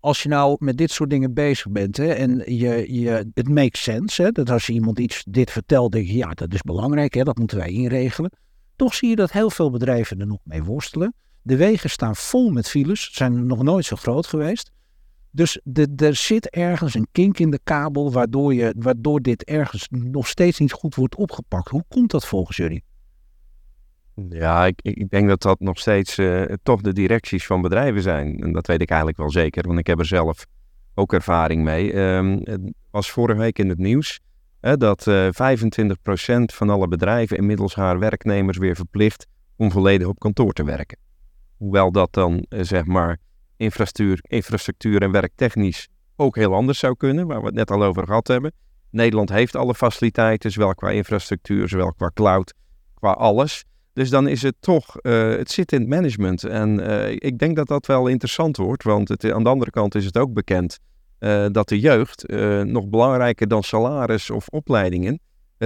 als 0.00 0.22
je 0.22 0.28
nou 0.28 0.56
met 0.58 0.76
dit 0.78 0.90
soort 0.90 1.10
dingen 1.10 1.34
bezig 1.34 1.70
bent 1.70 1.96
hè, 1.96 2.12
en 2.12 2.42
je, 2.44 3.00
je, 3.00 3.30
het 3.34 3.48
makes 3.48 3.82
sense, 3.82 4.22
hè, 4.22 4.30
dat 4.32 4.50
als 4.50 4.66
je 4.66 4.72
iemand 4.72 4.98
iets 4.98 5.24
dit 5.28 5.50
vertelt, 5.50 5.92
denk 5.92 6.06
je, 6.06 6.16
ja, 6.16 6.30
dat 6.30 6.54
is 6.54 6.62
belangrijk, 6.62 7.14
hè, 7.14 7.22
dat 7.22 7.38
moeten 7.38 7.56
wij 7.56 7.70
inregelen. 7.70 8.30
Toch 8.76 8.94
zie 8.94 9.08
je 9.08 9.16
dat 9.16 9.32
heel 9.32 9.50
veel 9.50 9.70
bedrijven 9.70 10.20
er 10.20 10.26
nog 10.26 10.38
mee 10.42 10.62
worstelen. 10.62 11.14
De 11.46 11.56
wegen 11.56 11.90
staan 11.90 12.16
vol 12.16 12.50
met 12.50 12.68
files, 12.68 13.10
zijn 13.12 13.46
nog 13.46 13.62
nooit 13.62 13.84
zo 13.84 13.96
groot 13.96 14.26
geweest. 14.26 14.72
Dus 15.30 15.60
er 15.96 16.14
zit 16.14 16.50
ergens 16.50 16.94
een 16.94 17.06
kink 17.12 17.38
in 17.38 17.50
de 17.50 17.60
kabel 17.64 18.12
waardoor, 18.12 18.54
je, 18.54 18.74
waardoor 18.78 19.20
dit 19.20 19.44
ergens 19.44 19.86
nog 19.90 20.26
steeds 20.26 20.58
niet 20.58 20.72
goed 20.72 20.94
wordt 20.94 21.14
opgepakt. 21.14 21.68
Hoe 21.68 21.84
komt 21.88 22.10
dat 22.10 22.26
volgens 22.26 22.56
jullie? 22.56 22.84
Ja, 24.28 24.66
ik, 24.66 24.80
ik 24.82 25.10
denk 25.10 25.28
dat 25.28 25.42
dat 25.42 25.60
nog 25.60 25.78
steeds 25.78 26.18
uh, 26.18 26.42
toch 26.62 26.80
de 26.80 26.92
directies 26.92 27.46
van 27.46 27.62
bedrijven 27.62 28.02
zijn. 28.02 28.40
En 28.40 28.52
dat 28.52 28.66
weet 28.66 28.80
ik 28.80 28.88
eigenlijk 28.88 29.18
wel 29.18 29.30
zeker, 29.30 29.66
want 29.66 29.78
ik 29.78 29.86
heb 29.86 29.98
er 29.98 30.06
zelf 30.06 30.46
ook 30.94 31.12
ervaring 31.12 31.62
mee. 31.62 31.96
Um, 31.96 32.40
het 32.42 32.60
was 32.90 33.10
vorige 33.10 33.38
week 33.38 33.58
in 33.58 33.68
het 33.68 33.78
nieuws 33.78 34.20
hè, 34.60 34.76
dat 34.76 35.06
uh, 35.06 35.26
eh, 35.26 35.58
25% 35.58 36.44
van 36.44 36.70
alle 36.70 36.88
bedrijven 36.88 37.36
inmiddels 37.36 37.74
haar 37.74 37.98
werknemers 37.98 38.58
weer 38.58 38.76
verplicht 38.76 39.26
om 39.56 39.70
volledig 39.70 40.06
op 40.06 40.18
kantoor 40.18 40.52
te 40.52 40.64
werken. 40.64 41.04
Hoewel 41.56 41.92
dat 41.92 42.12
dan, 42.12 42.46
eh, 42.48 42.60
zeg 42.62 42.84
maar, 42.84 43.18
infrastructuur, 43.56 44.18
infrastructuur 44.22 45.02
en 45.02 45.10
werktechnisch 45.10 45.88
ook 46.16 46.36
heel 46.36 46.54
anders 46.54 46.78
zou 46.78 46.96
kunnen, 46.96 47.26
waar 47.26 47.40
we 47.40 47.46
het 47.46 47.54
net 47.54 47.70
al 47.70 47.84
over 47.84 48.06
gehad 48.06 48.28
hebben. 48.28 48.52
Nederland 48.90 49.28
heeft 49.28 49.56
alle 49.56 49.74
faciliteiten, 49.74 50.50
zowel 50.50 50.74
qua 50.74 50.90
infrastructuur, 50.90 51.68
zowel 51.68 51.92
qua 51.92 52.10
cloud, 52.14 52.54
qua 52.94 53.10
alles. 53.10 53.64
Dus 53.92 54.10
dan 54.10 54.28
is 54.28 54.42
het 54.42 54.54
toch, 54.60 54.96
uh, 55.02 55.30
het 55.30 55.50
zit 55.50 55.72
in 55.72 55.80
het 55.80 55.88
management. 55.88 56.44
En 56.44 56.80
uh, 56.80 57.10
ik 57.10 57.38
denk 57.38 57.56
dat 57.56 57.66
dat 57.66 57.86
wel 57.86 58.06
interessant 58.06 58.56
wordt, 58.56 58.82
want 58.82 59.08
het, 59.08 59.32
aan 59.32 59.42
de 59.42 59.48
andere 59.48 59.70
kant 59.70 59.94
is 59.94 60.04
het 60.04 60.18
ook 60.18 60.32
bekend 60.32 60.78
dat 61.52 61.68
de 61.68 61.80
jeugd, 61.80 62.28
nog 62.64 62.88
belangrijker 62.88 63.48
dan 63.48 63.62
salaris 63.62 64.30
of 64.30 64.48
opleidingen, 64.48 65.20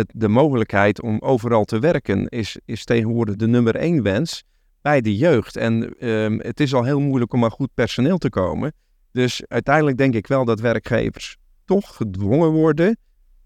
de 0.06 0.28
mogelijkheid 0.28 1.02
om 1.02 1.18
overal 1.20 1.64
te 1.64 1.78
werken 1.78 2.28
is, 2.28 2.58
is 2.64 2.84
tegenwoordig 2.84 3.36
de 3.36 3.48
nummer 3.48 3.76
één 3.76 4.02
wens 4.02 4.44
bij 4.82 5.00
de 5.00 5.16
jeugd. 5.16 5.56
En 5.56 6.06
um, 6.08 6.40
het 6.40 6.60
is 6.60 6.74
al 6.74 6.84
heel 6.84 7.00
moeilijk 7.00 7.32
om 7.32 7.44
aan 7.44 7.50
goed 7.50 7.74
personeel 7.74 8.18
te 8.18 8.28
komen. 8.28 8.72
Dus 9.12 9.42
uiteindelijk 9.48 9.96
denk 9.96 10.14
ik 10.14 10.26
wel 10.26 10.44
dat 10.44 10.60
werkgevers 10.60 11.36
toch 11.64 11.96
gedwongen 11.96 12.50
worden 12.50 12.96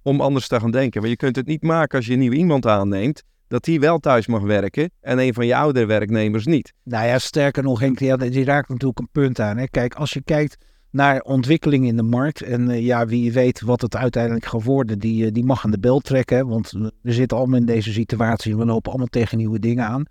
om 0.03 0.21
anders 0.21 0.49
te 0.49 0.61
gaan 0.61 0.71
denken. 0.71 1.01
Want 1.01 1.13
je 1.13 1.19
kunt 1.19 1.37
het 1.37 1.47
niet 1.47 1.63
maken 1.63 1.99
als 1.99 2.07
je 2.07 2.17
nieuw 2.17 2.33
iemand 2.33 2.67
aanneemt, 2.67 3.23
dat 3.49 3.65
die 3.65 3.81
wel 3.81 3.99
thuis 3.99 4.27
mag 4.27 4.43
werken 4.43 4.91
en 5.01 5.19
een 5.19 5.35
van 5.35 5.47
je 5.47 5.57
oudere 5.57 5.87
werknemers 5.87 6.47
niet. 6.47 6.73
Nou 6.83 7.07
ja, 7.07 7.19
sterker 7.19 7.63
nog, 7.63 7.81
Henk, 7.81 7.99
die 7.99 8.45
raakt 8.45 8.69
natuurlijk 8.69 8.99
een 8.99 9.09
punt 9.13 9.41
aan. 9.41 9.57
Hè. 9.57 9.69
Kijk, 9.69 9.95
als 9.95 10.13
je 10.13 10.23
kijkt 10.23 10.57
naar 10.95 11.21
ontwikkeling 11.21 11.87
in 11.87 11.97
de 11.97 12.03
markt. 12.03 12.43
En 12.43 12.69
uh, 12.69 12.81
ja, 12.81 13.07
wie 13.07 13.33
weet 13.33 13.61
wat 13.61 13.81
het 13.81 13.97
uiteindelijk 13.97 14.45
gaat 14.45 14.63
worden, 14.63 14.99
die, 14.99 15.27
uh, 15.27 15.33
die 15.33 15.45
mag 15.45 15.65
aan 15.65 15.71
de 15.71 15.79
bel 15.79 16.01
trekken. 16.01 16.47
Want 16.47 16.71
we 17.03 17.13
zitten 17.13 17.37
allemaal 17.39 17.59
in 17.59 17.67
deze 17.67 17.93
situatie. 17.93 18.57
We 18.57 18.65
lopen 18.65 18.91
allemaal 18.91 19.11
tegen 19.11 19.39
nieuwe 19.39 19.59
dingen 19.59 19.87
aan. 19.87 20.05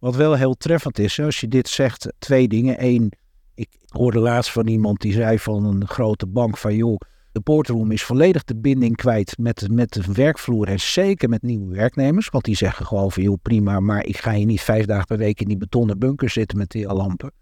Wat 0.00 0.16
wel 0.16 0.34
heel 0.34 0.54
treffend 0.54 0.98
is, 0.98 1.20
als 1.20 1.40
je 1.40 1.48
dit 1.48 1.68
zegt, 1.68 2.12
twee 2.18 2.48
dingen. 2.48 2.84
Eén, 2.84 3.12
ik 3.54 3.68
hoorde 3.88 4.18
laatst 4.18 4.52
van 4.52 4.66
iemand 4.66 5.00
die 5.00 5.12
zei 5.12 5.38
van 5.38 5.64
een 5.64 5.86
grote 5.86 6.26
bank 6.26 6.56
van 6.56 6.74
joh, 6.74 7.00
de 7.32 7.40
boardroom 7.40 7.90
is 7.90 8.02
volledig 8.02 8.44
de 8.44 8.56
binding 8.56 8.96
kwijt 8.96 9.38
met, 9.38 9.68
met 9.70 9.92
de 9.92 10.12
werkvloer 10.12 10.68
en 10.68 10.80
zeker 10.80 11.28
met 11.28 11.42
nieuwe 11.42 11.74
werknemers. 11.74 12.28
Want 12.28 12.44
die 12.44 12.56
zeggen 12.56 12.86
gewoon 12.86 13.12
van 13.12 13.22
joh, 13.22 13.38
prima, 13.42 13.80
maar 13.80 14.04
ik 14.04 14.16
ga 14.16 14.32
hier 14.32 14.46
niet 14.46 14.60
vijf 14.60 14.86
dagen 14.86 15.06
per 15.06 15.18
week 15.18 15.40
in 15.40 15.48
die 15.48 15.56
betonnen 15.56 15.98
bunker 15.98 16.30
zitten 16.30 16.58
met 16.58 16.70
die 16.70 16.86
lampen. 16.86 17.32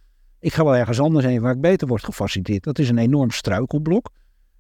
Ik 0.41 0.53
ga 0.53 0.65
wel 0.65 0.77
ergens 0.77 1.01
anders 1.01 1.25
heen 1.25 1.41
waar 1.41 1.55
ik 1.55 1.61
beter 1.61 1.89
word 1.89 2.05
gefaciliteerd. 2.05 2.65
Dat 2.65 2.79
is 2.79 2.89
een 2.89 2.99
enorm 2.99 3.31
struikelblok. 3.31 4.11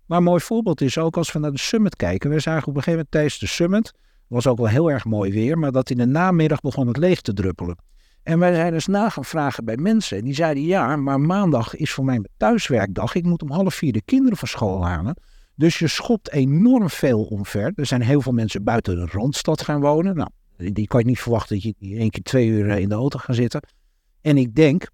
Maar 0.06 0.18
een 0.18 0.24
mooi 0.24 0.40
voorbeeld 0.40 0.80
is 0.80 0.98
ook 0.98 1.16
als 1.16 1.32
we 1.32 1.38
naar 1.38 1.52
de 1.52 1.58
summit 1.58 1.96
kijken. 1.96 2.30
We 2.30 2.40
zagen 2.40 2.68
op 2.68 2.76
een 2.76 2.82
gegeven 2.82 2.92
moment 2.92 3.10
tijdens 3.10 3.38
de 3.38 3.46
summit 3.46 3.92
was 4.28 4.46
ook 4.46 4.58
wel 4.58 4.66
heel 4.66 4.90
erg 4.90 5.04
mooi 5.04 5.32
weer, 5.32 5.58
maar 5.58 5.72
dat 5.72 5.90
in 5.90 5.96
de 5.96 6.06
namiddag 6.06 6.60
begon 6.60 6.86
het 6.86 6.96
leeg 6.96 7.20
te 7.20 7.32
druppelen. 7.32 7.76
En 8.22 8.38
wij 8.38 8.54
zijn 8.54 8.72
dus 8.72 8.86
na 8.86 9.08
gaan 9.08 9.24
vragen 9.24 9.64
bij 9.64 9.76
mensen. 9.76 10.18
En 10.18 10.24
die 10.24 10.34
zeiden 10.34 10.62
ja, 10.62 10.96
maar 10.96 11.20
maandag 11.20 11.76
is 11.76 11.92
voor 11.92 12.04
mij 12.04 12.24
thuiswerkdag. 12.36 13.14
Ik 13.14 13.24
moet 13.24 13.42
om 13.42 13.50
half 13.50 13.74
vier 13.74 13.92
de 13.92 14.02
kinderen 14.02 14.38
van 14.38 14.48
school 14.48 14.86
halen. 14.86 15.16
Dus 15.54 15.78
je 15.78 15.88
schopt 15.88 16.32
enorm 16.32 16.90
veel 16.90 17.22
omver. 17.24 17.72
Er 17.74 17.86
zijn 17.86 18.02
heel 18.02 18.20
veel 18.20 18.32
mensen 18.32 18.64
buiten 18.64 18.96
de 18.96 19.06
Randstad 19.12 19.62
gaan 19.62 19.80
wonen. 19.80 20.16
Nou, 20.16 20.30
die 20.56 20.86
kan 20.86 21.00
je 21.00 21.06
niet 21.06 21.20
verwachten 21.20 21.60
dat 21.60 21.74
je 21.78 21.96
één 21.96 22.10
keer 22.10 22.22
twee 22.22 22.48
uur 22.48 22.68
in 22.68 22.88
de 22.88 22.94
auto 22.94 23.18
gaat 23.18 23.36
zitten. 23.36 23.60
En 24.20 24.36
ik 24.36 24.54
denk 24.54 24.88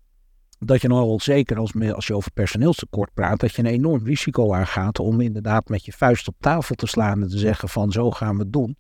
dat 0.59 0.81
je 0.81 0.89
nogal 0.89 1.21
zeker 1.21 1.59
als, 1.59 1.73
als 1.93 2.07
je 2.07 2.15
over 2.15 2.31
personeelstekort 2.33 3.15
praat, 3.15 3.41
dat 3.41 3.55
je 3.55 3.63
een 3.63 3.69
enorm 3.69 4.05
risico 4.05 4.53
aangaat 4.55 4.99
om 4.99 5.21
inderdaad 5.21 5.69
met 5.69 5.85
je 5.85 5.93
vuist 5.93 6.29
op 6.29 6.35
tafel 6.41 6.75
te 6.75 6.87
slaan 6.87 7.23
en 7.23 7.29
te 7.29 7.39
zeggen 7.39 7.69
van 7.69 7.93
zo 7.93 8.11
gaan 8.11 8.37
we 8.37 8.43
het 8.43 8.53
doen. 8.53 8.77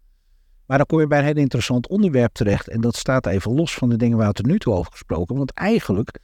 Maar 0.66 0.76
dan 0.76 0.86
kom 0.86 1.00
je 1.00 1.06
bij 1.06 1.18
een 1.18 1.24
heel 1.24 1.36
interessant 1.36 1.88
onderwerp 1.88 2.32
terecht. 2.32 2.68
En 2.68 2.80
dat 2.80 2.96
staat 2.96 3.26
even 3.26 3.54
los 3.54 3.74
van 3.74 3.88
de 3.88 3.96
dingen 3.96 4.16
waar 4.16 4.26
we 4.26 4.32
het 4.36 4.46
er 4.46 4.52
nu 4.52 4.58
toe 4.58 4.74
over 4.74 4.92
gesproken. 4.92 5.36
Want 5.36 5.52
eigenlijk 5.52 6.20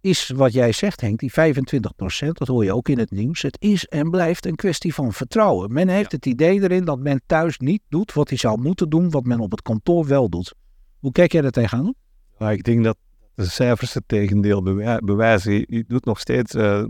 is 0.00 0.28
wat 0.28 0.52
jij 0.52 0.72
zegt, 0.72 1.00
Henk, 1.00 1.18
die 1.18 1.32
25% 1.32 2.28
dat 2.32 2.48
hoor 2.48 2.64
je 2.64 2.74
ook 2.74 2.88
in 2.88 2.98
het 2.98 3.10
nieuws. 3.10 3.42
Het 3.42 3.56
is 3.60 3.86
en 3.86 4.10
blijft 4.10 4.46
een 4.46 4.54
kwestie 4.54 4.94
van 4.94 5.12
vertrouwen. 5.12 5.72
Men 5.72 5.88
heeft 5.88 6.12
het 6.12 6.26
idee 6.26 6.62
erin 6.62 6.84
dat 6.84 6.98
men 6.98 7.22
thuis 7.26 7.58
niet 7.58 7.82
doet 7.88 8.12
wat 8.12 8.28
hij 8.28 8.38
zou 8.38 8.60
moeten 8.60 8.88
doen, 8.88 9.10
wat 9.10 9.24
men 9.24 9.40
op 9.40 9.50
het 9.50 9.62
kantoor 9.62 10.06
wel 10.06 10.28
doet. 10.28 10.54
Hoe 10.98 11.12
kijk 11.12 11.32
jij 11.32 11.42
er 11.42 11.50
tegenaan? 11.50 11.94
Ja, 12.38 12.50
ik 12.50 12.62
denk 12.62 12.84
dat 12.84 12.96
de 13.34 13.44
cijfers 13.44 13.94
het 13.94 14.04
tegendeel 14.06 14.62
bewijzen. 15.04 15.52
Je 15.52 15.84
doet 15.88 16.04
nog 16.04 16.20
steeds 16.20 16.54
uh, 16.54 16.84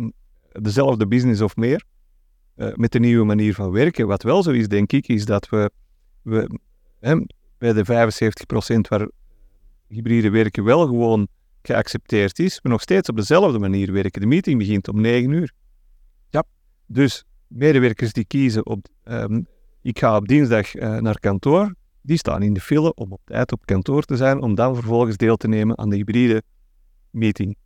dezelfde 0.53 1.06
business 1.06 1.40
of 1.40 1.56
meer. 1.56 1.85
Uh, 2.56 2.75
met 2.75 2.92
de 2.92 2.98
nieuwe 2.98 3.25
manier 3.25 3.54
van 3.54 3.71
werken. 3.71 4.06
Wat 4.06 4.23
wel 4.23 4.42
zo 4.42 4.50
is, 4.50 4.69
denk 4.69 4.92
ik, 4.92 5.08
is 5.08 5.25
dat 5.25 5.48
we, 5.48 5.71
we 6.23 6.58
hè, 7.01 7.17
bij 7.59 7.73
de 7.73 7.85
75% 7.85 8.88
waar 8.88 9.09
hybride 9.88 10.31
werken 10.31 10.65
wel 10.65 10.87
gewoon 10.87 11.29
geaccepteerd 11.63 12.38
is, 12.38 12.61
maar 12.63 12.73
nog 12.73 12.81
steeds 12.81 13.09
op 13.09 13.17
dezelfde 13.17 13.59
manier 13.59 13.92
werken. 13.92 14.21
De 14.21 14.27
meeting 14.27 14.59
begint 14.59 14.88
om 14.88 15.01
9 15.01 15.31
uur. 15.31 15.53
Ja. 16.31 16.44
Dus 16.87 17.25
medewerkers 17.46 18.13
die 18.13 18.25
kiezen 18.25 18.67
op, 18.67 18.87
um, 19.05 19.46
ik 19.83 19.98
ga 19.98 20.17
op 20.17 20.29
dinsdag 20.29 20.75
uh, 20.75 20.96
naar 20.96 21.21
kantoor, 21.21 21.75
die 22.03 22.19
staan 22.19 22.42
in 22.42 22.53
de 22.53 22.61
file 22.61 22.94
om 22.94 23.13
op 23.13 23.21
tijd 23.25 23.53
op 23.53 23.67
kantoor 23.67 24.03
te 24.03 24.17
zijn, 24.17 24.40
om 24.40 24.55
dan 24.55 24.75
vervolgens 24.75 25.17
deel 25.17 25.37
te 25.37 25.48
nemen 25.48 25.79
aan 25.79 25.90
de 25.90 25.96
hybride 25.96 26.42
meeting. 27.11 27.57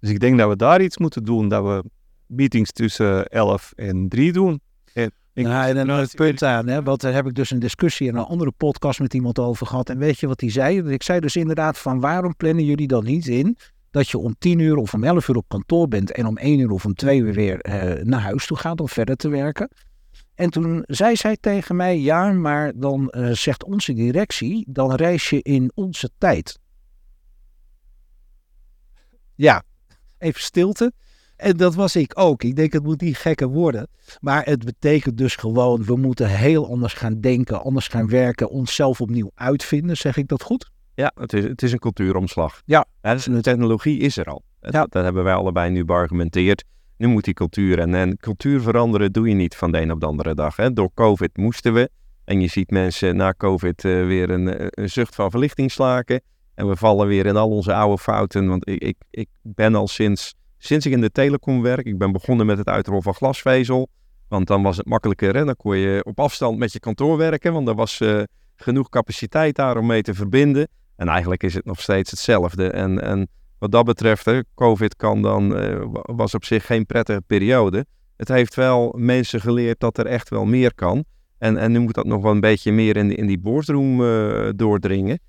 Dus 0.00 0.10
ik 0.10 0.20
denk 0.20 0.38
dat 0.38 0.48
we 0.48 0.56
daar 0.56 0.82
iets 0.82 0.98
moeten 0.98 1.24
doen, 1.24 1.48
dat 1.48 1.64
we 1.64 1.84
meetings 2.26 2.72
tussen 2.72 3.26
11 3.26 3.72
en 3.76 4.08
3 4.08 4.32
doen. 4.32 4.60
En 5.36 5.42
nou, 5.42 5.76
en 5.76 5.86
dan 5.86 5.98
het 5.98 6.14
punt 6.14 6.42
aan, 6.42 6.66
hè, 6.66 6.82
want 6.82 7.00
daar 7.00 7.12
heb 7.12 7.26
ik 7.26 7.34
dus 7.34 7.50
een 7.50 7.58
discussie 7.58 8.08
in 8.08 8.16
een 8.16 8.24
andere 8.24 8.50
podcast 8.50 9.00
met 9.00 9.14
iemand 9.14 9.38
over 9.38 9.66
gehad. 9.66 9.90
En 9.90 9.98
weet 9.98 10.18
je 10.18 10.26
wat 10.26 10.40
hij 10.40 10.50
zei? 10.50 10.82
Ik 10.82 11.02
zei 11.02 11.20
dus 11.20 11.36
inderdaad 11.36 11.78
van 11.78 12.00
waarom 12.00 12.36
plannen 12.36 12.64
jullie 12.64 12.86
dan 12.86 13.04
niet 13.04 13.26
in 13.26 13.56
dat 13.90 14.08
je 14.08 14.18
om 14.18 14.34
tien 14.38 14.58
uur 14.58 14.76
of 14.76 14.94
om 14.94 15.04
elf 15.04 15.28
uur 15.28 15.36
op 15.36 15.48
kantoor 15.48 15.88
bent 15.88 16.12
en 16.12 16.26
om 16.26 16.36
één 16.36 16.58
uur 16.58 16.70
of 16.70 16.84
om 16.84 16.94
twee 16.94 17.20
uur 17.20 17.32
weer 17.32 17.60
naar 18.04 18.20
huis 18.20 18.46
toe 18.46 18.56
gaat 18.56 18.80
om 18.80 18.88
verder 18.88 19.16
te 19.16 19.28
werken. 19.28 19.70
En 20.34 20.50
toen 20.50 20.82
zei 20.86 21.16
zij 21.16 21.36
tegen 21.40 21.76
mij, 21.76 22.00
ja, 22.00 22.32
maar 22.32 22.72
dan 22.74 23.14
zegt 23.32 23.64
onze 23.64 23.92
directie, 23.92 24.64
dan 24.68 24.94
reis 24.94 25.30
je 25.30 25.42
in 25.42 25.70
onze 25.74 26.10
tijd. 26.18 26.58
Ja, 29.34 29.62
even 30.18 30.40
stilte. 30.40 30.92
En 31.36 31.56
dat 31.56 31.74
was 31.74 31.96
ik 31.96 32.12
ook. 32.14 32.42
Ik 32.42 32.56
denk, 32.56 32.72
het 32.72 32.82
moet 32.82 33.00
niet 33.00 33.16
gekker 33.16 33.48
worden. 33.48 33.88
Maar 34.20 34.44
het 34.44 34.64
betekent 34.64 35.18
dus 35.18 35.36
gewoon, 35.36 35.84
we 35.84 35.96
moeten 35.96 36.28
heel 36.28 36.70
anders 36.70 36.92
gaan 36.92 37.20
denken, 37.20 37.62
anders 37.62 37.88
gaan 37.88 38.08
werken, 38.08 38.50
onszelf 38.50 39.00
opnieuw 39.00 39.30
uitvinden. 39.34 39.96
Zeg 39.96 40.16
ik 40.16 40.28
dat 40.28 40.42
goed? 40.42 40.70
Ja, 40.94 41.12
het 41.14 41.32
is, 41.32 41.44
het 41.44 41.62
is 41.62 41.72
een 41.72 41.78
cultuuromslag. 41.78 42.62
Ja. 42.64 42.86
de 43.00 43.40
technologie 43.40 43.98
is 43.98 44.16
er 44.16 44.24
al. 44.24 44.42
Ja. 44.60 44.86
Dat, 44.86 45.04
hebben 45.04 45.24
wij 45.24 45.34
allebei 45.34 45.70
nu 45.70 45.84
beargumenteerd. 45.84 46.64
Nu 46.96 47.06
moet 47.06 47.24
die 47.24 47.34
cultuur 47.34 47.78
en, 47.78 47.94
en 47.94 48.16
cultuur 48.16 48.60
veranderen 48.60 49.12
doe 49.12 49.28
je 49.28 49.34
niet 49.34 49.56
van 49.56 49.72
de 49.72 49.80
een 49.80 49.92
op 49.92 50.00
de 50.00 50.06
andere 50.06 50.34
dag. 50.34 50.56
Hè. 50.56 50.72
Door 50.72 50.90
COVID 50.94 51.36
moesten 51.36 51.72
we. 51.72 51.90
En 52.24 52.40
je 52.40 52.48
ziet 52.48 52.70
mensen 52.70 53.16
na 53.16 53.34
COVID 53.36 53.84
uh, 53.84 54.06
weer 54.06 54.30
een, 54.30 54.48
eh, 54.48 54.66
een, 54.70 54.90
zucht 54.90 55.14
van 55.14 55.30
verlichting 55.30 55.70
slaken. 55.70 56.20
En 56.54 56.68
we 56.68 56.76
vallen 56.76 57.06
weer 57.06 57.26
in 57.26 57.36
al 57.36 57.50
onze 57.50 57.74
oude 57.74 58.02
fouten. 58.02 58.48
Want 58.48 58.68
ik, 58.68 58.82
ik, 58.82 58.96
ik 59.10 59.28
ben 59.42 59.74
al 59.74 59.88
sinds 59.88 60.34
sinds 60.58 60.86
ik 60.86 60.92
in 60.92 61.00
de 61.00 61.10
telecom 61.10 61.62
werk, 61.62 61.86
ik 61.86 61.98
ben 61.98 62.12
begonnen 62.12 62.46
met 62.46 62.58
het 62.58 62.68
uitrollen 62.68 63.02
van 63.02 63.14
glasvezel. 63.14 63.88
Want 64.28 64.46
dan 64.46 64.62
was 64.62 64.76
het 64.76 64.86
makkelijker. 64.86 65.36
Hè? 65.36 65.44
Dan 65.44 65.56
kon 65.56 65.76
je 65.76 66.04
op 66.04 66.20
afstand 66.20 66.58
met 66.58 66.72
je 66.72 66.80
kantoor 66.80 67.16
werken. 67.16 67.52
Want 67.52 67.68
er 67.68 67.74
was 67.74 68.00
uh, 68.00 68.22
genoeg 68.56 68.88
capaciteit 68.88 69.56
daar 69.56 69.76
om 69.76 69.86
mee 69.86 70.02
te 70.02 70.14
verbinden. 70.14 70.68
En 70.96 71.08
eigenlijk 71.08 71.42
is 71.42 71.54
het 71.54 71.64
nog 71.64 71.80
steeds 71.80 72.10
hetzelfde. 72.10 72.70
En, 72.70 73.02
en 73.02 73.28
wat 73.58 73.72
dat 73.72 73.84
betreft, 73.84 74.30
COVID 74.54 74.96
kan 74.96 75.22
dan, 75.22 75.62
uh, 75.62 75.84
was 75.92 76.34
op 76.34 76.44
zich 76.44 76.66
geen 76.66 76.86
prettige 76.86 77.22
periode. 77.26 77.86
Het 78.16 78.28
heeft 78.28 78.54
wel 78.54 78.94
mensen 78.96 79.40
geleerd 79.40 79.80
dat 79.80 79.98
er 79.98 80.06
echt 80.06 80.28
wel 80.28 80.44
meer 80.44 80.74
kan. 80.74 81.04
En, 81.38 81.56
en 81.56 81.72
nu 81.72 81.78
moet 81.78 81.94
dat 81.94 82.06
nog 82.06 82.22
wel 82.22 82.32
een 82.32 82.40
beetje 82.40 82.72
meer 82.72 82.96
in, 82.96 83.16
in 83.16 83.26
die 83.26 83.38
boardroom 83.38 84.00
uh, 84.00 84.48
doordringen. 84.56 85.20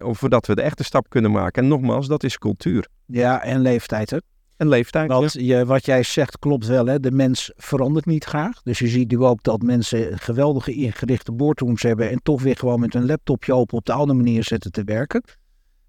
voordat 0.00 0.46
we 0.46 0.54
de 0.54 0.62
echte 0.62 0.84
stap 0.84 1.08
kunnen 1.08 1.30
maken. 1.30 1.62
En 1.62 1.68
nogmaals, 1.68 2.06
dat 2.06 2.24
is 2.24 2.38
cultuur. 2.38 2.88
Ja, 3.06 3.42
en 3.42 3.60
leeftijd 3.60 4.10
hè? 4.10 4.18
En 4.60 4.68
leeftijd. 4.68 5.08
Want 5.08 5.32
je, 5.32 5.66
wat 5.66 5.84
jij 5.84 6.02
zegt 6.02 6.38
klopt 6.38 6.66
wel, 6.66 6.86
hè? 6.86 7.00
de 7.00 7.10
mens 7.10 7.52
verandert 7.56 8.06
niet 8.06 8.24
graag. 8.24 8.62
Dus 8.62 8.78
je 8.78 8.88
ziet 8.88 9.10
nu 9.10 9.18
ook 9.18 9.42
dat 9.42 9.62
mensen 9.62 10.18
geweldige 10.18 10.72
ingerichte 10.72 11.32
boardrooms 11.32 11.82
hebben 11.82 12.10
en 12.10 12.20
toch 12.22 12.42
weer 12.42 12.56
gewoon 12.56 12.80
met 12.80 12.94
een 12.94 13.06
laptopje 13.06 13.54
open 13.54 13.76
op 13.76 13.84
de 13.84 13.92
oude 13.92 14.12
manier 14.12 14.44
zitten 14.44 14.72
te 14.72 14.84
werken. 14.84 15.22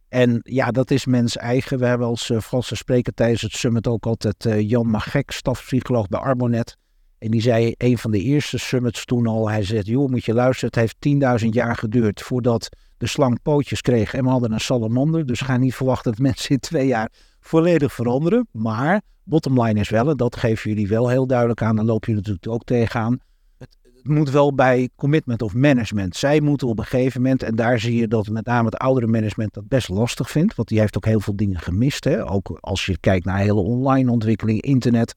En 0.10 0.40
ja, 0.44 0.72
dat 0.72 0.92
is 0.92 1.06
mens 1.06 1.38
eigen. 1.38 1.80
We 1.80 1.86
hebben 1.86 2.08
als 2.08 2.30
uh, 2.30 2.40
Franse 2.40 2.76
spreker 2.76 3.14
tijdens 3.14 3.42
het 3.42 3.52
summit 3.52 3.88
ook 3.88 4.06
altijd 4.06 4.46
uh, 4.46 4.70
Jan 4.70 4.90
Magek, 4.90 5.32
stafpsycholoog 5.32 6.08
bij 6.08 6.20
Arbonet. 6.20 6.78
En 7.18 7.32
die 7.32 7.42
zei 7.42 7.74
een 7.78 7.98
van 7.98 8.12
de 8.12 8.22
eerste 8.22 8.58
summits 8.58 9.06
toen 9.06 9.28
al, 9.28 9.50
hij 9.50 9.64
zegt, 9.64 9.86
joh, 9.86 10.10
moet 10.10 10.26
je 10.26 10.34
luisteren, 10.34 10.70
het 10.74 11.00
heeft 11.02 11.42
10.000 11.44 11.50
jaar 11.50 11.76
geduurd 11.76 12.22
voordat 12.22 12.70
de 12.98 13.08
slang 13.08 13.42
pootjes 13.42 13.82
kreeg 13.82 14.14
en 14.14 14.24
we 14.24 14.30
hadden 14.30 14.52
een 14.52 14.60
salamander. 14.60 15.26
Dus 15.26 15.42
ga 15.42 15.58
niet 15.58 15.76
verwachten 15.76 16.12
dat 16.12 16.22
mensen 16.22 16.50
in 16.50 16.60
twee 16.60 16.88
jaar 16.88 17.12
volledig 17.52 17.94
veranderen. 17.94 18.48
Maar 18.52 19.02
bottom 19.24 19.62
line 19.62 19.80
is 19.80 19.90
wel, 19.90 20.10
en 20.10 20.18
dat 20.18 20.36
geven 20.36 20.70
jullie 20.70 20.88
wel 20.88 21.10
heel 21.10 21.28
duidelijk 21.28 21.62
aan, 21.62 21.76
dan 21.76 21.86
loop 21.86 22.06
je 22.06 22.14
natuurlijk 22.14 22.48
ook 22.48 22.64
tegenaan. 22.64 23.20
Het, 23.58 23.78
het 23.82 24.08
moet 24.08 24.30
wel 24.30 24.56
bij 24.56 24.90
commitment 24.96 25.42
of 25.42 25.54
management. 25.54 26.16
Zij 26.16 26.42
moeten 26.42 26.68
op 26.68 26.80
een 26.80 26.86
gegeven 26.86 27.22
moment, 27.22 27.44
en 27.44 27.56
daar 27.56 27.80
zie 27.80 27.96
je 27.96 28.08
dat 28.08 28.30
met 28.30 28.46
name 28.46 28.66
het 28.66 28.78
oudere 28.78 29.08
management 29.08 29.54
dat 29.54 29.68
best 29.68 29.90
lastig 29.90 30.30
vindt, 30.30 30.56
want 30.56 30.68
die 30.68 30.80
heeft 30.80 30.98
ook 30.98 31.06
heel 31.06 31.20
veel 31.20 31.36
dingen 31.36 31.60
gemist. 31.60 32.04
Hè? 32.04 32.30
Ook 32.30 32.58
als 32.60 32.86
je 32.86 32.98
kijkt 33.00 33.26
naar 33.26 33.38
hele 33.38 33.60
online 33.60 34.12
ontwikkeling, 34.12 34.62
internet. 34.62 35.16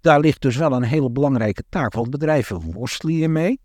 Daar 0.00 0.20
ligt 0.20 0.42
dus 0.42 0.56
wel 0.56 0.72
een 0.72 0.82
hele 0.82 1.10
belangrijke 1.10 1.62
taak, 1.68 1.92
want 1.92 2.10
bedrijven 2.10 2.72
worstelen 2.72 3.14
hiermee. 3.14 3.60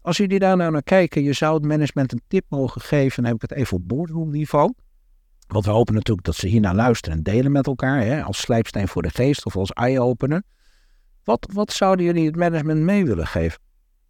Als 0.00 0.16
jullie 0.16 0.38
daar 0.38 0.56
nou 0.56 0.72
naar 0.72 0.82
kijken, 0.82 1.22
je 1.22 1.32
zou 1.32 1.54
het 1.54 1.64
management 1.64 2.12
een 2.12 2.22
tip 2.28 2.44
mogen 2.48 2.80
geven, 2.80 3.22
dan 3.22 3.32
heb 3.32 3.42
ik 3.42 3.50
het 3.50 3.58
even 3.58 3.76
op 3.76 3.88
boardroom 3.88 4.30
niveau. 4.30 4.72
Want 5.46 5.64
we 5.64 5.70
hopen 5.70 5.94
natuurlijk 5.94 6.26
dat 6.26 6.36
ze 6.36 6.46
hiernaar 6.46 6.74
luisteren 6.74 7.16
en 7.16 7.22
delen 7.22 7.52
met 7.52 7.66
elkaar. 7.66 8.00
Hè, 8.00 8.22
als 8.22 8.40
slijpsteen 8.40 8.88
voor 8.88 9.02
de 9.02 9.10
geest 9.10 9.44
of 9.44 9.56
als 9.56 9.70
eye-opener. 9.70 10.42
Wat, 11.24 11.48
wat 11.52 11.72
zouden 11.72 12.04
jullie 12.04 12.26
het 12.26 12.36
management 12.36 12.80
mee 12.80 13.04
willen 13.04 13.26
geven 13.26 13.60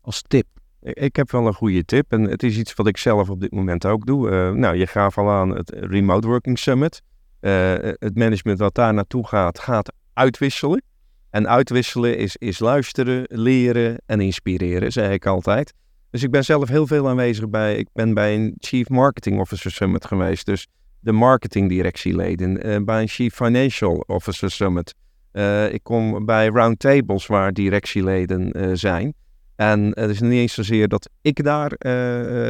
als 0.00 0.22
tip? 0.22 0.46
Ik 0.80 1.16
heb 1.16 1.30
wel 1.30 1.46
een 1.46 1.54
goede 1.54 1.84
tip 1.84 2.12
en 2.12 2.22
het 2.22 2.42
is 2.42 2.56
iets 2.56 2.74
wat 2.74 2.86
ik 2.86 2.96
zelf 2.96 3.30
op 3.30 3.40
dit 3.40 3.52
moment 3.52 3.86
ook 3.86 4.06
doe. 4.06 4.30
Uh, 4.30 4.50
nou, 4.50 4.76
je 4.76 4.86
gaf 4.86 5.18
al 5.18 5.30
aan 5.30 5.56
het 5.56 5.70
Remote 5.70 6.26
Working 6.26 6.58
Summit. 6.58 7.02
Uh, 7.40 7.74
het 7.80 8.14
management 8.14 8.58
wat 8.58 8.74
daar 8.74 8.94
naartoe 8.94 9.26
gaat, 9.26 9.58
gaat 9.58 9.92
uitwisselen. 10.12 10.82
En 11.30 11.48
uitwisselen 11.48 12.18
is, 12.18 12.36
is 12.36 12.58
luisteren, 12.58 13.24
leren 13.28 13.96
en 14.06 14.20
inspireren, 14.20 14.92
zeg 14.92 15.10
ik 15.10 15.26
altijd. 15.26 15.72
Dus 16.10 16.22
ik 16.22 16.30
ben 16.30 16.44
zelf 16.44 16.68
heel 16.68 16.86
veel 16.86 17.08
aanwezig 17.08 17.48
bij, 17.48 17.76
ik 17.76 17.88
ben 17.92 18.14
bij 18.14 18.34
een 18.34 18.54
Chief 18.58 18.88
Marketing 18.88 19.40
Officer 19.40 19.70
Summit 19.70 20.04
geweest. 20.04 20.46
Dus 20.46 20.66
de 21.06 21.12
marketingdirectieleden, 21.12 22.66
uh, 22.66 22.84
bij 22.84 23.00
een 23.00 23.08
Chief 23.08 23.34
Financial 23.34 24.04
Officer 24.06 24.50
Summit. 24.50 24.94
Uh, 25.32 25.72
ik 25.72 25.82
kom 25.82 26.24
bij 26.24 26.46
roundtables 26.46 27.26
waar 27.26 27.52
directieleden 27.52 28.58
uh, 28.58 28.70
zijn. 28.72 29.14
En 29.56 29.80
het 29.94 30.10
is 30.10 30.20
niet 30.20 30.32
eens 30.32 30.54
zozeer 30.54 30.88
dat 30.88 31.10
ik 31.20 31.44
daar 31.44 31.72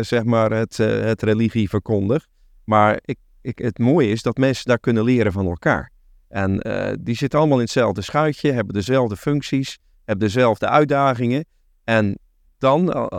zeg 0.05 0.25
maar 0.25 0.51
het, 0.51 0.77
het 0.77 1.23
religie 1.23 1.69
verkondig. 1.69 2.27
Maar 2.65 2.99
ik, 3.05 3.19
ik, 3.41 3.59
het 3.59 3.79
mooie 3.79 4.09
is 4.09 4.23
dat 4.23 4.37
mensen 4.37 4.65
daar 4.69 4.79
kunnen 4.79 5.05
leren 5.05 5.33
van 5.33 5.47
elkaar. 5.47 5.91
En 6.29 6.61
die 7.01 7.17
zitten 7.17 7.39
allemaal 7.39 7.59
in 7.59 7.65
hetzelfde 7.65 8.03
schuitje, 8.03 8.53
hebben 8.53 8.75
dezelfde 8.75 9.17
functies, 9.17 9.79
hebben 10.05 10.27
dezelfde 10.27 10.69
uitdagingen. 10.69 11.45
En 11.85 12.19
dan 12.59 13.11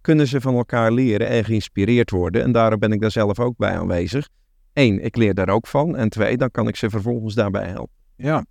kunnen 0.00 0.26
ze 0.26 0.40
van 0.40 0.54
elkaar 0.54 0.92
leren 0.92 1.28
en 1.28 1.44
geïnspireerd 1.44 2.10
worden. 2.10 2.42
En 2.42 2.52
daarom 2.52 2.78
ben 2.78 2.92
ik 2.92 3.00
daar 3.00 3.10
zelf 3.10 3.40
ook 3.40 3.56
bij 3.56 3.78
aanwezig. 3.78 4.28
Eén, 4.76 5.04
ik 5.04 5.16
leer 5.16 5.34
daar 5.34 5.48
ook 5.48 5.66
van. 5.66 5.96
En 5.96 6.08
twee, 6.08 6.36
dan 6.36 6.50
kan 6.50 6.68
ik 6.68 6.76
ze 6.76 6.90
vervolgens 6.90 7.34
daarbij 7.34 7.68
helpen. 7.68 7.94
Ja, 8.16 8.44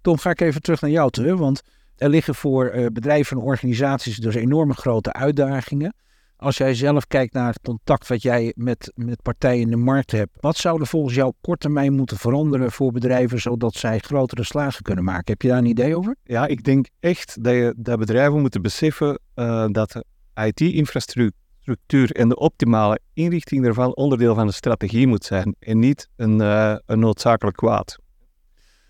Tom, 0.00 0.18
ga 0.18 0.30
ik 0.30 0.40
even 0.40 0.62
terug 0.62 0.80
naar 0.80 0.90
jou 0.90 1.10
terug. 1.10 1.38
Want 1.38 1.62
er 1.96 2.08
liggen 2.08 2.34
voor 2.34 2.74
uh, 2.74 2.86
bedrijven 2.86 3.36
en 3.36 3.42
organisaties 3.42 4.16
dus 4.16 4.34
enorme 4.34 4.74
grote 4.74 5.12
uitdagingen. 5.12 5.94
Als 6.36 6.56
jij 6.56 6.74
zelf 6.74 7.06
kijkt 7.06 7.32
naar 7.32 7.46
het 7.46 7.60
contact 7.62 8.08
wat 8.08 8.22
jij 8.22 8.52
met, 8.56 8.92
met 8.94 9.22
partijen 9.22 9.60
in 9.60 9.70
de 9.70 9.76
markt 9.76 10.10
hebt, 10.10 10.36
wat 10.40 10.56
zou 10.56 10.80
er 10.80 10.86
volgens 10.86 11.14
jou 11.14 11.32
kort 11.40 11.60
termijn 11.60 11.92
moeten 11.92 12.16
veranderen 12.16 12.72
voor 12.72 12.92
bedrijven 12.92 13.40
zodat 13.40 13.74
zij 13.74 13.98
grotere 13.98 14.44
slagen 14.44 14.82
kunnen 14.82 15.04
maken? 15.04 15.32
Heb 15.32 15.42
je 15.42 15.48
daar 15.48 15.58
een 15.58 15.64
idee 15.64 15.96
over? 15.96 16.16
Ja, 16.24 16.46
ik 16.46 16.64
denk 16.64 16.86
echt 17.00 17.44
dat, 17.44 17.54
je, 17.54 17.74
dat 17.76 17.98
bedrijven 17.98 18.40
moeten 18.40 18.62
beseffen 18.62 19.18
uh, 19.34 19.66
dat 19.70 20.04
IT-infrastructuur 20.34 21.40
structuur 21.62 22.10
en 22.10 22.28
de 22.28 22.36
optimale 22.36 23.00
inrichting 23.12 23.64
daarvan 23.64 23.96
onderdeel 23.96 24.34
van 24.34 24.46
de 24.46 24.52
strategie 24.52 25.06
moet 25.06 25.24
zijn 25.24 25.56
en 25.58 25.78
niet 25.78 26.08
een, 26.16 26.40
uh, 26.40 26.76
een 26.86 26.98
noodzakelijk 26.98 27.56
kwaad. 27.56 27.98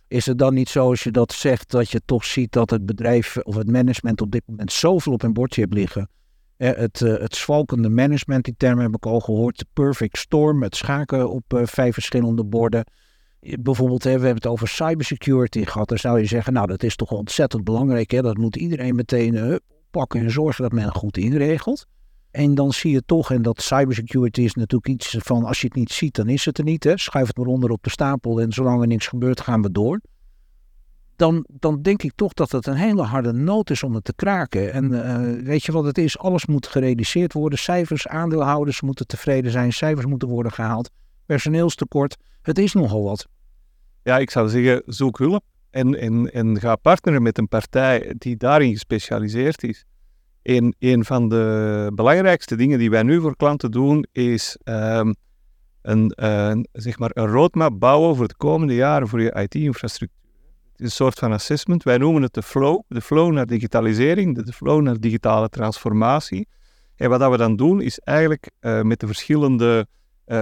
Is 0.09 0.27
het 0.27 0.39
dan 0.39 0.55
niet 0.55 0.69
zo 0.69 0.89
als 0.89 1.03
je 1.03 1.11
dat 1.11 1.33
zegt 1.33 1.71
dat 1.71 1.91
je 1.91 2.01
toch 2.05 2.25
ziet 2.25 2.53
dat 2.53 2.71
het 2.71 2.87
bedrijf 2.87 3.37
of 3.37 3.55
het 3.55 3.71
management 3.71 4.21
op 4.21 4.31
dit 4.31 4.43
moment 4.47 4.73
zoveel 4.73 5.13
op 5.13 5.23
een 5.23 5.33
bordje 5.33 5.61
heeft 5.61 5.75
liggen? 5.75 6.11
het, 6.57 7.01
uh, 7.01 7.19
het 7.19 7.37
zwalkende 7.37 7.89
management, 7.89 8.45
die 8.45 8.55
term 8.57 8.79
heb 8.79 8.95
ik 8.95 9.07
al 9.07 9.21
gehoord. 9.21 9.59
De 9.59 9.67
perfect 9.73 10.19
storm, 10.19 10.63
het 10.63 10.77
schaken 10.77 11.31
op 11.31 11.45
vijf 11.49 11.95
verschillende 11.95 12.45
borden. 12.45 12.85
Bijvoorbeeld, 13.41 14.03
we 14.03 14.11
hebben 14.11 14.35
het 14.35 14.47
over 14.47 14.69
cybersecurity 14.69 15.65
gehad. 15.65 15.89
Dan 15.89 15.99
zou 15.99 16.19
je 16.19 16.27
zeggen, 16.27 16.53
nou 16.53 16.67
dat 16.67 16.83
is 16.83 16.97
toch 16.97 17.11
ontzettend 17.11 17.65
belangrijk. 17.65 18.11
Hè? 18.11 18.23
Dat 18.23 18.37
moet 18.37 18.57
iedereen 18.57 18.95
meteen 18.95 19.61
pakken 19.91 20.21
en 20.21 20.31
zorgen 20.31 20.63
dat 20.63 20.73
men 20.73 20.95
goed 20.95 21.17
inregelt. 21.17 21.87
En 22.33 22.55
dan 22.55 22.73
zie 22.73 22.93
je 22.93 23.03
toch, 23.07 23.31
en 23.31 23.43
dat 23.43 23.63
cybersecurity 23.63 24.41
is 24.41 24.55
natuurlijk 24.55 24.89
iets 24.89 25.17
van 25.19 25.45
als 25.45 25.61
je 25.61 25.67
het 25.67 25.77
niet 25.77 25.93
ziet, 25.93 26.15
dan 26.15 26.29
is 26.29 26.45
het 26.45 26.59
er 26.59 26.65
niet. 26.65 26.85
Hè? 26.85 26.97
Schuif 26.97 27.27
het 27.27 27.37
maar 27.37 27.47
onder 27.47 27.71
op 27.71 27.83
de 27.83 27.91
stapel 27.91 28.41
en 28.41 28.53
zolang 28.53 28.81
er 28.81 28.87
niks 28.87 29.07
gebeurt, 29.07 29.41
gaan 29.41 29.63
we 29.63 29.71
door. 29.71 30.01
Dan, 31.17 31.47
dan 31.49 31.83
denk 31.83 32.03
ik 32.03 32.13
toch 32.15 32.33
dat 32.33 32.53
het 32.53 32.67
een 32.67 32.75
hele 32.75 33.03
harde 33.03 33.33
nood 33.33 33.71
is 33.71 33.83
om 33.83 33.95
het 33.95 34.05
te 34.05 34.15
kraken. 34.15 34.73
En 34.73 34.93
uh, 34.93 35.45
weet 35.45 35.65
je 35.65 35.73
wat 35.73 35.85
het 35.85 35.99
is? 35.99 36.19
Alles 36.19 36.47
moet 36.47 36.67
gereduceerd 36.67 37.33
worden. 37.33 37.59
Cijfers, 37.59 38.09
aandeelhouders 38.09 38.81
moeten 38.81 39.07
tevreden 39.07 39.51
zijn. 39.51 39.73
Cijfers 39.73 40.07
moeten 40.07 40.29
worden 40.29 40.53
gehaald. 40.53 40.91
Personeelstekort. 41.27 42.17
Het 42.43 42.59
is 42.59 42.73
nogal 42.73 43.03
wat. 43.03 43.27
Ja, 44.03 44.19
ik 44.19 44.31
zou 44.31 44.49
zeggen, 44.49 44.83
zoek 44.87 45.19
hulp. 45.19 45.45
En, 45.71 46.01
en, 46.01 46.33
en 46.33 46.61
ga 46.61 46.77
partneren 46.77 47.23
met 47.23 47.39
een 47.39 47.49
partij 47.49 48.15
die 48.19 48.37
daarin 48.37 48.73
gespecialiseerd 48.73 49.63
is. 49.63 49.85
Een, 50.43 51.05
van 51.05 51.29
de 51.29 51.91
belangrijkste 51.95 52.57
dingen 52.57 52.79
die 52.79 52.91
wij 52.91 53.03
nu 53.03 53.21
voor 53.21 53.37
klanten 53.37 53.71
doen, 53.71 54.07
is 54.13 54.59
um, 54.65 55.15
een, 55.83 56.67
zeg 56.73 56.99
maar 56.99 57.11
een 57.13 57.27
roadmap 57.27 57.81
bouwen 57.81 58.17
voor 58.17 58.29
de 58.29 58.37
komende 58.37 58.75
jaren 58.75 59.09
voor 59.09 59.21
je 59.21 59.33
IT-infrastructuur. 59.33 60.21
Het 60.73 60.81
is 60.81 60.87
een 60.87 60.91
soort 60.91 61.19
van 61.19 61.33
assessment. 61.33 61.83
Wij 61.83 61.99
noemen 61.99 62.23
het 62.23 62.35
de 62.35 62.43
flow. 62.43 62.83
De 62.89 63.01
flow 63.01 63.33
naar 63.33 63.47
digitalisering, 63.47 64.45
de 64.45 64.53
flow 64.53 64.83
naar 64.83 65.01
digitale 65.01 65.49
transformatie. 65.49 66.49
En 66.97 67.11
wat 67.11 67.31
we 67.31 67.37
dan 67.37 67.57
doen, 67.57 67.81
is 67.81 67.99
eigenlijk 67.99 68.51
uh, 68.61 68.83
met 68.83 69.01
de 69.01 69.07
verschillende 69.07 69.87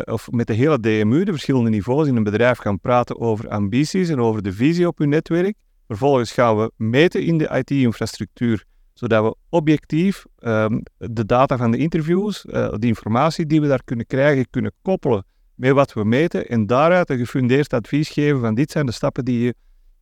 of 0.05 0.31
met 0.31 0.47
de 0.47 0.53
hele 0.53 0.81
DMU, 0.81 1.25
de 1.25 1.31
verschillende 1.31 1.71
niveaus 1.71 2.07
in 2.07 2.17
een 2.17 2.23
bedrijf, 2.23 2.59
gaan 2.59 2.81
praten 2.81 3.21
over 3.21 3.49
ambities 3.49 4.09
en 4.09 4.21
over 4.21 4.43
de 4.43 4.53
visie 4.53 4.87
op 4.87 4.99
hun 4.99 5.09
netwerk. 5.09 5.55
Vervolgens 5.87 6.33
gaan 6.33 6.57
we 6.57 6.73
meten 6.77 7.23
in 7.23 7.39
de 7.39 7.49
IT-infrastructuur, 7.49 8.65
zodat 9.01 9.25
we 9.25 9.37
objectief 9.49 10.25
ehm, 10.39 10.81
de 10.97 11.27
data 11.27 11.57
van 11.57 11.71
de 11.71 11.77
interviews, 11.77 12.45
uh, 12.45 12.73
de 12.73 12.87
informatie 12.87 13.47
die 13.47 13.61
we 13.61 13.69
daar 13.69 13.85
kunnen 13.85 14.07
krijgen, 14.07 14.51
kunnen 14.51 14.73
koppelen 14.83 15.25
met 15.55 15.73
wat 15.73 15.93
we 15.93 16.05
meten 16.05 16.49
en 16.49 16.67
daaruit 16.67 17.11
een 17.11 17.19
gefundeerd 17.19 17.73
advies 17.73 18.09
geven 18.09 18.41
van 18.41 18.55
dit 18.55 18.71
zijn 18.71 18.87
de 18.87 18.93
stappen 18.93 19.25
die 19.25 19.41
je 19.41 19.55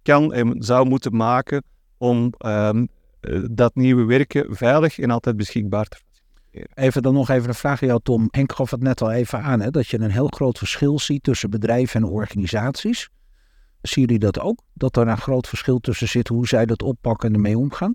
kan 0.03 0.33
en 0.33 0.63
zou 0.63 0.89
moeten 0.89 1.17
maken 1.17 1.63
om 1.99 2.33
ehm, 2.39 2.87
eh, 3.21 3.41
dat 3.51 3.75
nieuwe 3.75 4.05
werken 4.05 4.57
veilig 4.57 4.99
en 4.99 5.11
altijd 5.11 5.37
beschikbaar 5.37 5.87
te. 5.87 5.99
Even 6.75 7.03
dan 7.03 7.15
nog 7.15 7.29
even 7.29 7.49
een 7.49 7.55
vraag 7.55 7.83
aan 7.83 7.89
jou, 7.89 8.01
Tom. 8.03 8.29
Henk 8.31 8.53
gaf 8.53 8.71
het 8.71 8.83
net 8.83 9.01
al 9.01 9.11
even 9.11 9.43
aan, 9.43 9.61
hè, 9.61 9.71
dat 9.71 9.87
je 9.87 10.01
een 10.01 10.11
heel 10.11 10.29
groot 10.29 10.59
verschil 10.59 10.99
ziet 10.99 11.23
tussen 11.23 11.51
bedrijven 11.51 12.03
en 12.03 12.09
organisaties. 12.09 13.09
Zien 13.83 14.05
jullie 14.05 14.19
dat 14.19 14.41
ook? 14.41 14.61
Dat 14.75 14.97
er 14.97 15.09
een 15.09 15.19
groot 15.19 15.49
verschil 15.49 15.79
tussen 15.79 16.09
zit 16.09 16.29
hoe 16.29 16.47
zij 16.47 16.67
dat 16.67 16.83
oppakken 16.83 17.29
en 17.29 17.35
ermee 17.35 17.59
omgaan? 17.59 17.95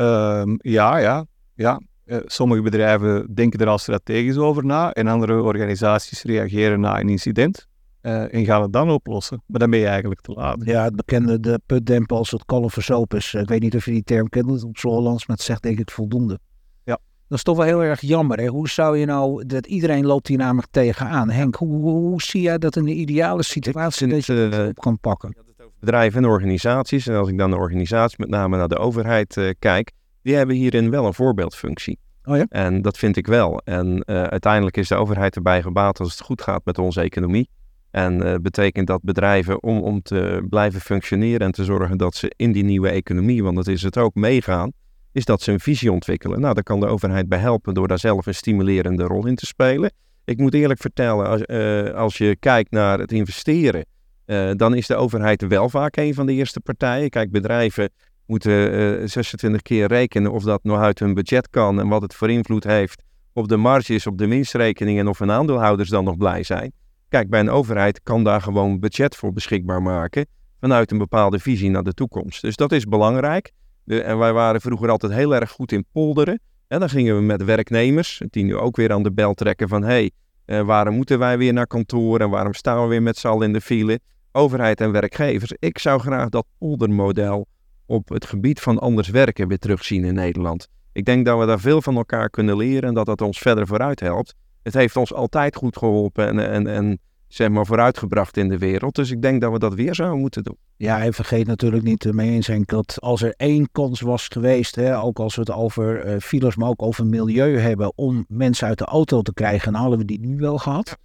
Um, 0.00 0.58
ja, 0.62 0.98
ja, 0.98 1.26
ja. 1.54 1.80
Uh, 2.04 2.18
sommige 2.24 2.62
bedrijven 2.62 3.34
denken 3.34 3.60
er 3.60 3.66
al 3.66 3.78
strategisch 3.78 4.36
over 4.36 4.64
na 4.64 4.92
en 4.92 5.06
andere 5.06 5.42
organisaties 5.42 6.22
reageren 6.22 6.80
na 6.80 7.00
een 7.00 7.08
incident. 7.08 7.66
Uh, 8.02 8.34
en 8.34 8.44
gaan 8.44 8.62
het 8.62 8.72
dan 8.72 8.90
oplossen. 8.90 9.42
Maar 9.46 9.60
dan 9.60 9.70
ben 9.70 9.78
je 9.78 9.86
eigenlijk 9.86 10.20
te 10.20 10.32
laat. 10.32 10.56
Ja, 10.64 10.84
het 10.84 10.96
bekende 10.96 11.40
de 11.40 11.60
putdempen 11.66 12.16
als 12.16 12.30
het 12.30 12.44
kalf 12.44 12.72
verzoop 12.72 13.14
is. 13.14 13.34
Ik 13.34 13.48
weet 13.48 13.60
niet 13.60 13.74
of 13.74 13.84
je 13.84 13.90
die 13.90 14.02
term 14.02 14.28
kent 14.28 14.64
op 14.64 14.78
Hollands, 14.78 15.26
maar 15.26 15.36
het 15.36 15.44
zegt 15.44 15.62
denk 15.62 15.78
ik 15.78 15.90
voldoende. 15.90 16.38
Ja. 16.84 16.98
Dat 17.28 17.38
is 17.38 17.44
toch 17.44 17.56
wel 17.56 17.66
heel 17.66 17.82
erg 17.82 18.00
jammer. 18.00 18.38
Hè? 18.38 18.46
Hoe 18.46 18.68
zou 18.68 18.98
je 18.98 19.06
nou, 19.06 19.46
dat 19.46 19.66
iedereen 19.66 20.06
loopt 20.06 20.28
hier 20.28 20.38
namelijk 20.38 20.68
tegenaan. 20.70 21.30
Henk, 21.30 21.54
hoe, 21.54 21.80
hoe, 21.80 21.98
hoe 21.98 22.22
zie 22.22 22.42
jij 22.42 22.58
dat 22.58 22.76
in 22.76 22.84
de 22.84 22.94
ideale 22.94 23.42
situatie 23.42 24.06
dat 24.06 24.26
je 24.26 24.32
het 24.32 24.54
uh, 24.54 24.66
op 24.66 24.78
kan 24.78 24.98
pakken? 25.00 25.47
Bedrijven 25.80 26.24
en 26.24 26.30
organisaties, 26.30 27.06
en 27.06 27.14
als 27.14 27.28
ik 27.28 27.38
dan 27.38 27.50
de 27.50 27.56
organisatie 27.56 28.16
met 28.20 28.28
name 28.28 28.56
naar 28.56 28.68
de 28.68 28.78
overheid 28.78 29.36
uh, 29.36 29.50
kijk, 29.58 29.92
die 30.22 30.34
hebben 30.34 30.56
hierin 30.56 30.90
wel 30.90 31.06
een 31.06 31.14
voorbeeldfunctie. 31.14 31.98
Oh 32.24 32.36
ja? 32.36 32.46
En 32.48 32.82
dat 32.82 32.98
vind 32.98 33.16
ik 33.16 33.26
wel. 33.26 33.60
En 33.64 34.06
uiteindelijk 34.06 34.76
is 34.76 34.88
de 34.88 34.94
overheid 34.94 35.36
erbij 35.36 35.62
gebaat 35.62 36.00
als 36.00 36.10
het 36.10 36.20
goed 36.20 36.42
gaat 36.42 36.64
met 36.64 36.78
onze 36.78 37.00
economie. 37.00 37.48
En 37.90 38.26
uh, 38.26 38.34
betekent 38.42 38.86
dat 38.86 39.02
bedrijven 39.02 39.62
om, 39.62 39.82
om 39.82 40.02
te 40.02 40.46
blijven 40.48 40.80
functioneren 40.80 41.40
en 41.40 41.52
te 41.52 41.64
zorgen 41.64 41.98
dat 41.98 42.14
ze 42.14 42.32
in 42.36 42.52
die 42.52 42.64
nieuwe 42.64 42.88
economie, 42.88 43.42
want 43.42 43.56
dat 43.56 43.66
is 43.66 43.82
het 43.82 43.98
ook, 43.98 44.14
meegaan, 44.14 44.72
is 45.12 45.24
dat 45.24 45.42
ze 45.42 45.52
een 45.52 45.60
visie 45.60 45.92
ontwikkelen. 45.92 46.40
Nou, 46.40 46.54
daar 46.54 46.62
kan 46.62 46.80
de 46.80 46.86
overheid 46.86 47.28
bij 47.28 47.38
helpen 47.38 47.74
door 47.74 47.88
daar 47.88 47.98
zelf 47.98 48.26
een 48.26 48.34
stimulerende 48.34 49.04
rol 49.04 49.26
in 49.26 49.34
te 49.34 49.46
spelen. 49.46 49.92
Ik 50.24 50.38
moet 50.38 50.54
eerlijk 50.54 50.80
vertellen, 50.80 51.26
als, 51.26 51.42
uh, 51.46 51.90
als 51.90 52.18
je 52.18 52.36
kijkt 52.36 52.70
naar 52.70 52.98
het 52.98 53.12
investeren, 53.12 53.84
uh, 54.28 54.50
dan 54.56 54.74
is 54.74 54.86
de 54.86 54.96
overheid 54.96 55.46
wel 55.46 55.68
vaak 55.68 55.96
een 55.96 56.14
van 56.14 56.26
de 56.26 56.32
eerste 56.32 56.60
partijen. 56.60 57.10
Kijk, 57.10 57.30
bedrijven 57.30 57.90
moeten 58.26 59.08
26 59.08 59.62
keer 59.62 59.86
rekenen 59.86 60.32
of 60.32 60.42
dat 60.42 60.62
nog 60.62 60.80
uit 60.80 60.98
hun 60.98 61.14
budget 61.14 61.50
kan 61.50 61.80
en 61.80 61.88
wat 61.88 62.02
het 62.02 62.14
voor 62.14 62.30
invloed 62.30 62.64
heeft 62.64 63.02
op 63.32 63.48
de 63.48 63.56
marges, 63.56 64.06
op 64.06 64.18
de 64.18 64.26
winstrekening 64.26 64.98
en 64.98 65.08
of 65.08 65.18
hun 65.18 65.30
aandeelhouders 65.30 65.88
dan 65.88 66.04
nog 66.04 66.16
blij 66.16 66.42
zijn. 66.42 66.72
Kijk, 67.08 67.30
bij 67.30 67.40
een 67.40 67.50
overheid 67.50 68.02
kan 68.02 68.24
daar 68.24 68.40
gewoon 68.40 68.80
budget 68.80 69.16
voor 69.16 69.32
beschikbaar 69.32 69.82
maken 69.82 70.26
vanuit 70.60 70.90
een 70.90 70.98
bepaalde 70.98 71.38
visie 71.38 71.70
naar 71.70 71.82
de 71.82 71.94
toekomst. 71.94 72.42
Dus 72.42 72.56
dat 72.56 72.72
is 72.72 72.84
belangrijk. 72.84 73.52
De, 73.84 74.02
en 74.02 74.18
wij 74.18 74.32
waren 74.32 74.60
vroeger 74.60 74.90
altijd 74.90 75.12
heel 75.12 75.34
erg 75.34 75.50
goed 75.50 75.72
in 75.72 75.84
polderen. 75.92 76.40
En 76.68 76.80
dan 76.80 76.88
gingen 76.88 77.16
we 77.16 77.22
met 77.22 77.44
werknemers, 77.44 78.22
die 78.30 78.44
nu 78.44 78.56
ook 78.56 78.76
weer 78.76 78.92
aan 78.92 79.02
de 79.02 79.12
bel 79.12 79.34
trekken 79.34 79.68
van 79.68 79.82
hé, 79.82 79.88
hey, 79.88 80.10
uh, 80.46 80.66
waarom 80.66 80.94
moeten 80.94 81.18
wij 81.18 81.38
weer 81.38 81.52
naar 81.52 81.66
kantoor 81.66 82.20
en 82.20 82.30
waarom 82.30 82.54
staan 82.54 82.82
we 82.82 82.88
weer 82.88 83.02
met 83.02 83.16
z'n 83.16 83.26
allen 83.26 83.46
in 83.46 83.52
de 83.52 83.60
file? 83.60 84.00
Overheid 84.38 84.80
en 84.80 84.92
werkgevers. 84.92 85.52
Ik 85.58 85.78
zou 85.78 86.00
graag 86.00 86.28
dat 86.28 86.46
poldermodel 86.58 87.46
op 87.86 88.08
het 88.08 88.24
gebied 88.24 88.60
van 88.60 88.78
anders 88.78 89.08
werken 89.08 89.48
weer 89.48 89.58
terugzien 89.58 90.04
in 90.04 90.14
Nederland. 90.14 90.68
Ik 90.92 91.04
denk 91.04 91.24
dat 91.24 91.38
we 91.38 91.46
daar 91.46 91.60
veel 91.60 91.82
van 91.82 91.96
elkaar 91.96 92.30
kunnen 92.30 92.56
leren 92.56 92.88
en 92.88 92.94
dat 92.94 93.06
dat 93.06 93.20
ons 93.20 93.38
verder 93.38 93.66
vooruit 93.66 94.00
helpt 94.00 94.34
het 94.68 94.74
heeft 94.74 94.96
ons 94.96 95.14
altijd 95.14 95.56
goed 95.56 95.76
geholpen 95.76 96.26
en, 96.26 96.50
en, 96.50 96.66
en 96.66 96.98
zeg 97.28 97.48
maar 97.48 97.66
vooruitgebracht 97.66 98.36
in 98.36 98.48
de 98.48 98.58
wereld. 98.58 98.94
Dus 98.94 99.10
ik 99.10 99.22
denk 99.22 99.40
dat 99.40 99.52
we 99.52 99.58
dat 99.58 99.74
weer 99.74 99.94
zouden 99.94 100.20
moeten 100.20 100.42
doen. 100.42 100.56
Ja, 100.76 101.02
en 101.02 101.12
vergeet 101.12 101.46
natuurlijk 101.46 101.82
niet 101.82 102.12
mee 102.12 102.30
eens 102.30 102.46
Henk, 102.46 102.68
dat 102.68 102.96
als 103.00 103.22
er 103.22 103.34
één 103.36 103.68
kans 103.72 104.00
was 104.00 104.28
geweest, 104.28 104.74
hè, 104.74 105.00
ook 105.00 105.18
als 105.18 105.34
we 105.34 105.40
het 105.40 105.50
over 105.50 106.06
uh, 106.06 106.20
files, 106.20 106.56
maar 106.56 106.68
ook 106.68 106.82
over 106.82 107.06
milieu 107.06 107.58
hebben, 107.58 107.92
om 107.94 108.24
mensen 108.28 108.66
uit 108.66 108.78
de 108.78 108.84
auto 108.84 109.22
te 109.22 109.34
krijgen, 109.34 109.72
dan 109.72 109.80
hadden 109.80 109.98
we 109.98 110.04
die 110.04 110.20
nu 110.20 110.36
wel 110.36 110.58
gehad. 110.58 110.96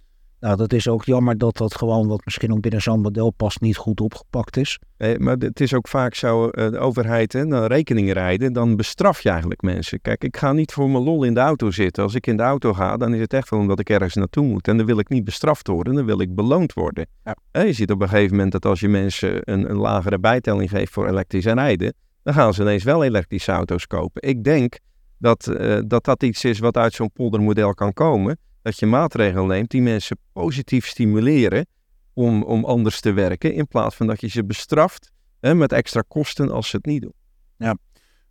Nou, 0.44 0.56
dat 0.56 0.72
is 0.72 0.88
ook 0.88 1.04
jammer 1.04 1.38
dat 1.38 1.56
dat 1.56 1.74
gewoon, 1.74 2.08
wat 2.08 2.24
misschien 2.24 2.52
ook 2.52 2.60
binnen 2.60 2.80
zo'n 2.80 3.00
model 3.00 3.30
past, 3.30 3.60
niet 3.60 3.76
goed 3.76 4.00
opgepakt 4.00 4.56
is. 4.56 4.78
Eh, 4.96 5.18
maar 5.18 5.36
het 5.36 5.60
is 5.60 5.74
ook 5.74 5.88
vaak 5.88 6.14
zo, 6.14 6.44
uh, 6.44 6.50
de 6.50 6.78
overheid, 6.78 7.32
hè, 7.32 7.46
dan 7.46 7.64
rekeningen 7.64 8.12
rijden, 8.12 8.52
dan 8.52 8.76
bestraf 8.76 9.20
je 9.20 9.28
eigenlijk 9.28 9.62
mensen. 9.62 10.00
Kijk, 10.00 10.24
ik 10.24 10.36
ga 10.36 10.52
niet 10.52 10.72
voor 10.72 10.90
mijn 10.90 11.04
lol 11.04 11.24
in 11.24 11.34
de 11.34 11.40
auto 11.40 11.70
zitten. 11.70 12.02
Als 12.02 12.14
ik 12.14 12.26
in 12.26 12.36
de 12.36 12.42
auto 12.42 12.72
ga, 12.72 12.96
dan 12.96 13.14
is 13.14 13.20
het 13.20 13.32
echt 13.32 13.50
wel 13.50 13.60
omdat 13.60 13.80
ik 13.80 13.90
ergens 13.90 14.14
naartoe 14.14 14.44
moet. 14.44 14.68
En 14.68 14.76
dan 14.76 14.86
wil 14.86 14.98
ik 14.98 15.08
niet 15.08 15.24
bestraft 15.24 15.68
worden, 15.68 15.94
dan 15.94 16.04
wil 16.04 16.20
ik 16.20 16.34
beloond 16.34 16.72
worden. 16.72 17.06
Ja. 17.24 17.36
Eh, 17.50 17.66
je 17.66 17.72
ziet 17.72 17.90
op 17.90 18.00
een 18.00 18.08
gegeven 18.08 18.36
moment 18.36 18.52
dat 18.52 18.64
als 18.64 18.80
je 18.80 18.88
mensen 18.88 19.40
een, 19.52 19.70
een 19.70 19.76
lagere 19.76 20.18
bijtelling 20.18 20.70
geeft 20.70 20.92
voor 20.92 21.08
elektrisch 21.08 21.44
rijden, 21.44 21.94
dan 22.22 22.34
gaan 22.34 22.54
ze 22.54 22.62
ineens 22.62 22.84
wel 22.84 23.04
elektrische 23.04 23.52
auto's 23.52 23.86
kopen. 23.86 24.22
Ik 24.22 24.44
denk 24.44 24.78
dat 25.18 25.46
uh, 25.46 25.78
dat, 25.86 26.04
dat 26.04 26.22
iets 26.22 26.44
is 26.44 26.58
wat 26.58 26.76
uit 26.76 26.92
zo'n 26.92 27.12
poldermodel 27.12 27.74
kan 27.74 27.92
komen 27.92 28.38
dat 28.64 28.78
je 28.78 28.86
maatregelen 28.86 29.46
neemt 29.46 29.70
die 29.70 29.82
mensen 29.82 30.16
positief 30.32 30.86
stimuleren 30.86 31.66
om, 32.12 32.42
om 32.42 32.64
anders 32.64 33.00
te 33.00 33.12
werken, 33.12 33.54
in 33.54 33.66
plaats 33.66 33.96
van 33.96 34.06
dat 34.06 34.20
je 34.20 34.28
ze 34.28 34.44
bestraft 34.44 35.10
hè, 35.40 35.54
met 35.54 35.72
extra 35.72 36.02
kosten 36.08 36.50
als 36.50 36.68
ze 36.68 36.76
het 36.76 36.86
niet 36.86 37.02
doen. 37.02 37.12
Ja, 37.56 37.76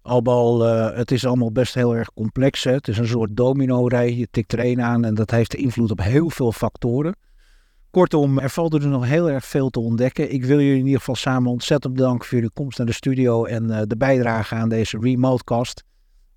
Albal, 0.01 0.67
uh, 0.67 0.95
het 0.97 1.11
is 1.11 1.25
allemaal 1.25 1.51
best 1.51 1.73
heel 1.73 1.95
erg 1.95 2.13
complex. 2.13 2.63
Hè? 2.63 2.71
Het 2.71 2.87
is 2.87 2.97
een 2.97 3.07
soort 3.07 3.35
domino-rij. 3.35 4.13
Je 4.15 4.27
tikt 4.31 4.53
er 4.53 4.59
één 4.59 4.81
aan 4.81 5.05
en 5.05 5.15
dat 5.15 5.31
heeft 5.31 5.55
invloed 5.55 5.91
op 5.91 6.01
heel 6.01 6.29
veel 6.29 6.51
factoren. 6.51 7.15
Kortom, 7.89 8.39
er 8.39 8.49
valt 8.49 8.73
er 8.73 8.87
nog 8.87 9.05
heel 9.05 9.29
erg 9.29 9.45
veel 9.45 9.69
te 9.69 9.79
ontdekken. 9.79 10.33
Ik 10.33 10.45
wil 10.45 10.59
jullie 10.59 10.79
in 10.79 10.85
ieder 10.85 10.99
geval 10.99 11.15
samen 11.15 11.51
ontzettend 11.51 11.93
bedanken 11.93 12.27
voor 12.27 12.37
jullie 12.37 12.53
komst 12.53 12.77
naar 12.77 12.87
de 12.87 12.93
studio 12.93 13.45
en 13.45 13.63
uh, 13.63 13.81
de 13.87 13.97
bijdrage 13.97 14.55
aan 14.55 14.69
deze 14.69 14.97
remotecast. 14.99 15.83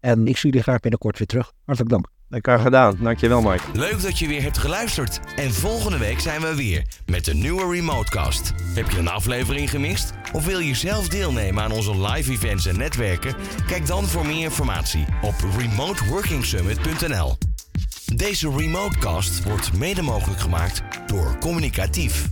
En 0.01 0.27
ik 0.27 0.37
zie 0.37 0.51
jullie 0.51 0.63
graag 0.63 0.81
binnenkort 0.81 1.19
weer 1.19 1.27
terug. 1.27 1.53
Hartelijk 1.65 1.91
dank. 1.91 2.16
Lekker 2.29 2.59
gedaan. 2.59 2.97
Dankjewel, 3.01 3.43
Mike. 3.43 3.63
Leuk 3.73 4.03
dat 4.03 4.19
je 4.19 4.29
weer 4.29 4.43
hebt 4.43 4.59
geluisterd. 4.59 5.21
En 5.37 5.53
volgende 5.53 5.99
week 5.99 6.21
zijn 6.21 6.41
we 6.41 6.55
weer 6.55 6.87
met 7.07 7.25
de 7.25 7.35
nieuwe 7.35 7.73
Remotecast. 7.73 8.53
Heb 8.75 8.91
je 8.91 8.99
een 8.99 9.09
aflevering 9.09 9.71
gemist? 9.71 10.13
Of 10.33 10.47
wil 10.47 10.59
je 10.59 10.75
zelf 10.75 11.09
deelnemen 11.09 11.63
aan 11.63 11.73
onze 11.73 12.01
live 12.01 12.33
events 12.33 12.67
en 12.67 12.77
netwerken? 12.77 13.35
Kijk 13.67 13.87
dan 13.87 14.05
voor 14.05 14.27
meer 14.27 14.43
informatie 14.43 15.05
op 15.23 15.35
remoteworkingsummit.nl. 15.59 17.39
Deze 18.15 18.51
Remotecast 18.57 19.45
wordt 19.45 19.73
mede 19.73 20.03
mogelijk 20.03 20.41
gemaakt 20.41 20.83
door 21.07 21.39
Communicatief. 21.39 22.29